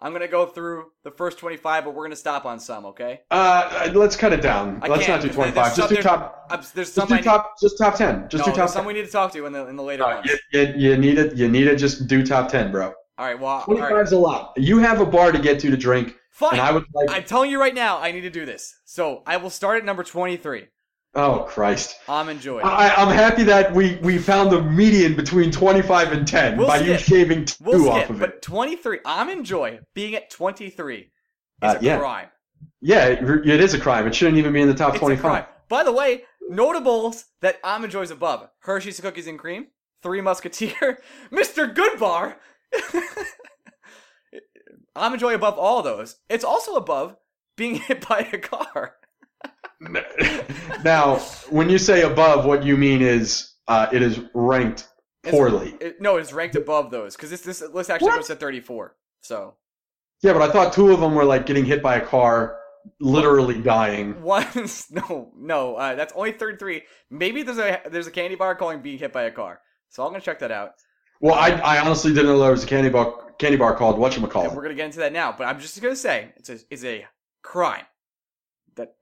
I'm 0.02 0.12
going 0.12 0.22
to 0.22 0.28
go 0.28 0.46
through 0.46 0.86
the 1.04 1.10
first 1.10 1.38
25, 1.38 1.84
but 1.84 1.90
we're 1.90 2.02
going 2.02 2.10
to 2.10 2.16
stop 2.16 2.46
on 2.46 2.58
some, 2.58 2.86
okay? 2.86 3.20
Uh, 3.30 3.90
let's 3.92 4.16
cut 4.16 4.32
it 4.32 4.40
down. 4.40 4.80
I 4.82 4.88
let's 4.88 5.04
can't, 5.04 5.20
do 5.20 5.28
25. 5.28 5.76
Just 5.76 5.88
do 5.90 5.96
top. 5.96 6.48
There's 6.72 6.94
Just 6.94 7.08
do 7.08 7.16
need, 7.16 7.24
top. 7.24 7.54
Just 7.60 7.76
top 7.76 7.96
10. 7.96 8.28
Just 8.30 8.46
no, 8.46 8.52
do 8.52 8.58
top. 8.58 8.70
some 8.70 8.80
10. 8.82 8.86
we 8.86 8.94
need 8.94 9.04
to 9.04 9.12
talk 9.12 9.32
to 9.32 9.44
in 9.44 9.52
the 9.52 9.66
in 9.66 9.76
the 9.76 9.82
later 9.82 10.04
Uh, 10.04 10.16
ones. 10.16 10.30
you, 10.52 10.60
you, 10.60 10.74
you 10.90 10.96
need 10.96 11.18
it. 11.18 11.36
You 11.36 11.48
need 11.48 11.64
to 11.64 11.76
just 11.76 12.06
do 12.06 12.24
top 12.24 12.48
10, 12.48 12.72
bro. 12.72 12.94
All 13.18 13.26
right, 13.26 13.38
well, 13.38 13.62
25 13.64 13.90
right. 13.90 14.02
is 14.02 14.12
a 14.12 14.18
lot. 14.18 14.54
You 14.56 14.78
have 14.78 15.00
a 15.02 15.06
bar 15.06 15.32
to 15.32 15.38
get 15.38 15.60
to 15.60 15.70
to 15.70 15.76
drink, 15.76 16.16
Fine. 16.30 16.52
and 16.52 16.62
I 16.62 16.72
would 16.72 16.86
like. 16.94 17.10
I'm 17.10 17.24
telling 17.24 17.50
you 17.50 17.60
right 17.60 17.74
now, 17.74 17.98
I 17.98 18.12
need 18.12 18.22
to 18.22 18.30
do 18.30 18.46
this. 18.46 18.74
So 18.86 19.22
I 19.26 19.36
will 19.36 19.50
start 19.50 19.76
at 19.76 19.84
number 19.84 20.02
23. 20.02 20.68
Oh 21.14 21.40
Christ! 21.48 21.96
Almond 22.08 22.40
Joy. 22.40 22.60
I, 22.60 22.94
I'm 22.94 23.14
happy 23.14 23.42
that 23.44 23.72
we, 23.74 23.96
we 23.96 24.18
found 24.18 24.50
the 24.50 24.62
median 24.62 25.14
between 25.16 25.50
25 25.50 26.12
and 26.12 26.26
10 26.26 26.56
We'll 26.56 26.66
by 26.66 26.78
you 26.78 26.96
shaving 26.98 27.44
2 27.44 27.54
We'll 27.64 27.88
off 27.90 27.98
skip, 28.04 28.10
of 28.10 28.18
but 28.20 28.28
it. 28.30 28.42
23. 28.42 28.98
Almond 29.04 29.44
Joy 29.46 29.80
being 29.94 30.14
at 30.14 30.30
23 30.30 30.98
is 30.98 31.06
Uh, 31.62 31.78
a 31.78 31.82
yeah. 31.82 31.98
crime. 31.98 32.28
Yeah, 32.80 33.06
it, 33.06 33.46
it 33.46 33.60
is 33.60 33.74
a 33.74 33.80
crime. 33.80 34.06
It 34.06 34.14
shouldn't 34.14 34.38
even 34.38 34.52
be 34.52 34.60
in 34.60 34.68
the 34.68 34.74
top 34.74 34.90
It's 34.94 35.00
25. 35.00 35.24
a 35.24 35.28
crime. 35.28 35.44
By 35.68 35.82
the 35.84 35.92
way, 35.92 36.22
notables 36.48 37.24
that 37.42 37.58
Almond 37.64 37.92
Joy's 37.92 38.10
above: 38.10 38.48
Hershey's 38.60 39.00
Cookies 39.00 39.26
and 39.26 39.38
Cream, 39.38 39.68
Three 40.02 40.20
Musketeer, 40.20 41.00
Mr. 41.32 41.72
Goodbar. 41.74 42.36
I'm 44.96 45.12
enjoying 45.14 45.36
above 45.36 45.58
all 45.58 45.82
those. 45.82 46.16
It's 46.28 46.44
also 46.44 46.74
above 46.74 47.16
being 47.56 47.74
hit 47.80 48.06
by 48.08 48.28
a 48.32 48.38
car. 48.38 48.96
now, 50.84 51.16
when 51.50 51.68
you 51.70 51.78
say 51.78 52.02
above, 52.02 52.44
what 52.44 52.64
you 52.64 52.76
mean 52.76 53.02
is 53.02 53.54
uh, 53.68 53.86
it 53.92 54.02
is 54.02 54.20
ranked 54.34 54.88
It's- 55.24 55.34
poorly. 55.34 55.76
It- 55.80 56.00
no, 56.00 56.16
it's 56.16 56.32
ranked 56.32 56.56
above 56.56 56.90
those 56.90 57.16
because 57.16 57.30
this 57.30 57.40
this 57.42 57.62
list 57.72 57.90
actually 57.90 58.08
What? 58.08 58.16
goes 58.16 58.26
to 58.28 58.36
34. 58.36 58.96
So 59.22 59.54
Yeah, 60.22 60.32
but 60.34 60.42
I 60.42 60.50
thought 60.52 60.72
two 60.72 60.90
of 60.92 61.00
them 61.00 61.14
were 61.14 61.24
like 61.24 61.46
getting 61.46 61.64
hit 61.64 61.82
by 61.82 61.96
a 61.96 62.04
car, 62.06 62.58
literally 63.00 63.60
dying. 63.60 64.20
One's 64.22 64.90
no, 64.90 65.32
no. 65.36 65.76
Uh, 65.76 65.94
that's 65.94 66.12
only 66.14 66.32
33. 66.32 66.82
Maybe 67.10 67.42
there's 67.42 67.58
a 67.58 67.80
there's 67.90 68.06
a 68.06 68.10
candy 68.10 68.36
bar 68.36 68.54
calling 68.54 68.80
being 68.80 68.98
hit 68.98 69.12
by 69.12 69.24
a 69.24 69.30
car. 69.30 69.60
So 69.88 70.04
I'm 70.04 70.10
gonna 70.12 70.22
check 70.22 70.38
that 70.40 70.50
out. 70.52 70.72
Well, 71.22 71.34
I, 71.34 71.50
I 71.50 71.80
honestly 71.80 72.12
didn't 72.12 72.26
know 72.26 72.38
there 72.38 72.50
was 72.50 72.64
a 72.64 72.66
candy 72.66 72.88
bar 72.88 73.32
candy 73.38 73.56
bar 73.56 73.74
called 73.76 73.96
And 73.96 74.02
we're 74.56 74.62
gonna 74.62 74.74
get 74.74 74.86
into 74.86 75.00
that 75.00 75.12
now. 75.12 75.34
But 75.36 75.44
I'm 75.48 75.60
just 75.60 75.80
gonna 75.82 75.96
say 75.96 76.32
it's 76.36 76.48
a 76.50 76.58
it's 76.70 76.84
a 76.84 77.06
crime 77.42 77.84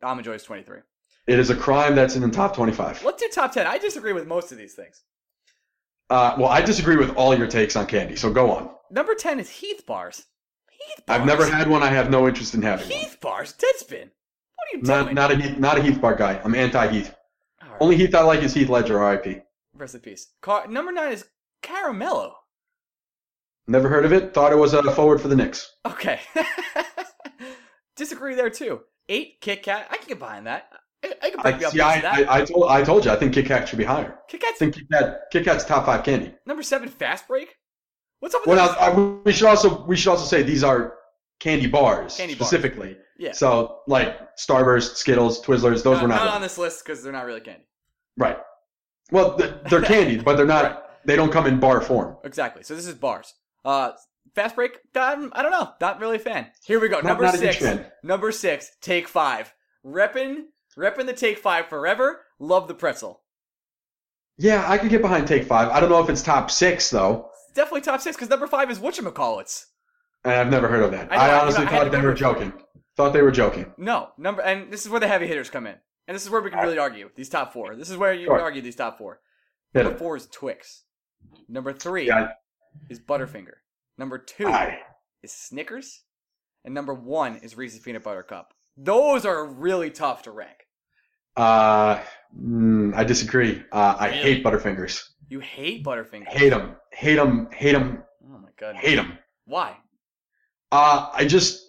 that 0.01 0.22
Joy 0.24 0.33
is 0.33 0.43
23. 0.43 0.79
It 1.26 1.39
is 1.39 1.51
a 1.51 1.57
crime 1.57 1.95
that's 1.95 2.16
in 2.16 2.22
the 2.22 2.31
top 2.31 2.55
25. 2.55 3.05
Let's 3.05 3.22
do 3.22 3.29
top 3.33 3.53
10. 3.53 3.66
I 3.66 3.79
disagree 3.79 4.12
with 4.12 4.26
most 4.26 4.51
of 4.53 4.59
these 4.59 4.74
things. 4.74 5.03
Uh, 6.11 6.35
well, 6.39 6.49
I 6.49 6.62
disagree 6.62 6.97
with 6.97 7.14
all 7.16 7.37
your 7.37 7.47
takes 7.47 7.76
on 7.76 7.87
candy, 7.87 8.16
so 8.16 8.33
go 8.33 8.51
on. 8.51 8.70
Number 8.91 9.14
10 9.14 9.39
is 9.39 9.51
Heath 9.51 9.85
bars. 9.87 10.24
Heath 10.70 11.05
bars. 11.07 11.20
I've 11.20 11.26
never 11.26 11.45
had 11.47 11.68
one. 11.68 11.83
I 11.83 11.89
have 11.89 12.11
no 12.11 12.26
interest 12.26 12.55
in 12.55 12.62
having 12.62 12.89
one. 12.89 12.99
Heath 12.99 13.18
bars. 13.20 13.53
Deadspin. 13.53 14.09
What 14.55 14.66
are 14.72 14.76
you 14.76 14.83
Not, 14.83 15.03
doing? 15.05 15.14
not 15.14 15.31
a 15.31 15.37
Heath, 15.37 15.59
not 15.59 15.79
a 15.79 15.83
Heath 15.83 16.01
bar 16.01 16.14
guy. 16.14 16.41
I'm 16.43 16.55
anti 16.55 16.89
Heath. 16.89 17.14
Right, 17.61 17.70
Only 17.81 17.97
Heath 17.97 18.14
I 18.14 18.22
like 18.22 18.43
is 18.43 18.55
Heath 18.55 18.70
Ledger, 18.70 18.99
R.I.P. 18.99 19.41
Rest 19.74 19.95
in 19.95 20.01
peace. 20.01 20.29
Car- 20.41 20.66
number 20.66 20.93
nine 20.93 21.12
is 21.12 21.26
Caramello. 21.62 22.33
Never 23.66 23.91
heard 23.91 24.07
of 24.07 24.12
it. 24.14 24.33
Thought 24.33 24.53
it 24.53 24.57
was 24.57 24.72
a 24.72 24.83
forward 24.93 25.20
for 25.20 25.29
the 25.29 25.37
Knicks. 25.37 25.70
Okay. 25.85 26.20
Disagree 27.97 28.35
there 28.35 28.49
too. 28.49 28.81
Eight 29.09 29.40
Kit 29.40 29.62
Kat. 29.62 29.86
I 29.90 29.96
can 29.96 30.09
get 30.09 30.18
behind 30.18 30.46
that. 30.46 30.68
I, 31.04 31.14
I 31.22 31.30
can 31.30 31.40
break 31.40 31.54
I, 31.54 31.59
me 31.59 31.64
up 31.64 31.72
see, 31.72 31.80
I, 31.80 32.00
that. 32.00 32.28
I, 32.30 32.40
I 32.40 32.44
told 32.44 32.70
I 32.70 32.82
told 32.82 33.04
you 33.04 33.11
I 33.11 33.16
think 33.16 33.32
Kit 33.34 33.46
Kat 33.46 33.68
should 33.68 33.78
be 33.78 33.84
higher. 33.84 34.18
Kit 34.28 34.42
I 34.46 34.52
think 34.52 34.74
Kit 34.74 34.84
Kat 34.90 35.20
Kit 35.32 35.44
Kat's 35.44 35.64
top 35.64 35.86
five 35.86 36.04
candy. 36.04 36.34
number 36.46 36.62
seven. 36.62 36.88
Fast 36.88 37.28
break. 37.28 37.54
What's 38.20 38.34
up 38.34 38.42
with 38.46 38.56
Well, 38.56 38.68
that? 38.68 38.80
now, 38.96 39.02
I, 39.02 39.20
we 39.24 39.32
should 39.32 39.46
also 39.46 39.84
we 39.86 39.96
should 39.96 40.11
also 40.11 40.24
say 40.24 40.42
these 40.42 40.64
are 40.64 40.94
candy 41.40 41.68
bars 41.68 42.16
Candy 42.16 42.34
bars. 42.34 42.48
specifically. 42.48 42.96
Yeah. 43.18 43.32
So 43.32 43.80
like 43.86 44.36
Starburst, 44.36 44.96
Skittles, 44.96 45.40
Twizzlers, 45.44 45.82
those 45.84 46.00
were 46.02 46.09
not, 46.09 46.24
not 46.24 46.34
on 46.34 46.42
this 46.42 46.59
list 46.59 46.84
because 46.84 47.02
they're 47.02 47.12
not 47.12 47.26
really 47.26 47.40
candy. 47.40 47.64
right. 48.16 48.38
Well, 49.11 49.36
they're 49.70 49.82
candy, 49.94 50.18
but 50.18 50.36
they're 50.36 50.46
not. 50.46 50.64
Right. 50.64 50.78
They 51.04 51.16
don't 51.16 51.32
come 51.32 51.46
in 51.46 51.59
bar 51.61 51.80
form. 51.80 52.16
Exactly. 52.24 52.62
So 52.62 52.74
this 52.74 52.86
is 52.86 52.94
bars. 52.94 53.34
Uh, 53.64 53.92
fast 54.35 54.55
break. 54.57 54.72
Um, 54.95 55.33
I 55.35 55.43
don't 55.43 55.53
know. 55.53 55.72
Not 55.81 56.01
really 56.01 56.16
a 56.16 56.20
fan. 56.20 56.47
Here 56.64 56.81
we 56.81 56.89
go. 56.89 56.97
Not- 56.97 57.05
Number 57.05 57.24
not 57.24 57.35
six. 57.37 57.62
Number 58.03 58.33
six. 58.33 58.70
Take 58.81 59.09
five. 59.09 59.53
Reppin, 59.85 60.45
reppin 60.76 61.07
the 61.07 61.12
take 61.12 61.39
five 61.39 61.66
forever. 61.68 62.22
Love 62.39 62.68
the 62.68 62.74
pretzel. 62.74 63.22
Yeah, 64.37 64.64
I 64.70 64.79
could 64.79 64.91
get 64.91 65.03
behind 65.03 65.26
Take 65.26 65.45
Five. 65.45 65.68
I 65.70 65.81
don't 65.81 65.89
know 65.91 66.01
if 66.03 66.09
it's 66.09 66.22
top 66.22 66.51
six 66.51 66.91
though, 66.91 67.29
It's 67.49 67.55
definitely 67.55 67.81
top 67.81 68.01
six 68.01 68.16
because 68.16 68.29
number 68.31 68.47
five 68.47 68.70
is 68.70 68.79
whatchamacallits. 68.79 69.64
and 70.24 70.33
I've 70.35 70.51
never 70.51 70.68
heard 70.68 70.85
of 70.85 70.93
that. 70.93 71.11
I 71.12 71.16
know, 71.16 71.22
I- 71.35 71.41
honestly 71.41 71.66
I 71.66 71.70
thought 71.70 71.91
they 71.91 72.01
were 72.01 72.14
joking. 72.14 72.53
Thought 72.97 73.12
they 73.14 73.22
were 73.22 73.31
joking. 73.33 73.72
No 73.76 74.11
number, 74.18 74.43
and 74.43 74.72
this 74.72 74.85
is 74.85 74.91
where 74.91 75.01
the 75.01 75.09
heavy 75.09 75.26
hitters 75.26 75.51
come 75.51 75.66
in, 75.66 75.74
and 76.07 76.14
this 76.14 76.24
is 76.24 76.31
where 76.31 76.41
we 76.41 76.51
can 76.51 76.61
really 76.61 76.79
argue 76.79 77.11
these 77.16 77.29
top 77.29 77.53
four. 77.53 77.74
This 77.76 77.91
is 77.91 77.97
where 77.97 78.12
you 78.12 78.26
Sure. 78.26 78.37
can 78.37 78.45
argue 78.45 78.62
these 78.62 78.76
top 78.76 78.99
four. 78.99 79.20
Hit 79.72 79.83
Number 79.85 79.97
it. 79.97 79.99
four 79.99 80.16
is 80.16 80.26
Twix. 80.29 80.85
Number 81.49 81.72
three 81.72 82.07
Yeah, 82.07 82.29
is 82.89 83.01
Butterfinger. 83.01 83.55
Number 83.99 84.18
two 84.18 84.46
I, 84.46 84.78
is 85.22 85.32
Snickers, 85.32 86.03
and 86.64 86.72
number 86.74 86.94
one 86.94 87.36
is 87.42 87.57
Reese's 87.57 87.80
Peanut 87.80 88.05
Butter 88.05 88.22
Cup. 88.22 88.55
Those 88.76 89.26
are 89.26 89.44
really 89.44 89.90
tough 89.90 90.22
to 90.22 90.30
rank. 90.30 90.66
uh, 91.36 92.01
mm, 92.40 92.94
I 92.94 93.05
disagree. 93.05 93.62
Uh, 93.72 93.96
I 93.99 94.07
Really? 94.09 94.18
hate 94.20 94.44
Butterfingers. 94.44 95.03
You 95.28 95.40
hate 95.40 95.84
Butterfingers. 95.84 96.28
Hate 96.28 96.51
them. 96.51 96.76
Hate 96.92 97.16
them. 97.16 97.49
Hate 97.53 97.72
them. 97.72 98.03
Oh 98.24 98.38
my 98.38 98.49
god. 98.59 98.76
Hate 98.76 98.96
them. 98.96 99.18
Why? 99.46 99.76
Uh, 100.72 101.11
I 101.12 101.24
just, 101.26 101.64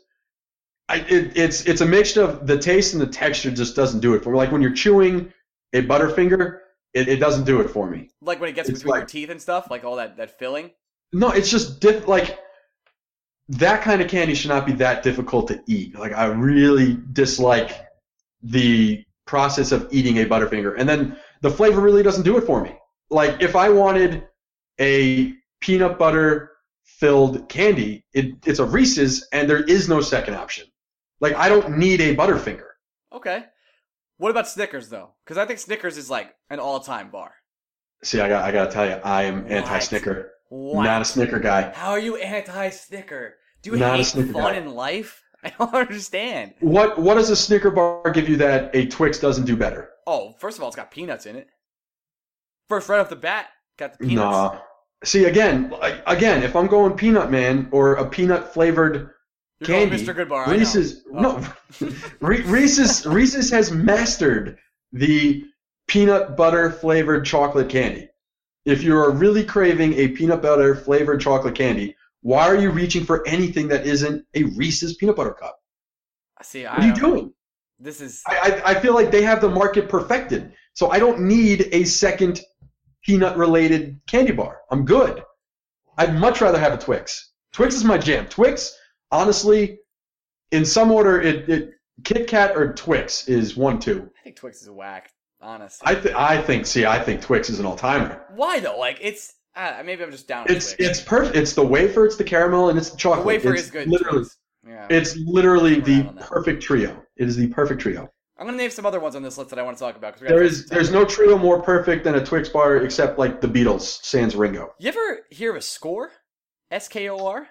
I 0.87 0.97
it, 0.97 1.35
it's 1.37 1.65
it's 1.65 1.81
a 1.81 1.85
mixture 1.85 2.23
of 2.23 2.45
the 2.47 2.57
taste 2.57 2.93
and 2.93 3.01
the 3.01 3.07
texture 3.07 3.51
just 3.51 3.75
doesn't 3.75 3.99
do 4.01 4.13
it 4.13 4.23
for 4.23 4.31
me. 4.31 4.37
Like 4.37 4.51
when 4.51 4.61
you're 4.61 4.73
chewing 4.73 5.31
a 5.73 5.81
Butterfinger, 5.83 6.59
it, 6.93 7.07
it 7.07 7.17
doesn't 7.17 7.45
do 7.45 7.61
it 7.61 7.69
for 7.69 7.89
me. 7.89 8.09
Like 8.21 8.39
when 8.39 8.49
it 8.49 8.53
gets 8.55 8.69
It's 8.69 8.79
between 8.79 8.93
your 8.95 8.99
like- 9.01 9.07
teeth 9.07 9.29
and 9.29 9.41
stuff, 9.41 9.69
like 9.71 9.83
all 9.83 9.95
that 9.97 10.17
that 10.17 10.37
filling. 10.39 10.71
No, 11.11 11.29
it's 11.31 11.49
just 11.49 11.79
diff- 11.79 12.07
like 12.07 12.39
that 13.49 13.81
kind 13.81 14.01
of 14.01 14.07
candy 14.07 14.35
should 14.35 14.49
not 14.49 14.65
be 14.65 14.73
that 14.73 15.03
difficult 15.03 15.47
to 15.47 15.61
eat. 15.67 15.97
Like 15.97 16.13
I 16.13 16.25
really 16.25 16.97
dislike 17.13 17.87
the 18.43 19.03
process 19.25 19.71
of 19.71 19.87
eating 19.91 20.17
a 20.19 20.25
Butterfinger, 20.25 20.75
and 20.77 20.87
then 20.87 21.17
the 21.41 21.49
flavor 21.49 21.81
really 21.81 22.03
doesn't 22.03 22.23
do 22.23 22.37
it 22.37 22.45
for 22.45 22.61
me. 22.61 22.75
Like 23.09 23.41
if 23.41 23.55
I 23.55 23.69
wanted 23.69 24.27
a 24.79 25.33
peanut 25.61 25.97
butter 25.97 26.51
filled 26.83 27.49
candy, 27.49 28.05
it, 28.13 28.35
it's 28.45 28.59
a 28.59 28.65
Reese's, 28.65 29.27
and 29.33 29.49
there 29.49 29.63
is 29.63 29.89
no 29.89 30.01
second 30.01 30.35
option. 30.35 30.67
Like 31.19 31.35
I 31.35 31.49
don't 31.49 31.77
need 31.77 32.01
a 32.01 32.15
Butterfinger. 32.15 32.67
Okay. 33.13 33.45
What 34.17 34.29
about 34.31 34.47
Snickers 34.47 34.89
though? 34.89 35.15
Because 35.25 35.37
I 35.37 35.45
think 35.45 35.59
Snickers 35.59 35.97
is 35.97 36.09
like 36.09 36.35
an 36.49 36.59
all-time 36.59 37.09
bar. 37.09 37.33
See, 38.03 38.19
I 38.19 38.29
got 38.29 38.43
I 38.45 38.51
gotta 38.51 38.71
tell 38.71 38.85
you, 38.85 38.93
I 39.03 39.23
am 39.23 39.45
anti-Snicker, 39.49 40.31
What? 40.49 40.83
not 40.83 41.01
a 41.01 41.05
Snicker 41.05 41.39
guy. 41.39 41.71
How 41.73 41.91
are 41.91 41.99
you 41.99 42.17
anti-Snicker? 42.17 43.35
Do 43.61 43.71
you 43.71 43.77
Not 43.77 43.93
a 43.93 43.97
hate 43.97 44.05
Snicker 44.07 44.33
fun 44.33 44.53
guy. 44.53 44.59
in 44.59 44.73
life? 44.73 45.21
I 45.43 45.53
don't 45.57 45.73
understand. 45.73 46.53
What 46.59 46.99
what 46.99 47.15
does 47.15 47.29
a 47.29 47.35
Snicker 47.35 47.71
bar 47.71 48.09
give 48.11 48.27
you 48.27 48.35
that 48.37 48.75
a 48.75 48.87
Twix 48.87 49.19
doesn't 49.19 49.45
do 49.45 49.55
better? 49.55 49.89
Oh, 50.07 50.33
first 50.39 50.57
of 50.57 50.63
all, 50.63 50.69
it's 50.69 50.75
got 50.75 50.91
peanuts 50.91 51.25
in 51.25 51.35
it. 51.35 51.47
First, 52.67 52.89
right 52.89 52.99
off 52.99 53.09
the 53.09 53.15
bat, 53.15 53.47
got 53.77 53.97
the 53.97 54.05
peanuts. 54.07 54.17
Nah. 54.33 54.59
See 55.05 55.25
again, 55.25 55.73
again, 56.07 56.43
if 56.43 56.55
I'm 56.57 56.67
going 56.67 56.93
Peanut 56.97 57.31
Man 57.31 57.69
or 57.71 57.95
a 57.95 58.09
peanut 58.09 58.53
flavored 58.53 59.11
You're 59.61 59.67
candy, 59.67 59.97
Mr. 60.03 60.13
Goodbar. 60.13 60.47
Reese's 60.47 61.03
Oh. 61.13 61.19
no, 61.79 61.89
Reese's 62.19 63.05
Reese's 63.05 63.49
has 63.51 63.71
mastered 63.71 64.57
the 64.91 65.43
peanut 65.87 66.35
butter 66.35 66.69
flavored 66.71 67.25
chocolate 67.25 67.69
candy. 67.69 68.09
If 68.65 68.83
you 68.83 68.95
are 68.97 69.11
really 69.11 69.43
craving 69.43 69.93
a 69.93 70.09
peanut 70.09 70.41
butter 70.41 70.75
flavored 70.75 71.21
chocolate 71.21 71.55
candy, 71.55 71.95
why 72.21 72.47
are 72.47 72.57
you 72.57 72.69
reaching 72.69 73.05
for 73.05 73.25
anything 73.27 73.67
that 73.69 73.85
isn't 73.85 74.25
a 74.33 74.43
Reese's 74.43 74.95
peanut 74.95 75.15
butter 75.15 75.33
cup? 75.33 75.59
I 76.37 76.43
see, 76.43 76.65
I 76.65 76.73
What 76.73 76.83
are 76.83 76.87
you 76.87 76.93
doing? 76.95 77.33
This 77.79 78.01
is 78.01 78.21
I, 78.27 78.61
I 78.65 78.71
I 78.71 78.79
feel 78.79 78.93
like 78.93 79.09
they 79.09 79.21
have 79.21 79.39
the 79.39 79.49
market 79.49 79.87
perfected. 79.87 80.53
So 80.73 80.89
I 80.91 80.99
don't 80.99 81.21
need 81.21 81.69
a 81.71 81.85
second 81.85 82.41
peanut 83.01 83.37
related 83.37 83.99
candy 84.07 84.33
bar. 84.33 84.59
I'm 84.69 84.85
good. 84.85 85.23
I'd 85.97 86.17
much 86.17 86.41
rather 86.41 86.59
have 86.59 86.73
a 86.73 86.77
Twix. 86.77 87.31
Twix 87.53 87.75
is 87.75 87.83
my 87.83 87.97
jam. 87.97 88.27
Twix, 88.27 88.75
honestly, 89.11 89.79
in 90.51 90.65
some 90.65 90.91
order, 90.91 91.21
it, 91.21 91.49
it 91.49 91.71
Kit 92.03 92.27
Kat 92.27 92.55
or 92.55 92.73
Twix 92.73 93.27
is 93.27 93.55
one 93.55 93.79
two. 93.79 94.09
I 94.19 94.23
think 94.23 94.35
Twix 94.35 94.61
is 94.61 94.67
a 94.67 94.73
whack. 94.73 95.11
Honestly, 95.41 95.81
I 95.85 95.95
th- 95.95 96.15
I 96.15 96.41
think 96.41 96.65
see 96.65 96.85
I 96.85 96.99
think 97.01 97.21
Twix 97.21 97.49
is 97.49 97.59
an 97.59 97.65
all 97.65 97.75
timer. 97.77 98.25
why 98.35 98.59
though? 98.59 98.77
Like 98.77 98.97
it's 99.01 99.33
uh, 99.55 99.81
maybe 99.85 100.03
I'm 100.03 100.11
just 100.11 100.27
down. 100.27 100.45
It's 100.49 100.73
it's 100.79 100.99
perfect. 101.01 101.35
It's 101.35 101.53
the 101.53 101.65
wafer, 101.65 102.05
it's 102.05 102.17
the 102.17 102.23
caramel, 102.23 102.69
and 102.69 102.77
it's 102.77 102.89
the 102.89 102.95
the 102.95 102.99
chocolate. 102.99 103.25
wafer 103.25 103.53
It's 103.53 103.63
is 103.63 103.71
good. 103.71 103.87
Literally, 103.87 104.25
Yeah. 104.67 104.87
it's 104.89 105.15
literally 105.17 105.79
the 105.79 105.93
around 106.01 106.07
on 106.09 106.15
that. 106.15 106.25
perfect 106.27 106.61
trio. 106.63 107.05
It 107.15 107.27
is 107.27 107.35
the 107.37 107.47
perfect 107.47 107.81
trio. 107.81 108.11
I'm 108.37 108.45
gonna 108.47 108.57
name 108.57 108.69
some 108.69 108.85
other 108.85 108.99
ones 108.99 109.15
on 109.15 109.21
this 109.23 109.37
list 109.37 109.49
that 109.49 109.59
I 109.59 109.63
want 109.63 109.77
to 109.77 109.83
talk 109.83 109.95
about. 109.97 110.13
'cause 110.13 110.21
we 110.21 110.27
gotta 110.27 110.35
There 110.39 110.45
is 110.45 110.65
there's 110.67 110.91
no 110.91 111.03
trio 111.05 111.37
more 111.37 111.61
perfect 111.61 112.03
than 112.03 112.15
a 112.15 112.25
Twix 112.25 112.49
bar 112.49 112.77
except 112.77 113.17
like 113.19 113.41
the 113.41 113.47
Beatles, 113.47 113.81
sans 114.03 114.35
Ringo. 114.35 114.73
You 114.79 114.89
ever 114.89 115.25
hear 115.29 115.51
of 115.51 115.55
a 115.57 115.59
Skor? 115.59 116.09
S 116.71 116.87
K 116.87 117.09
O 117.09 117.25
R. 117.25 117.47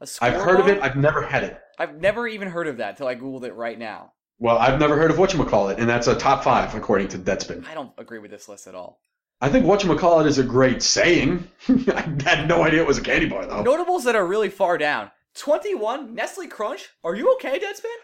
A 0.00 0.04
Skor. 0.06 0.18
I've 0.22 0.40
heard 0.42 0.60
of 0.60 0.68
it. 0.68 0.80
I've 0.82 0.96
never 0.96 1.22
had 1.22 1.44
it. 1.44 1.58
I've 1.78 2.00
never 2.00 2.26
even 2.28 2.48
heard 2.48 2.68
of 2.68 2.76
that 2.78 2.90
until 2.90 3.06
I 3.06 3.16
googled 3.16 3.44
it 3.44 3.54
right 3.54 3.78
now. 3.78 4.12
Well, 4.40 4.56
I've 4.56 4.80
never 4.80 4.96
heard 4.96 5.10
of 5.10 5.18
whatchamacallit, 5.18 5.76
and 5.78 5.86
that's 5.88 6.06
a 6.06 6.14
top 6.16 6.42
five 6.42 6.74
according 6.74 7.08
to 7.08 7.18
Deadspin. 7.18 7.66
I 7.68 7.74
don't 7.74 7.92
agree 7.98 8.18
with 8.18 8.30
this 8.30 8.48
list 8.48 8.66
at 8.66 8.74
all. 8.74 8.98
I 9.42 9.50
think 9.50 9.66
whatchamacallit 9.66 10.26
is 10.26 10.38
a 10.38 10.42
great 10.42 10.82
saying. 10.82 11.46
I 11.68 12.14
had 12.24 12.48
no 12.48 12.62
idea 12.62 12.80
it 12.80 12.86
was 12.86 12.96
a 12.96 13.02
candy 13.02 13.28
bar 13.28 13.44
though. 13.44 13.62
Notables 13.62 14.04
that 14.04 14.16
are 14.16 14.26
really 14.26 14.48
far 14.48 14.78
down. 14.78 15.10
21 15.34 16.14
Nestle 16.14 16.48
Crunch. 16.48 16.88
Are 17.04 17.14
you 17.14 17.34
okay, 17.34 17.58
Deadspin? 17.58 17.94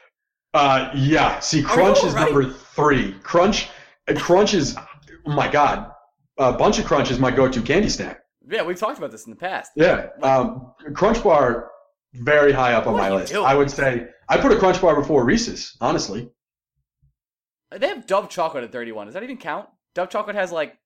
Uh, 0.53 0.91
yeah. 0.95 1.39
See, 1.41 1.63
Crunch 1.63 1.99
is 2.05 2.15
alright? 2.15 2.33
number 2.33 2.53
three. 2.53 3.15
Crunch, 3.23 3.69
Crunch 4.17 4.53
is, 4.53 4.77
oh 5.27 5.33
my 5.33 5.49
god, 5.49 5.91
a 6.37 6.53
bunch 6.53 6.79
of 6.79 6.85
Crunch 6.85 7.11
is 7.11 7.19
my 7.19 7.31
go-to 7.31 7.63
candy 7.63 7.89
snack. 7.89 8.21
Yeah, 8.49 8.63
we've 8.63 8.79
talked 8.79 8.99
about 8.99 9.11
this 9.11 9.25
in 9.25 9.31
the 9.31 9.37
past. 9.37 9.73
Yeah. 9.75 10.09
Um, 10.23 10.73
Crunch 10.95 11.23
bar, 11.23 11.71
very 12.21 12.53
high 12.53 12.73
up 12.75 12.87
on 12.87 12.95
What 12.95 13.01
my 13.01 13.11
list. 13.11 13.33
doing? 13.33 13.47
I 13.47 13.55
would 13.55 13.71
say 13.71 14.09
I 14.29 14.39
put 14.39 14.53
a 14.53 14.59
Crunch 14.59 14.81
bar 14.81 14.95
before 14.95 15.25
Reese's. 15.25 15.77
Honestly. 15.81 16.31
They 17.71 17.89
have 17.89 18.07
Dove 18.07 18.29
chocolate 18.31 18.65
at 18.65 18.73
31. 18.73 19.07
Does 19.07 19.15
that 19.15 19.23
even 19.23 19.37
count? 19.39 19.69
Dove 19.95 20.09
chocolate 20.11 20.37
has 20.37 20.53
like 20.53 20.77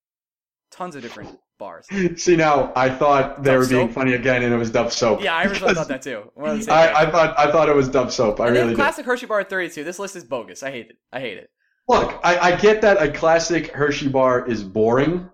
tons 0.71 0.97
of 0.97 1.03
different 1.03 1.39
bars. 1.59 1.87
See 2.17 2.37
now, 2.37 2.73
I 2.75 2.89
thought 2.89 3.43
they 3.43 3.51
Dove 3.53 3.61
were 3.61 3.69
being 3.69 3.89
funny 3.93 4.15
again, 4.15 4.43
and 4.43 4.53
it 4.53 4.57
was 4.57 4.71
Dove 4.71 4.93
soap. 4.93 5.21
Yeah, 5.23 5.35
I 5.37 5.45
originally 5.45 5.75
thought 5.75 5.89
that 5.89 6.03
too. 6.03 6.31
We're 6.35 6.49
on 6.49 6.59
the 6.59 6.63
same 6.65 6.75
page. 6.75 6.95
I, 6.95 7.03
I 7.07 7.11
thought 7.11 7.39
I 7.39 7.53
thought 7.53 7.69
it 7.69 7.75
was 7.75 7.89
Dove 7.89 8.13
soap. 8.13 8.41
I 8.41 8.47
and 8.47 8.53
really 8.53 8.61
have 8.61 8.69
did. 8.71 8.77
classic 8.77 9.05
Hershey 9.07 9.27
bar 9.27 9.41
at 9.41 9.51
32. 9.51 9.85
This 9.85 9.99
list 9.99 10.17
is 10.17 10.25
bogus. 10.25 10.63
I 10.63 10.71
hate 10.71 10.87
it. 10.91 10.97
I 11.13 11.21
hate 11.21 11.39
it. 11.39 11.51
Look, 11.89 12.19
I, 12.23 12.39
I 12.39 12.57
get 12.57 12.83
that 12.83 13.03
a 13.03 13.11
classic 13.13 13.73
Hershey 13.73 14.09
bar 14.09 14.47
is 14.49 14.63
boring, 14.63 15.29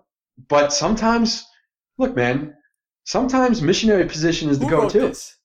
but 0.49 0.73
sometimes, 0.73 1.45
look, 1.99 2.15
man, 2.15 2.55
sometimes 3.05 3.61
missionary 3.61 4.05
position 4.05 4.49
is 4.49 4.57
the 4.57 4.65
Who 4.65 4.71
go-to. 4.71 4.99
this? 4.99 5.36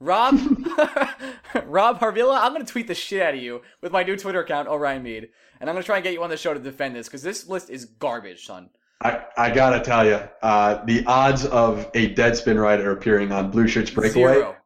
Rob 0.00 0.34
Rob 1.66 2.00
Harvilla, 2.00 2.40
I'm 2.40 2.52
gonna 2.52 2.64
tweet 2.64 2.86
the 2.86 2.94
shit 2.94 3.20
out 3.20 3.34
of 3.34 3.40
you 3.40 3.60
with 3.82 3.92
my 3.92 4.02
new 4.02 4.16
Twitter 4.16 4.40
account, 4.40 4.66
Orion 4.66 5.02
Mead, 5.02 5.28
and 5.60 5.68
I'm 5.68 5.74
gonna 5.76 5.84
try 5.84 5.96
and 5.96 6.04
get 6.04 6.14
you 6.14 6.22
on 6.22 6.30
the 6.30 6.38
show 6.38 6.54
to 6.54 6.60
defend 6.60 6.96
this 6.96 7.06
because 7.06 7.22
this 7.22 7.46
list 7.48 7.68
is 7.68 7.84
garbage, 7.84 8.46
son. 8.46 8.70
I, 9.02 9.24
I 9.36 9.50
gotta 9.50 9.80
tell 9.80 10.06
you, 10.06 10.20
uh, 10.42 10.84
the 10.86 11.04
odds 11.06 11.44
of 11.46 11.90
a 11.94 12.14
Deadspin 12.14 12.60
writer 12.60 12.92
appearing 12.92 13.30
on 13.30 13.50
Blue 13.50 13.68
Shirts 13.68 13.90
Breakaway, 13.90 14.34
Zero. 14.34 14.56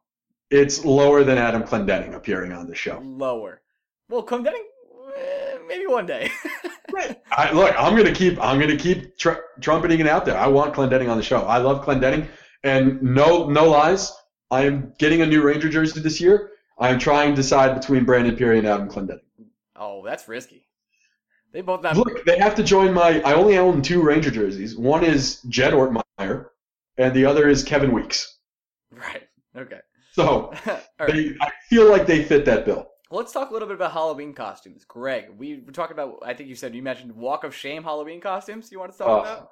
it's 0.51 0.85
lower 0.85 1.23
than 1.25 1.37
Adam 1.37 1.63
Clendenning 1.63 2.15
appearing 2.15 2.53
on 2.53 2.67
the 2.67 2.75
show. 2.75 2.99
Lower. 3.03 3.61
Well, 4.09 4.25
Clendenning, 4.25 4.63
eh, 5.17 5.57
maybe 5.67 5.85
one 5.87 6.05
day. 6.05 6.31
I, 7.31 7.51
look, 7.51 7.75
I'm 7.77 7.95
gonna 7.97 8.13
keep 8.13 8.39
I'm 8.41 8.57
gonna 8.57 8.77
keep 8.77 9.17
tr- 9.17 9.41
trumpeting 9.59 9.99
it 9.99 10.07
out 10.07 10.23
there. 10.25 10.37
I 10.37 10.47
want 10.47 10.73
Clendenning 10.73 11.09
on 11.09 11.17
the 11.17 11.23
show. 11.23 11.41
I 11.41 11.57
love 11.57 11.83
Clendenning, 11.85 12.25
and 12.63 13.01
no 13.01 13.49
no 13.49 13.69
lies, 13.69 14.13
I 14.51 14.65
am 14.65 14.93
getting 14.99 15.21
a 15.21 15.25
new 15.25 15.41
Ranger 15.41 15.69
jersey 15.69 15.99
this 16.01 16.21
year. 16.21 16.51
I 16.77 16.89
am 16.89 16.99
trying 16.99 17.31
to 17.31 17.35
decide 17.35 17.79
between 17.79 18.05
Brandon 18.05 18.35
Pirri 18.35 18.57
and 18.59 18.67
Adam 18.67 18.89
Clendenning. 18.89 19.21
oh, 19.75 20.03
that's 20.05 20.27
risky. 20.27 20.67
They 21.51 21.61
both 21.61 21.81
not. 21.83 21.95
Look, 21.95 22.25
they 22.25 22.37
have 22.37 22.55
to 22.55 22.63
join 22.63 22.93
my. 22.93 23.21
I 23.21 23.33
only 23.33 23.57
own 23.57 23.81
two 23.81 24.01
Ranger 24.01 24.29
jerseys. 24.29 24.77
One 24.77 25.03
is 25.05 25.41
Jed 25.43 25.71
Ortmeyer, 25.73 26.47
and 26.97 27.13
the 27.13 27.25
other 27.25 27.47
is 27.47 27.63
Kevin 27.63 27.91
Weekes. 27.93 28.31
Right. 28.91 29.23
Okay. 29.57 29.79
So 30.13 30.53
right. 30.65 30.83
they, 31.11 31.35
I 31.41 31.49
feel 31.69 31.89
like 31.89 32.05
they 32.05 32.23
fit 32.23 32.45
that 32.45 32.65
bill. 32.65 32.87
Let's 33.11 33.33
talk 33.33 33.49
a 33.49 33.53
little 33.53 33.67
bit 33.67 33.75
about 33.75 33.91
Halloween 33.91 34.33
costumes. 34.33 34.85
Greg, 34.85 35.25
we 35.37 35.61
were 35.65 35.73
talking 35.73 35.95
about, 35.95 36.19
I 36.25 36.33
think 36.33 36.47
you 36.47 36.55
said, 36.55 36.73
you 36.73 36.81
mentioned 36.81 37.11
Walk 37.13 37.43
of 37.43 37.53
Shame 37.53 37.83
Halloween 37.83 38.21
costumes. 38.21 38.71
You 38.71 38.79
want 38.79 38.93
to 38.93 38.97
talk 38.97 39.07
Oh, 39.09 39.19
about? 39.19 39.49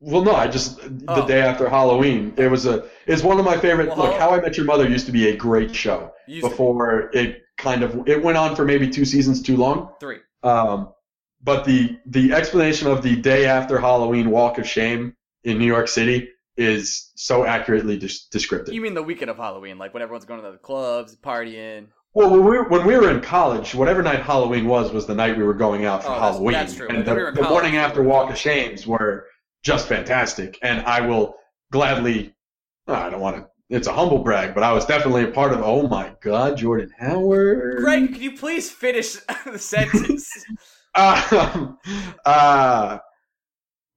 Well, 0.00 0.22
no, 0.22 0.32
I 0.34 0.46
just 0.46 0.78
the 0.78 1.04
Oh. 1.08 1.26
day 1.26 1.40
after 1.40 1.68
Halloween. 1.68 2.32
It 2.36 2.48
was 2.50 2.66
a. 2.66 2.84
It's 3.06 3.22
one 3.22 3.38
of 3.38 3.44
my 3.44 3.56
favorite. 3.56 3.88
Well, 3.88 3.96
look, 3.98 4.18
How 4.18 4.30
I 4.30 4.40
Met 4.40 4.56
Your 4.56 4.66
Mother 4.66 4.88
used 4.88 5.06
to 5.06 5.12
be 5.12 5.28
a 5.28 5.36
great 5.36 5.74
show 5.74 6.12
Used 6.28 6.44
to 6.44 6.50
before 6.50 7.10
it 7.12 7.42
kind 7.56 7.82
of 7.82 8.06
it 8.08 8.22
went 8.22 8.38
on 8.38 8.54
for 8.54 8.64
maybe 8.64 8.88
two 8.88 9.04
seasons 9.04 9.42
too 9.42 9.56
long. 9.56 9.90
Three. 9.98 10.18
Um, 10.44 10.92
but 11.42 11.64
the 11.64 11.98
the 12.06 12.32
explanation 12.32 12.86
of 12.88 13.02
the 13.02 13.16
day 13.16 13.46
after 13.46 13.80
Halloween 13.80 14.30
Walk 14.30 14.58
of 14.58 14.68
Shame 14.68 15.14
in 15.42 15.58
New 15.58 15.66
York 15.66 15.88
City 15.88 16.28
is 16.56 17.10
so 17.16 17.44
accurately 17.44 17.98
des- 17.98 18.28
descriptive. 18.30 18.74
You 18.74 18.80
mean 18.80 18.94
the 18.94 19.02
weekend 19.02 19.30
of 19.30 19.36
Halloween, 19.36 19.78
like 19.78 19.94
when 19.94 20.02
everyone's 20.02 20.24
going 20.24 20.42
to 20.42 20.50
the 20.50 20.58
clubs, 20.58 21.16
partying. 21.16 21.86
Well, 22.14 22.30
when 22.30 22.40
we, 22.44 22.50
were, 22.58 22.68
when 22.68 22.84
we 22.86 22.96
were 22.96 23.10
in 23.10 23.20
college, 23.20 23.74
whatever 23.76 24.02
night 24.02 24.20
Halloween 24.22 24.66
was, 24.66 24.90
was 24.90 25.06
the 25.06 25.14
night 25.14 25.36
we 25.36 25.44
were 25.44 25.54
going 25.54 25.84
out 25.84 26.02
for 26.02 26.10
Oh, 26.10 26.18
Halloween. 26.18 26.52
that's 26.54 26.74
true. 26.74 26.88
And 26.88 27.04
the, 27.04 27.14
we 27.14 27.30
the 27.42 27.48
morning 27.48 27.76
after 27.76 28.02
Walk 28.02 28.30
of 28.30 28.36
Shames 28.36 28.86
were 28.88 29.26
just 29.62 29.88
fantastic. 29.88 30.58
And 30.62 30.82
I 30.86 31.00
will 31.00 31.34
gladly, 31.72 32.34
I 32.86 33.10
don't 33.10 33.20
want 33.20 33.36
to, 33.36 33.46
it's 33.70 33.86
a 33.86 33.92
humble 33.92 34.18
brag, 34.20 34.54
but 34.54 34.62
I 34.62 34.72
was 34.72 34.86
definitely 34.86 35.24
a 35.24 35.28
part 35.30 35.52
of, 35.52 35.60
oh 35.62 35.86
my 35.88 36.12
God, 36.22 36.56
Jordan 36.56 36.90
Howard. 36.98 37.78
Greg, 37.78 38.12
can 38.14 38.22
you 38.22 38.32
please 38.36 38.70
finish 38.70 39.16
the 39.46 39.58
sentence? 39.58 40.30
Um, 40.94 41.78
uh, 42.24 42.98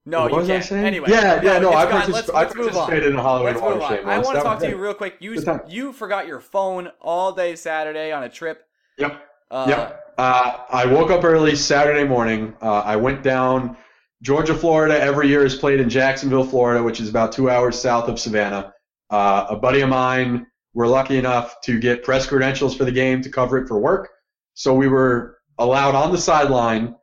No, 0.06 0.24
what 0.24 0.32
you 0.32 0.38
was 0.38 0.50
I 0.50 0.54
can't. 0.54 0.66
saying? 0.66 0.86
Anyway, 0.86 1.10
Yeah, 1.10 1.42
yeah, 1.42 1.58
no, 1.58 1.74
I, 1.74 1.86
particip- 1.86 2.10
Let's, 2.12 2.30
let's 2.30 2.30
on. 2.30 2.56
participated 2.56 3.10
in 3.14 3.16
a 3.16 3.22
Halloween 3.24 3.56
Let's 3.56 3.62
on. 3.62 4.10
I 4.10 4.20
want 4.20 4.36
to 4.38 4.44
talk 4.44 4.60
to 4.60 4.70
you 4.70 4.76
real 4.78 4.94
quick. 4.94 5.16
You 5.20 5.36
you 5.68 5.94
forgot 5.94 6.28
your 6.28 6.40
phone 6.42 6.90
all 7.02 7.32
day 7.32 7.56
Saturday 7.56 8.12
on 8.12 8.24
a 8.24 8.30
trip. 8.30 8.66
Yep. 9.00 9.20
Uh, 9.50 9.66
Yep. 9.70 10.04
Uh, 10.18 10.58
I 10.70 10.86
woke 10.86 11.10
up 11.10 11.24
early 11.24 11.56
Saturday 11.56 12.04
morning. 12.08 12.56
Uh, 12.62 12.82
I 12.82 12.98
went 12.98 13.24
down 13.24 13.78
Georgia, 14.22 14.54
Florida. 14.54 15.00
Every 15.00 15.28
year 15.28 15.46
is 15.46 15.56
played 15.56 15.80
in 15.80 15.90
Jacksonville, 15.90 16.44
Florida, 16.44 16.84
which 16.84 17.00
is 17.00 17.10
about 17.10 17.32
two 17.32 17.50
hours 17.50 17.80
south 17.80 18.08
of 18.08 18.20
Savannah. 18.20 18.74
Uh, 19.10 19.48
a 19.50 19.56
buddy 19.56 19.82
of 19.82 19.90
mine 19.90 20.46
we're 20.74 20.88
lucky 20.88 21.18
enough 21.18 21.60
to 21.62 21.80
get 21.80 22.04
press 22.04 22.26
credentials 22.26 22.76
for 22.76 22.86
the 22.86 22.92
game 22.92 23.22
to 23.22 23.30
cover 23.30 23.58
it 23.58 23.68
for 23.68 23.80
work. 23.80 24.10
So 24.54 24.74
we 24.74 24.88
were 24.88 25.38
allowed 25.58 25.96
on 25.96 26.12
the 26.12 26.18
sideline 26.18 26.96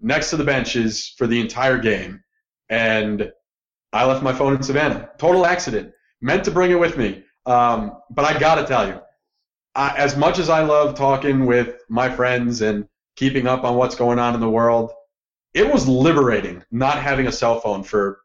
next 0.00 0.30
to 0.30 0.36
the 0.36 0.44
benches 0.44 1.14
for 1.18 1.26
the 1.26 1.40
entire 1.40 1.78
game. 1.78 2.22
And 2.68 3.32
I 3.92 4.04
left 4.04 4.22
my 4.22 4.32
phone 4.32 4.54
in 4.54 4.62
Savannah. 4.62 5.10
Total 5.18 5.46
accident. 5.46 5.92
Meant 6.20 6.44
to 6.44 6.50
bring 6.50 6.70
it 6.70 6.78
with 6.78 6.96
me. 6.96 7.24
Um, 7.46 7.98
but 8.10 8.24
I 8.24 8.38
got 8.38 8.56
to 8.56 8.66
tell 8.66 8.86
you, 8.86 9.00
I, 9.74 9.96
as 9.96 10.16
much 10.16 10.38
as 10.38 10.48
I 10.48 10.62
love 10.62 10.96
talking 10.96 11.46
with 11.46 11.76
my 11.88 12.10
friends 12.10 12.60
and 12.60 12.86
keeping 13.16 13.46
up 13.46 13.64
on 13.64 13.76
what's 13.76 13.94
going 13.94 14.18
on 14.18 14.34
in 14.34 14.40
the 14.40 14.50
world, 14.50 14.92
it 15.54 15.70
was 15.72 15.88
liberating 15.88 16.62
not 16.70 16.98
having 16.98 17.26
a 17.26 17.32
cell 17.32 17.60
phone 17.60 17.82
for 17.82 18.20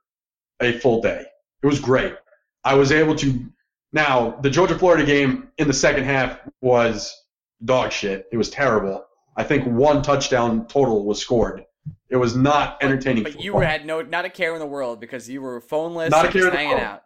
a 0.62 0.78
full 0.80 1.02
day. 1.02 1.24
It 1.62 1.68
was 1.68 1.80
great. 1.80 2.16
I 2.64 2.76
was 2.76 2.92
able 2.92 3.16
to. 3.18 3.46
Now, 3.92 4.32
the 4.42 4.50
Georgia 4.50 4.78
Florida 4.78 5.06
game 5.06 5.50
in 5.58 5.68
the 5.68 5.74
second 5.74 6.06
half 6.06 6.40
was 6.62 7.16
dog 7.64 7.92
shit. 7.92 8.28
It 8.32 8.38
was 8.38 8.50
terrible. 8.50 9.06
I 9.36 9.44
think 9.44 9.66
one 9.66 10.02
touchdown 10.02 10.68
total 10.68 11.06
was 11.06 11.20
scored. 11.22 11.66
It 12.10 12.18
was 12.18 12.36
not 12.36 12.78
entertaining. 12.84 13.24
But 13.24 13.40
you 13.42 13.52
football. 13.54 13.70
had 13.70 13.86
no 13.86 14.02
not 14.02 14.26
a 14.26 14.30
care 14.30 14.54
in 14.54 14.60
the 14.60 14.66
world 14.66 15.00
because 15.00 15.30
you 15.30 15.42
were 15.42 15.62
phoneless 15.62 16.10
Not 16.10 16.26
a 16.26 16.32
care 16.32 16.42
just 16.44 16.46
in 16.48 16.52
the 16.52 16.58
hanging 16.58 16.72
world. 16.74 16.84
out. 16.84 17.04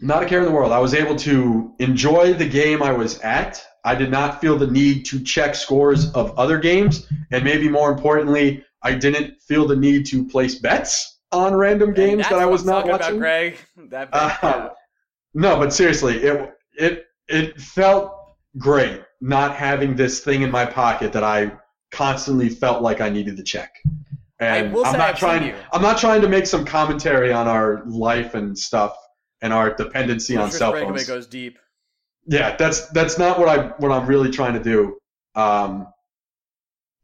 not 0.00 0.22
a 0.22 0.26
care 0.26 0.38
in 0.40 0.44
the 0.46 0.50
world. 0.52 0.72
I 0.72 0.78
was 0.78 0.94
able 0.94 1.16
to 1.16 1.74
enjoy 1.78 2.32
the 2.34 2.48
game 2.48 2.82
I 2.82 2.92
was 2.92 3.18
at. 3.20 3.62
I 3.84 3.94
did 3.94 4.10
not 4.10 4.40
feel 4.40 4.56
the 4.58 4.66
need 4.66 5.04
to 5.06 5.20
check 5.22 5.54
scores 5.54 6.12
of 6.12 6.38
other 6.38 6.58
games, 6.58 7.06
and 7.30 7.42
maybe 7.44 7.68
more 7.68 7.90
importantly, 7.90 8.64
I 8.82 8.94
didn't 8.94 9.40
feel 9.42 9.66
the 9.66 9.76
need 9.76 10.06
to 10.06 10.26
place 10.26 10.56
bets 10.56 11.20
on 11.32 11.54
random 11.54 11.92
games 11.92 12.28
that 12.28 12.38
I 12.38 12.46
was 12.46 12.64
not 12.64 12.86
watching. 12.86 13.08
about, 13.08 13.18
Greg. 13.18 13.56
That 13.88 14.08
Uh. 14.12 14.70
No, 15.34 15.56
but 15.56 15.72
seriously, 15.72 16.16
it 16.18 16.52
it 16.74 17.06
it 17.28 17.60
felt 17.60 18.14
great 18.58 19.02
not 19.20 19.54
having 19.54 19.94
this 19.94 20.24
thing 20.24 20.42
in 20.42 20.50
my 20.50 20.66
pocket 20.66 21.12
that 21.12 21.22
I 21.22 21.52
constantly 21.90 22.48
felt 22.48 22.82
like 22.82 23.00
I 23.00 23.10
needed 23.10 23.36
to 23.36 23.42
check. 23.42 23.70
And 24.40 24.76
I'm 24.76 24.92
say 24.92 24.98
not 24.98 25.16
trying. 25.16 25.54
I'm 25.72 25.82
not 25.82 25.98
trying 25.98 26.22
to 26.22 26.28
make 26.28 26.46
some 26.46 26.64
commentary 26.64 27.32
on 27.32 27.46
our 27.46 27.82
life 27.86 28.34
and 28.34 28.58
stuff 28.58 28.96
and 29.42 29.52
our 29.52 29.74
dependency 29.74 30.36
on 30.36 30.50
cell 30.50 30.72
phones. 30.72 31.06
goes 31.06 31.26
deep. 31.26 31.58
Yeah, 32.26 32.56
that's 32.56 32.88
that's 32.88 33.18
not 33.18 33.38
what 33.38 33.48
I 33.48 33.68
what 33.78 33.92
I'm 33.92 34.06
really 34.06 34.30
trying 34.30 34.54
to 34.54 34.62
do. 34.62 34.98
Um, 35.34 35.86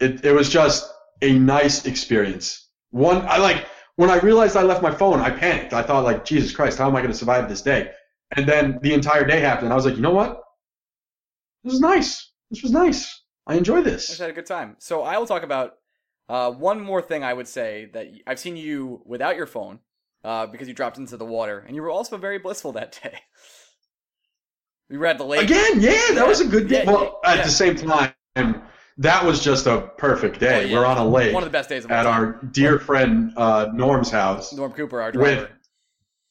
it 0.00 0.24
it 0.24 0.32
was 0.32 0.48
just 0.48 0.90
a 1.22 1.38
nice 1.38 1.86
experience. 1.86 2.68
One, 2.90 3.26
I 3.26 3.38
like 3.38 3.66
when 3.96 4.10
I 4.10 4.18
realized 4.18 4.56
I 4.56 4.62
left 4.62 4.82
my 4.82 4.94
phone, 4.94 5.20
I 5.20 5.30
panicked. 5.30 5.72
I 5.72 5.82
thought 5.82 6.04
like, 6.04 6.24
Jesus 6.24 6.54
Christ, 6.54 6.78
how 6.78 6.88
am 6.88 6.96
I 6.96 7.00
going 7.00 7.12
to 7.12 7.18
survive 7.18 7.48
this 7.48 7.62
day? 7.62 7.92
And 8.36 8.46
then 8.46 8.78
the 8.82 8.92
entire 8.92 9.24
day 9.24 9.40
happened, 9.40 9.66
and 9.66 9.72
I 9.72 9.76
was 9.76 9.86
like, 9.86 9.96
you 9.96 10.02
know 10.02 10.12
what? 10.12 10.42
This 11.64 11.74
was 11.74 11.80
nice. 11.80 12.30
This 12.50 12.62
was 12.62 12.72
nice. 12.72 13.22
I 13.46 13.54
enjoy 13.54 13.82
this. 13.82 14.08
I 14.08 14.12
just 14.12 14.20
had 14.20 14.30
a 14.30 14.34
good 14.34 14.46
time. 14.46 14.76
So 14.78 15.02
I 15.02 15.18
will 15.18 15.26
talk 15.26 15.42
about 15.42 15.74
uh, 16.28 16.50
one 16.50 16.80
more 16.80 17.00
thing. 17.00 17.24
I 17.24 17.32
would 17.32 17.48
say 17.48 17.88
that 17.92 18.08
I've 18.26 18.38
seen 18.38 18.56
you 18.56 19.02
without 19.06 19.36
your 19.36 19.46
phone 19.46 19.78
uh, 20.24 20.46
because 20.46 20.68
you 20.68 20.74
dropped 20.74 20.98
into 20.98 21.16
the 21.16 21.24
water, 21.24 21.64
and 21.66 21.74
you 21.74 21.82
were 21.82 21.90
also 21.90 22.16
very 22.16 22.38
blissful 22.38 22.72
that 22.72 22.98
day. 23.02 23.18
We 24.90 24.98
were 24.98 25.06
at 25.06 25.18
the 25.18 25.24
lake. 25.24 25.42
Again, 25.42 25.80
yeah, 25.80 26.14
that 26.14 26.26
was 26.26 26.40
a 26.40 26.46
good 26.46 26.68
day. 26.68 26.84
Yeah, 26.84 26.92
well, 26.92 27.20
yeah, 27.24 27.30
at 27.30 27.36
yeah. 27.38 27.44
the 27.44 27.50
same 27.50 27.76
time, 27.76 28.62
that 28.98 29.24
was 29.24 29.42
just 29.42 29.66
a 29.66 29.90
perfect 29.98 30.40
day. 30.40 30.64
Oh, 30.64 30.66
yeah. 30.66 30.78
We're 30.78 30.86
on 30.86 30.96
a 30.96 31.06
lake 31.06 31.34
One 31.34 31.42
of 31.42 31.48
the 31.48 31.52
best 31.58 31.68
days 31.68 31.84
of 31.84 31.90
at 31.90 32.06
our 32.06 32.40
dear 32.52 32.78
friend 32.78 33.32
uh, 33.36 33.68
Norm's 33.74 34.10
house. 34.10 34.52
Norm 34.52 34.72
Cooper, 34.72 35.00
our 35.00 35.08
with- 35.12 35.14
driver. 35.38 35.50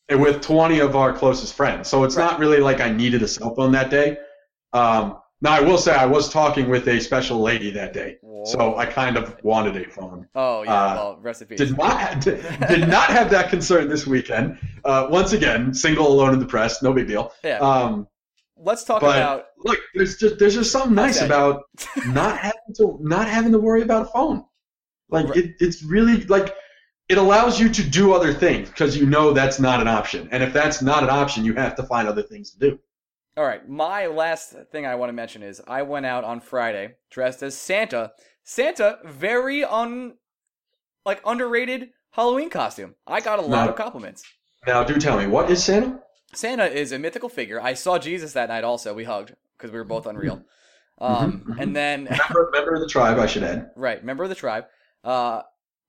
and 0.09 0.22
with 0.22 0.41
20 0.41 0.80
of 0.80 0.95
our 0.95 1.13
closest 1.13 1.53
friends. 1.53 1.88
So 1.88 2.03
it's 2.03 2.16
Right. 2.16 2.26
not 2.32 2.39
really 2.39 2.59
like 2.59 2.82
I 2.82 2.89
needed 2.91 3.22
a 3.24 3.28
cell 3.28 3.53
phone 3.55 3.72
that 3.74 3.89
day. 3.89 4.18
Um, 4.74 5.18
now 5.41 5.51
I 5.53 5.61
will 5.61 5.78
say 5.78 5.93
I 5.93 6.05
was 6.05 6.30
talking 6.30 6.70
with 6.70 6.88
a 6.88 6.99
special 6.99 7.39
lady 7.41 7.70
that 7.72 7.93
day, 7.93 8.18
so 8.45 8.78
I 8.78 8.86
kind 8.86 9.16
of 9.18 9.36
wanted 9.43 9.76
a 9.78 9.88
phone. 9.89 10.28
Oh 10.34 10.63
yeah, 10.63 10.74
uh, 10.74 10.95
well, 10.95 11.20
recipe. 11.22 11.55
Did 11.55 11.78
not 11.78 12.22
did 12.22 12.41
not 12.88 13.09
have 13.09 13.30
that 13.32 13.49
concern 13.49 13.88
this 13.89 14.07
weekend. 14.07 14.57
Uh, 14.84 15.07
once 15.09 15.34
again, 15.34 15.74
single, 15.74 16.07
alone, 16.07 16.34
in 16.34 16.39
the 16.39 16.45
press, 16.45 16.82
No 16.82 16.93
big 16.93 17.07
deal. 17.07 17.32
Yeah. 17.43 17.59
Um, 17.59 18.07
Let's 18.58 18.84
talk 18.84 19.01
but- 19.01 19.18
about. 19.18 19.45
look, 19.60 19.80
there's 19.93 20.18
just 20.18 20.39
there's 20.39 20.53
just 20.56 20.72
something 20.72 20.95
nice 20.95 21.22
about 21.22 21.64
not 22.08 22.38
having 22.38 22.74
to 22.78 22.97
not 23.01 23.28
having 23.28 23.51
to 23.51 23.60
worry 23.60 23.82
about 23.82 24.03
a 24.03 24.10
phone. 24.10 24.45
Like 25.10 25.28
Right. 25.30 25.38
it, 25.38 25.56
it's 25.60 25.84
really 25.84 26.24
like 26.26 26.56
it 27.10 27.18
allows 27.18 27.60
you 27.60 27.70
to 27.70 27.84
do 27.84 28.14
other 28.14 28.34
things 28.34 28.70
because 28.70 28.97
you 28.97 29.06
know 29.06 29.34
that's 29.34 29.60
not 29.60 29.80
an 29.82 29.88
option. 29.88 30.28
And 30.32 30.41
if 30.41 30.53
that's 30.53 30.82
not 30.82 31.03
an 31.03 31.10
option, 31.10 31.45
you 31.45 31.53
have 31.53 31.76
to 31.76 31.84
find 31.84 32.08
other 32.08 32.24
things 32.24 32.51
to 32.51 32.60
do. 32.60 32.80
All 33.38 33.43
right, 33.43 33.68
my 33.68 34.08
last 34.08 34.56
thing 34.72 34.86
I 34.86 34.95
want 34.95 35.10
to 35.10 35.14
mention 35.14 35.43
is 35.43 35.62
I 35.68 35.82
went 35.82 36.06
out 36.06 36.24
on 36.24 36.39
Friday 36.39 36.95
dressed 37.12 37.43
as 37.43 37.56
Santa. 37.58 38.14
Santa, 38.45 38.99
very 39.03 39.64
un, 39.66 40.14
like 41.06 41.22
underrated 41.26 41.89
Halloween 42.12 42.49
costume. 42.49 42.95
I 43.06 43.20
got 43.20 43.39
a 43.39 43.41
lot 43.41 43.68
of 43.70 43.76
compliments. 43.76 44.24
Now, 44.66 44.84
do 44.86 44.97
tell 44.97 45.18
me, 45.18 45.28
what 45.28 45.51
is 45.51 45.64
Santa? 45.64 45.99
Santa 46.36 46.65
is 46.65 46.91
a 46.91 46.99
mythical 46.99 47.29
figure. 47.29 47.61
I 47.61 47.73
saw 47.73 47.97
Jesus 47.97 48.33
that 48.33 48.49
night 48.49 48.63
also. 48.63 48.93
We 48.93 49.03
hugged 49.05 49.33
because 49.57 49.71
we 49.71 49.77
were 49.77 49.83
both 49.86 50.05
unreal. 50.05 50.43
Um, 50.99 51.43
Mhm, 51.47 51.55
mhm. 51.55 51.61
and 51.61 51.75
then 51.75 52.03
Member, 52.05 52.49
member 52.53 52.73
of 52.75 52.81
the 52.81 52.88
tribe, 52.88 53.19
I 53.19 53.25
should 53.25 53.43
add. 53.43 53.71
right, 53.75 54.03
member 54.03 54.23
of 54.23 54.29
the 54.29 54.36
tribe. 54.36 54.65
Uh, 55.03 55.41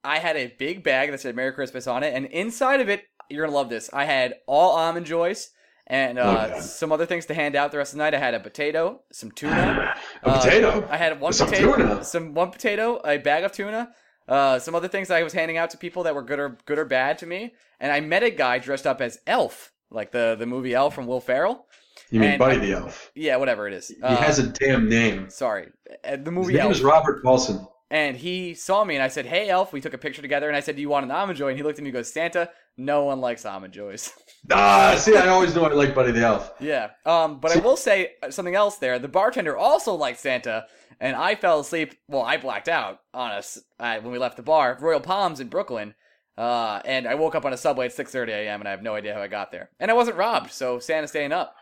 I 0.02 0.18
had 0.18 0.36
a 0.36 0.48
big 0.58 0.82
bag 0.82 1.10
that 1.10 1.20
said 1.20 1.34
"Merry 1.36 1.52
Christmas" 1.52 1.86
on 1.86 2.02
it, 2.02 2.14
and 2.14 2.26
inside 2.26 2.80
of 2.80 2.88
it, 2.88 3.04
you're 3.28 3.44
gonna 3.44 3.56
love 3.56 3.68
this. 3.70 3.88
I 3.92 4.04
had 4.04 4.34
all 4.46 4.72
almond 4.76 5.06
joys 5.06 5.50
and 5.88 6.18
uh, 6.18 6.48
Okay. 6.50 6.60
some 6.60 6.90
other 6.92 7.06
things 7.06 7.26
to 7.26 7.34
hand 7.34 7.54
out 7.54 7.70
the 7.72 7.78
rest 7.78 7.92
of 7.92 7.98
the 7.98 8.04
night. 8.04 8.14
I 8.14 8.18
had 8.18 8.34
a 8.34 8.40
potato, 8.40 9.02
some 9.12 9.30
tuna. 9.30 9.94
A 10.24 10.28
Uh, 10.28 10.42
potato. 10.42 10.88
I 10.90 10.96
had 10.96 11.20
one 11.20 11.32
Some 11.32 11.48
potato, 11.48 11.76
tuna. 11.76 12.04
some 12.04 12.34
one 12.34 12.50
potato, 12.50 13.00
a 13.04 13.18
bag 13.18 13.44
of 13.44 13.52
tuna, 13.52 13.94
uh, 14.28 14.58
some 14.58 14.74
other 14.74 14.88
things 14.88 15.10
I 15.10 15.22
was 15.22 15.32
handing 15.32 15.56
out 15.56 15.70
to 15.70 15.78
people 15.78 16.02
that 16.04 16.14
were 16.16 16.22
good 16.22 16.40
or 16.40 16.56
good 16.66 16.78
or 16.80 16.84
bad 16.84 17.18
to 17.18 17.26
me, 17.26 17.54
and 17.78 17.92
I 17.92 18.00
met 18.00 18.22
a 18.24 18.30
guy 18.30 18.58
dressed 18.58 18.86
up 18.86 19.00
as 19.00 19.20
Elf, 19.26 19.72
like 19.90 20.10
the 20.12 20.36
the 20.38 20.46
movie 20.46 20.74
Elf 20.74 20.94
from 20.94 21.06
Will 21.06 21.20
Ferrell. 21.20 21.66
You 22.10 22.20
mean 22.20 22.30
and 22.30 22.38
Buddy 22.38 22.58
the 22.58 22.72
Elf? 22.72 23.10
Yeah, 23.14 23.36
whatever 23.36 23.66
it 23.66 23.72
is. 23.74 23.88
He 23.88 23.96
has 24.02 24.38
a 24.38 24.46
damn 24.46 24.88
name. 24.88 25.28
sorry, 25.30 25.68
uh, 26.04 26.16
the 26.16 26.30
His 26.30 26.48
name 26.48 26.58
Elf. 26.58 26.72
is 26.72 26.82
Robert 26.82 27.22
Paulson. 27.22 27.66
And 27.88 28.16
he 28.16 28.54
saw 28.54 28.82
me 28.84 28.96
and 28.96 29.02
I 29.02 29.06
said, 29.08 29.26
Hey 29.26 29.48
Elf, 29.48 29.72
we 29.72 29.80
took 29.80 29.94
a 29.94 29.98
picture 29.98 30.20
together 30.20 30.48
and 30.48 30.56
I 30.56 30.60
said, 30.60 30.74
Do 30.74 30.82
you 30.82 30.88
want 30.88 31.04
an 31.04 31.12
almond 31.12 31.38
joy? 31.38 31.48
And 31.48 31.56
he 31.56 31.62
looked 31.62 31.78
at 31.78 31.82
me 31.84 31.90
and 31.90 31.94
goes, 31.94 32.12
Santa, 32.12 32.50
no 32.76 33.04
one 33.04 33.20
likes 33.20 33.44
almond 33.46 33.72
joys. 33.74 34.12
Ah, 34.52 34.94
see, 34.96 35.16
I 35.16 35.26
always 35.26 35.56
knew 35.56 35.62
I 35.62 35.72
liked 35.72 35.92
Buddy 35.96 36.12
the 36.12 36.20
Elf. 36.20 36.52
yeah. 36.60 36.90
Um, 37.04 37.40
but 37.40 37.50
I 37.56 37.58
will 37.58 37.76
say 37.76 38.12
something 38.30 38.54
else 38.54 38.76
there. 38.76 39.00
The 39.00 39.08
bartender 39.08 39.56
also 39.56 39.94
liked 39.94 40.20
Santa, 40.20 40.66
and 41.00 41.16
I 41.16 41.34
fell 41.34 41.58
asleep. 41.58 41.94
Well, 42.06 42.22
I 42.22 42.36
blacked 42.36 42.68
out 42.68 43.00
on 43.12 43.32
us 43.32 43.58
uh, 43.80 43.98
when 43.98 44.12
we 44.12 44.18
left 44.18 44.36
the 44.36 44.44
bar, 44.44 44.78
Royal 44.80 45.00
Palms 45.00 45.40
in 45.40 45.48
Brooklyn. 45.48 45.96
Uh, 46.38 46.80
and 46.84 47.08
I 47.08 47.14
woke 47.14 47.34
up 47.34 47.44
on 47.46 47.52
a 47.52 47.56
subway 47.56 47.86
at 47.86 47.92
6:30 47.92 48.28
a.m. 48.28 48.60
and 48.60 48.68
I 48.68 48.70
have 48.72 48.82
no 48.82 48.94
idea 48.94 49.14
how 49.14 49.22
I 49.22 49.28
got 49.28 49.50
there. 49.50 49.70
And 49.80 49.90
I 49.90 49.94
wasn't 49.94 50.16
robbed, 50.16 50.52
so 50.52 50.78
Santa's 50.78 51.10
staying 51.10 51.32
up. 51.32 51.54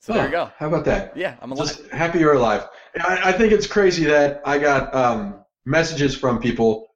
So 0.00 0.12
there 0.14 0.22
you 0.22 0.28
Oh, 0.28 0.46
go. 0.46 0.50
How 0.58 0.66
about 0.68 0.84
that? 0.86 1.16
Yeah, 1.16 1.36
I'm 1.42 1.52
alive. 1.52 1.68
Just 1.68 1.86
happy 1.90 2.18
you're 2.20 2.32
alive. 2.34 2.66
I, 3.00 3.20
I 3.30 3.32
think 3.32 3.52
it's 3.52 3.66
crazy 3.66 4.04
that 4.06 4.40
I 4.44 4.58
got 4.58 4.94
um, 4.94 5.44
messages 5.66 6.16
from 6.16 6.40
people 6.40 6.88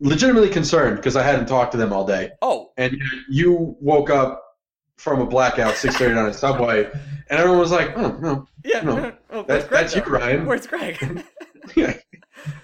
legitimately 0.00 0.50
concerned 0.50 0.96
because 0.96 1.16
I 1.16 1.22
hadn't 1.22 1.46
talked 1.46 1.72
to 1.72 1.78
them 1.78 1.92
all 1.92 2.06
day, 2.06 2.30
oh, 2.42 2.72
and 2.76 2.96
you 3.30 3.76
woke 3.80 4.10
up 4.10 4.42
from 4.98 5.20
a 5.20 5.26
blackout 5.26 5.74
6:30 5.74 6.18
on 6.22 6.26
a 6.28 6.34
subway, 6.34 6.84
and 6.84 7.38
everyone 7.40 7.58
was 7.58 7.72
like, 7.72 7.96
"Oh 7.96 8.16
no, 8.20 8.46
yeah. 8.64 8.82
No. 8.82 9.12
Oh, 9.30 9.42
where's 9.42 9.64
That's- 9.64 9.68
Greg, 9.68 9.80
that's 9.82 9.96
you. 9.96 10.02
Ryan. 10.12 10.46
Where's 10.46 10.66
Greg? 10.68 11.24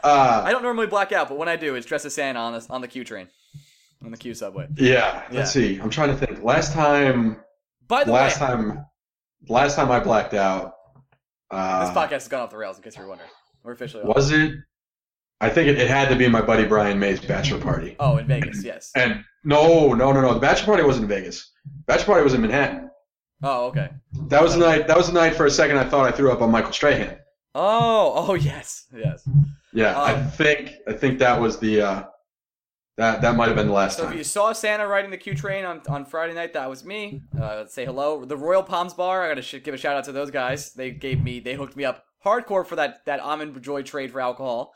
uh, 0.03 0.43
I 0.45 0.51
don't 0.53 0.63
normally 0.63 0.87
black 0.87 1.13
out, 1.13 1.29
but 1.29 1.39
when 1.39 1.49
I 1.49 1.57
do, 1.57 1.75
it's 1.75 1.87
dressed 1.87 2.05
as 2.05 2.15
Santa 2.15 2.39
on 2.39 2.53
the 2.53 2.67
on 2.71 2.81
the 2.81 2.89
Q 2.89 3.05
train, 3.05 3.29
on 4.05 4.11
the 4.11 4.17
Q 4.17 4.35
subway. 4.35 4.69
yeah." 4.77 5.25
Yeah. 5.31 5.39
Let's 5.39 5.53
see. 5.53 5.79
I'm 5.79 5.91
trying 5.91 6.11
to 6.11 6.27
think. 6.27 6.43
Last 6.43 6.73
time, 6.73 7.41
By 7.89 8.05
the 8.05 8.13
last 8.13 8.41
way, 8.41 8.47
time, 8.47 8.87
last 9.49 9.77
time 9.77 9.91
I 9.91 10.01
blacked 10.01 10.35
out. 10.35 10.75
Uh, 11.51 11.85
this 11.85 11.95
podcast 11.97 12.11
has 12.11 12.29
gone 12.29 12.43
off 12.43 12.51
the 12.51 12.57
rails. 12.57 12.77
In 12.77 12.83
case 12.83 12.97
you're 12.97 13.07
wondering, 13.09 13.31
we're 13.63 13.73
officially 13.73 14.03
off. 14.05 14.15
was 14.15 14.31
it? 14.31 14.53
I 15.43 15.49
think 15.49 15.69
it, 15.69 15.79
it 15.79 15.89
had 15.89 16.11
to 16.11 16.17
be 16.17 16.29
my 16.29 16.43
buddy 16.43 16.67
Brian 16.67 16.99
May's 16.99 17.19
bachelor 17.21 17.61
party. 17.61 17.97
Oh, 17.99 18.19
in 18.19 18.27
Vegas, 18.27 18.63
yes. 18.63 18.91
And 18.95 19.25
no, 19.43 19.95
no, 19.95 20.13
no, 20.13 20.21
no. 20.21 20.35
The 20.35 20.41
bachelor 20.41 20.67
party 20.67 20.83
wasn't 20.83 21.05
in 21.05 21.09
Vegas. 21.09 21.51
Bachelor 21.87 22.05
party 22.07 22.25
was 22.25 22.35
in 22.35 22.43
Manhattan. 22.43 22.91
Oh, 23.43 23.67
okay. 23.69 23.89
That 24.29 24.43
was 24.43 24.53
the 24.53 24.61
night. 24.61 24.87
That 24.87 24.99
was 24.99 25.07
the 25.07 25.15
night. 25.15 25.35
For 25.35 25.47
a 25.47 25.51
second, 25.51 25.79
I 25.79 25.85
thought 25.85 26.07
I 26.07 26.11
threw 26.15 26.31
up 26.31 26.43
on 26.43 26.51
Michael 26.51 26.73
Strahan. 26.73 27.17
Oh, 27.55 28.13
oh 28.29 28.35
yes, 28.35 28.87
yes. 28.95 29.29
Yeah, 29.73 29.99
I 30.01 30.15
Um, 30.15 30.29
think 30.31 30.73
I 30.89 30.93
think 30.93 31.19
that 31.19 31.41
was 31.41 31.59
the 31.59 31.81
uh, 31.83 32.03
that 32.97 33.23
that 33.23 33.37
might 33.37 33.47
have 33.49 33.57
been 33.57 33.67
the 33.69 33.73
last 33.73 33.99
So 33.99 34.09
if 34.09 34.17
you 34.17 34.25
saw 34.25 34.53
Santa 34.53 34.87
riding 34.87 35.11
the 35.11 35.17
Q 35.17 35.35
train 35.35 35.65
on, 35.65 35.81
on 35.89 36.05
Friday 36.05 36.35
night, 36.35 36.53
that 36.55 36.69
was 36.69 36.85
me. 36.85 37.23
Uh, 37.41 37.67
say 37.67 37.85
hello. 37.85 38.25
The 38.25 38.37
Royal 38.37 38.63
Palms 38.63 38.95
Bar, 38.95 39.25
I 39.25 39.29
gotta 39.29 39.43
sh- 39.43 39.57
give 39.63 39.75
a 39.75 39.79
shout 39.79 39.97
out 39.97 40.05
to 40.05 40.13
those 40.13 40.31
guys. 40.31 40.73
They 40.73 40.91
gave 40.91 41.23
me, 41.23 41.41
they 41.41 41.55
hooked 41.55 41.77
me 41.77 41.85
up 41.85 42.05
hardcore 42.25 42.67
for 42.67 42.77
that 42.77 43.05
that 43.07 43.21
almond 43.21 43.61
joy 43.63 43.83
trade 43.83 44.11
for 44.13 44.21
alcohol, 44.21 44.73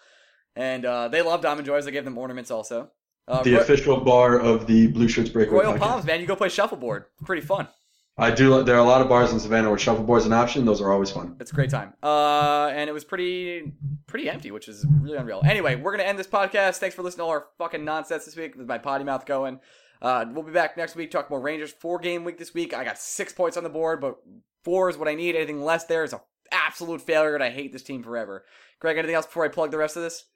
and 0.57 0.85
uh, 0.85 1.09
they 1.09 1.23
loved 1.23 1.45
almond 1.45 1.67
joys. 1.67 1.87
I 1.87 1.91
gave 1.91 2.05
them 2.05 2.17
ornaments 2.19 2.51
also. 2.51 2.91
Uh, 3.27 3.43
the 3.43 3.55
Ro- 3.55 3.61
official 3.61 4.01
bar 4.01 4.39
of 4.39 4.67
the 4.67 4.87
Blue 4.89 5.09
Shirts 5.09 5.31
Breakaway. 5.31 5.65
Royal 5.65 5.75
podcast. 5.75 5.79
Palms, 5.81 6.05
man, 6.05 6.21
you 6.21 6.27
go 6.27 6.37
play 6.37 6.49
shuffleboard. 6.51 7.07
Pretty 7.25 7.43
fun. 7.43 7.69
I 8.17 8.31
do. 8.31 8.63
There 8.63 8.77
are 8.77 8.79
a 8.79 8.85
lot 8.85 9.01
of 9.01 9.09
bars 9.09 9.33
in 9.33 9.41
Savannah 9.41 9.69
where 9.69 9.79
shuffleboard's 9.79 10.25
an 10.25 10.33
option. 10.33 10.65
Those 10.65 10.81
are 10.81 10.93
always 10.93 11.11
fun. 11.11 11.37
It's 11.41 11.51
a 11.51 11.55
great 11.55 11.71
time. 11.71 11.95
Uh, 12.03 12.69
and 12.69 12.89
it 12.89 12.93
was 12.93 13.05
pretty 13.05 13.73
pretty 14.07 14.31
empty, 14.31 14.53
which 14.53 14.69
is 14.69 14.87
really 15.01 15.19
unreal. 15.19 15.43
Anyway, 15.45 15.75
we're 15.75 15.91
gonna 15.91 16.05
end 16.05 16.19
this 16.19 16.29
podcast. 16.29 16.77
Thanks 16.77 16.95
for 16.95 17.03
listening 17.03 17.23
to 17.23 17.25
all 17.25 17.31
our 17.31 17.47
fucking 17.59 17.85
nonsense 17.85 18.25
this 18.25 18.37
week 18.37 18.57
with 18.57 18.69
my 18.69 18.79
potty 18.79 19.03
mouth 19.05 19.27
going. 19.27 19.59
Uh, 20.01 20.27
we'll 20.33 20.45
be 20.45 20.53
back 20.53 20.77
next 20.77 20.95
week. 20.95 21.11
Talk 21.11 21.29
more 21.29 21.41
Rangers. 21.41 21.73
Four 21.73 21.99
game 21.99 22.25
week 22.25 22.39
this 22.39 22.55
week. 22.55 22.73
I 22.73 22.85
got 22.85 22.99
six 22.99 23.33
points 23.33 23.57
on 23.57 23.65
the 23.65 23.71
board, 23.71 24.01
but 24.01 24.19
four 24.63 24.89
is 24.89 24.97
what 24.97 25.09
I 25.09 25.15
need. 25.15 25.35
Anything 25.35 25.65
less 25.65 25.85
there 25.85 26.05
is 26.05 26.13
a 26.13 26.21
absolute 26.53 27.01
failure, 27.01 27.35
and 27.35 27.43
I 27.43 27.51
hate 27.51 27.73
this 27.73 27.83
team 27.83 28.03
forever. 28.03 28.45
Greg, 28.79 28.97
anything 28.97 29.17
else 29.17 29.27
before 29.27 29.45
I 29.45 29.49
plug 29.49 29.71
the 29.71 29.79
rest 29.79 29.97
of 29.97 30.03
this? 30.03 30.27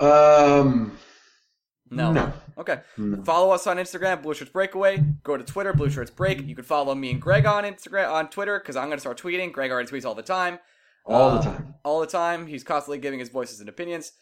Um, 0.00 0.98
No. 1.90 2.12
No. 2.12 2.32
Okay. 2.58 2.80
No. 2.96 3.22
Follow 3.24 3.50
us 3.52 3.66
on 3.66 3.76
Instagram, 3.78 4.22
Blue 4.22 4.32
Shirts 4.34 4.50
Breakaway. 4.50 4.98
Go 5.24 5.36
to 5.36 5.42
Twitter, 5.44 5.72
Blue 5.72 5.90
Shirts 5.90 6.10
Break. 6.10 6.46
You 6.46 6.54
can 6.54 6.64
follow 6.64 6.94
me 6.94 7.10
and 7.10 7.20
Greg 7.20 7.46
on 7.46 7.64
Instagram 7.64 8.10
on 8.12 8.28
Twitter 8.30 8.58
because 8.60 8.76
I'm 8.76 8.88
gonna 8.88 9.00
start 9.00 9.20
tweeting. 9.20 9.52
Greg 9.52 9.70
already 9.70 9.88
tweets 9.90 10.04
all 10.04 10.14
the 10.14 10.22
time. 10.22 10.58
all 11.04 11.30
Uh, 11.30 11.38
the 11.38 11.42
time. 11.44 11.74
all 11.84 12.00
the 12.00 12.06
time. 12.06 12.46
He's 12.46 12.62
constantly 12.62 12.98
giving 12.98 13.18
his 13.18 13.28
voices 13.30 13.60
and 13.60 13.68
opinions. 13.68 14.12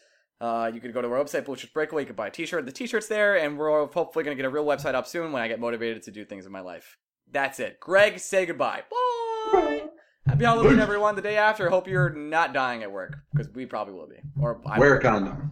Uh, 0.41 0.71
you 0.73 0.79
could 0.79 0.93
go 0.93 1.01
to 1.01 1.07
our 1.11 1.23
website, 1.23 1.43
Blue 1.45 1.55
Shirts 1.57 1.73
Breakaway. 1.73 2.03
You 2.03 2.07
can 2.07 2.15
buy 2.15 2.27
a 2.27 2.31
t-shirt. 2.31 2.65
The 2.65 2.71
t-shirt's 2.71 3.07
there, 3.09 3.35
and 3.37 3.57
we're 3.57 3.85
hopefully 3.87 4.23
going 4.23 4.35
to 4.37 4.41
get 4.41 4.47
a 4.47 4.49
real 4.49 4.63
website 4.65 4.95
up 4.95 5.05
soon 5.05 5.33
when 5.33 5.41
I 5.43 5.49
get 5.49 5.59
motivated 5.59 6.01
to 6.03 6.11
do 6.11 6.23
things 6.23 6.45
in 6.45 6.51
my 6.53 6.61
life. 6.61 6.95
That's 7.29 7.59
it. 7.59 7.79
Greg, 7.81 8.19
say 8.19 8.45
goodbye. 8.45 8.83
Bye. 9.51 9.83
Happy 10.25 10.45
Halloween, 10.45 10.79
everyone. 10.79 11.15
The 11.17 11.21
day 11.21 11.35
after. 11.35 11.69
Hope 11.69 11.89
you're 11.89 12.11
not 12.11 12.53
dying 12.53 12.83
at 12.83 12.91
work, 12.91 13.17
because 13.33 13.49
we 13.53 13.65
probably 13.65 13.93
will 13.95 14.07
be. 14.07 14.15
Or 14.39 14.61
I 14.65 14.79
Wear 14.79 14.95
a 14.95 15.01
condom. 15.01 15.51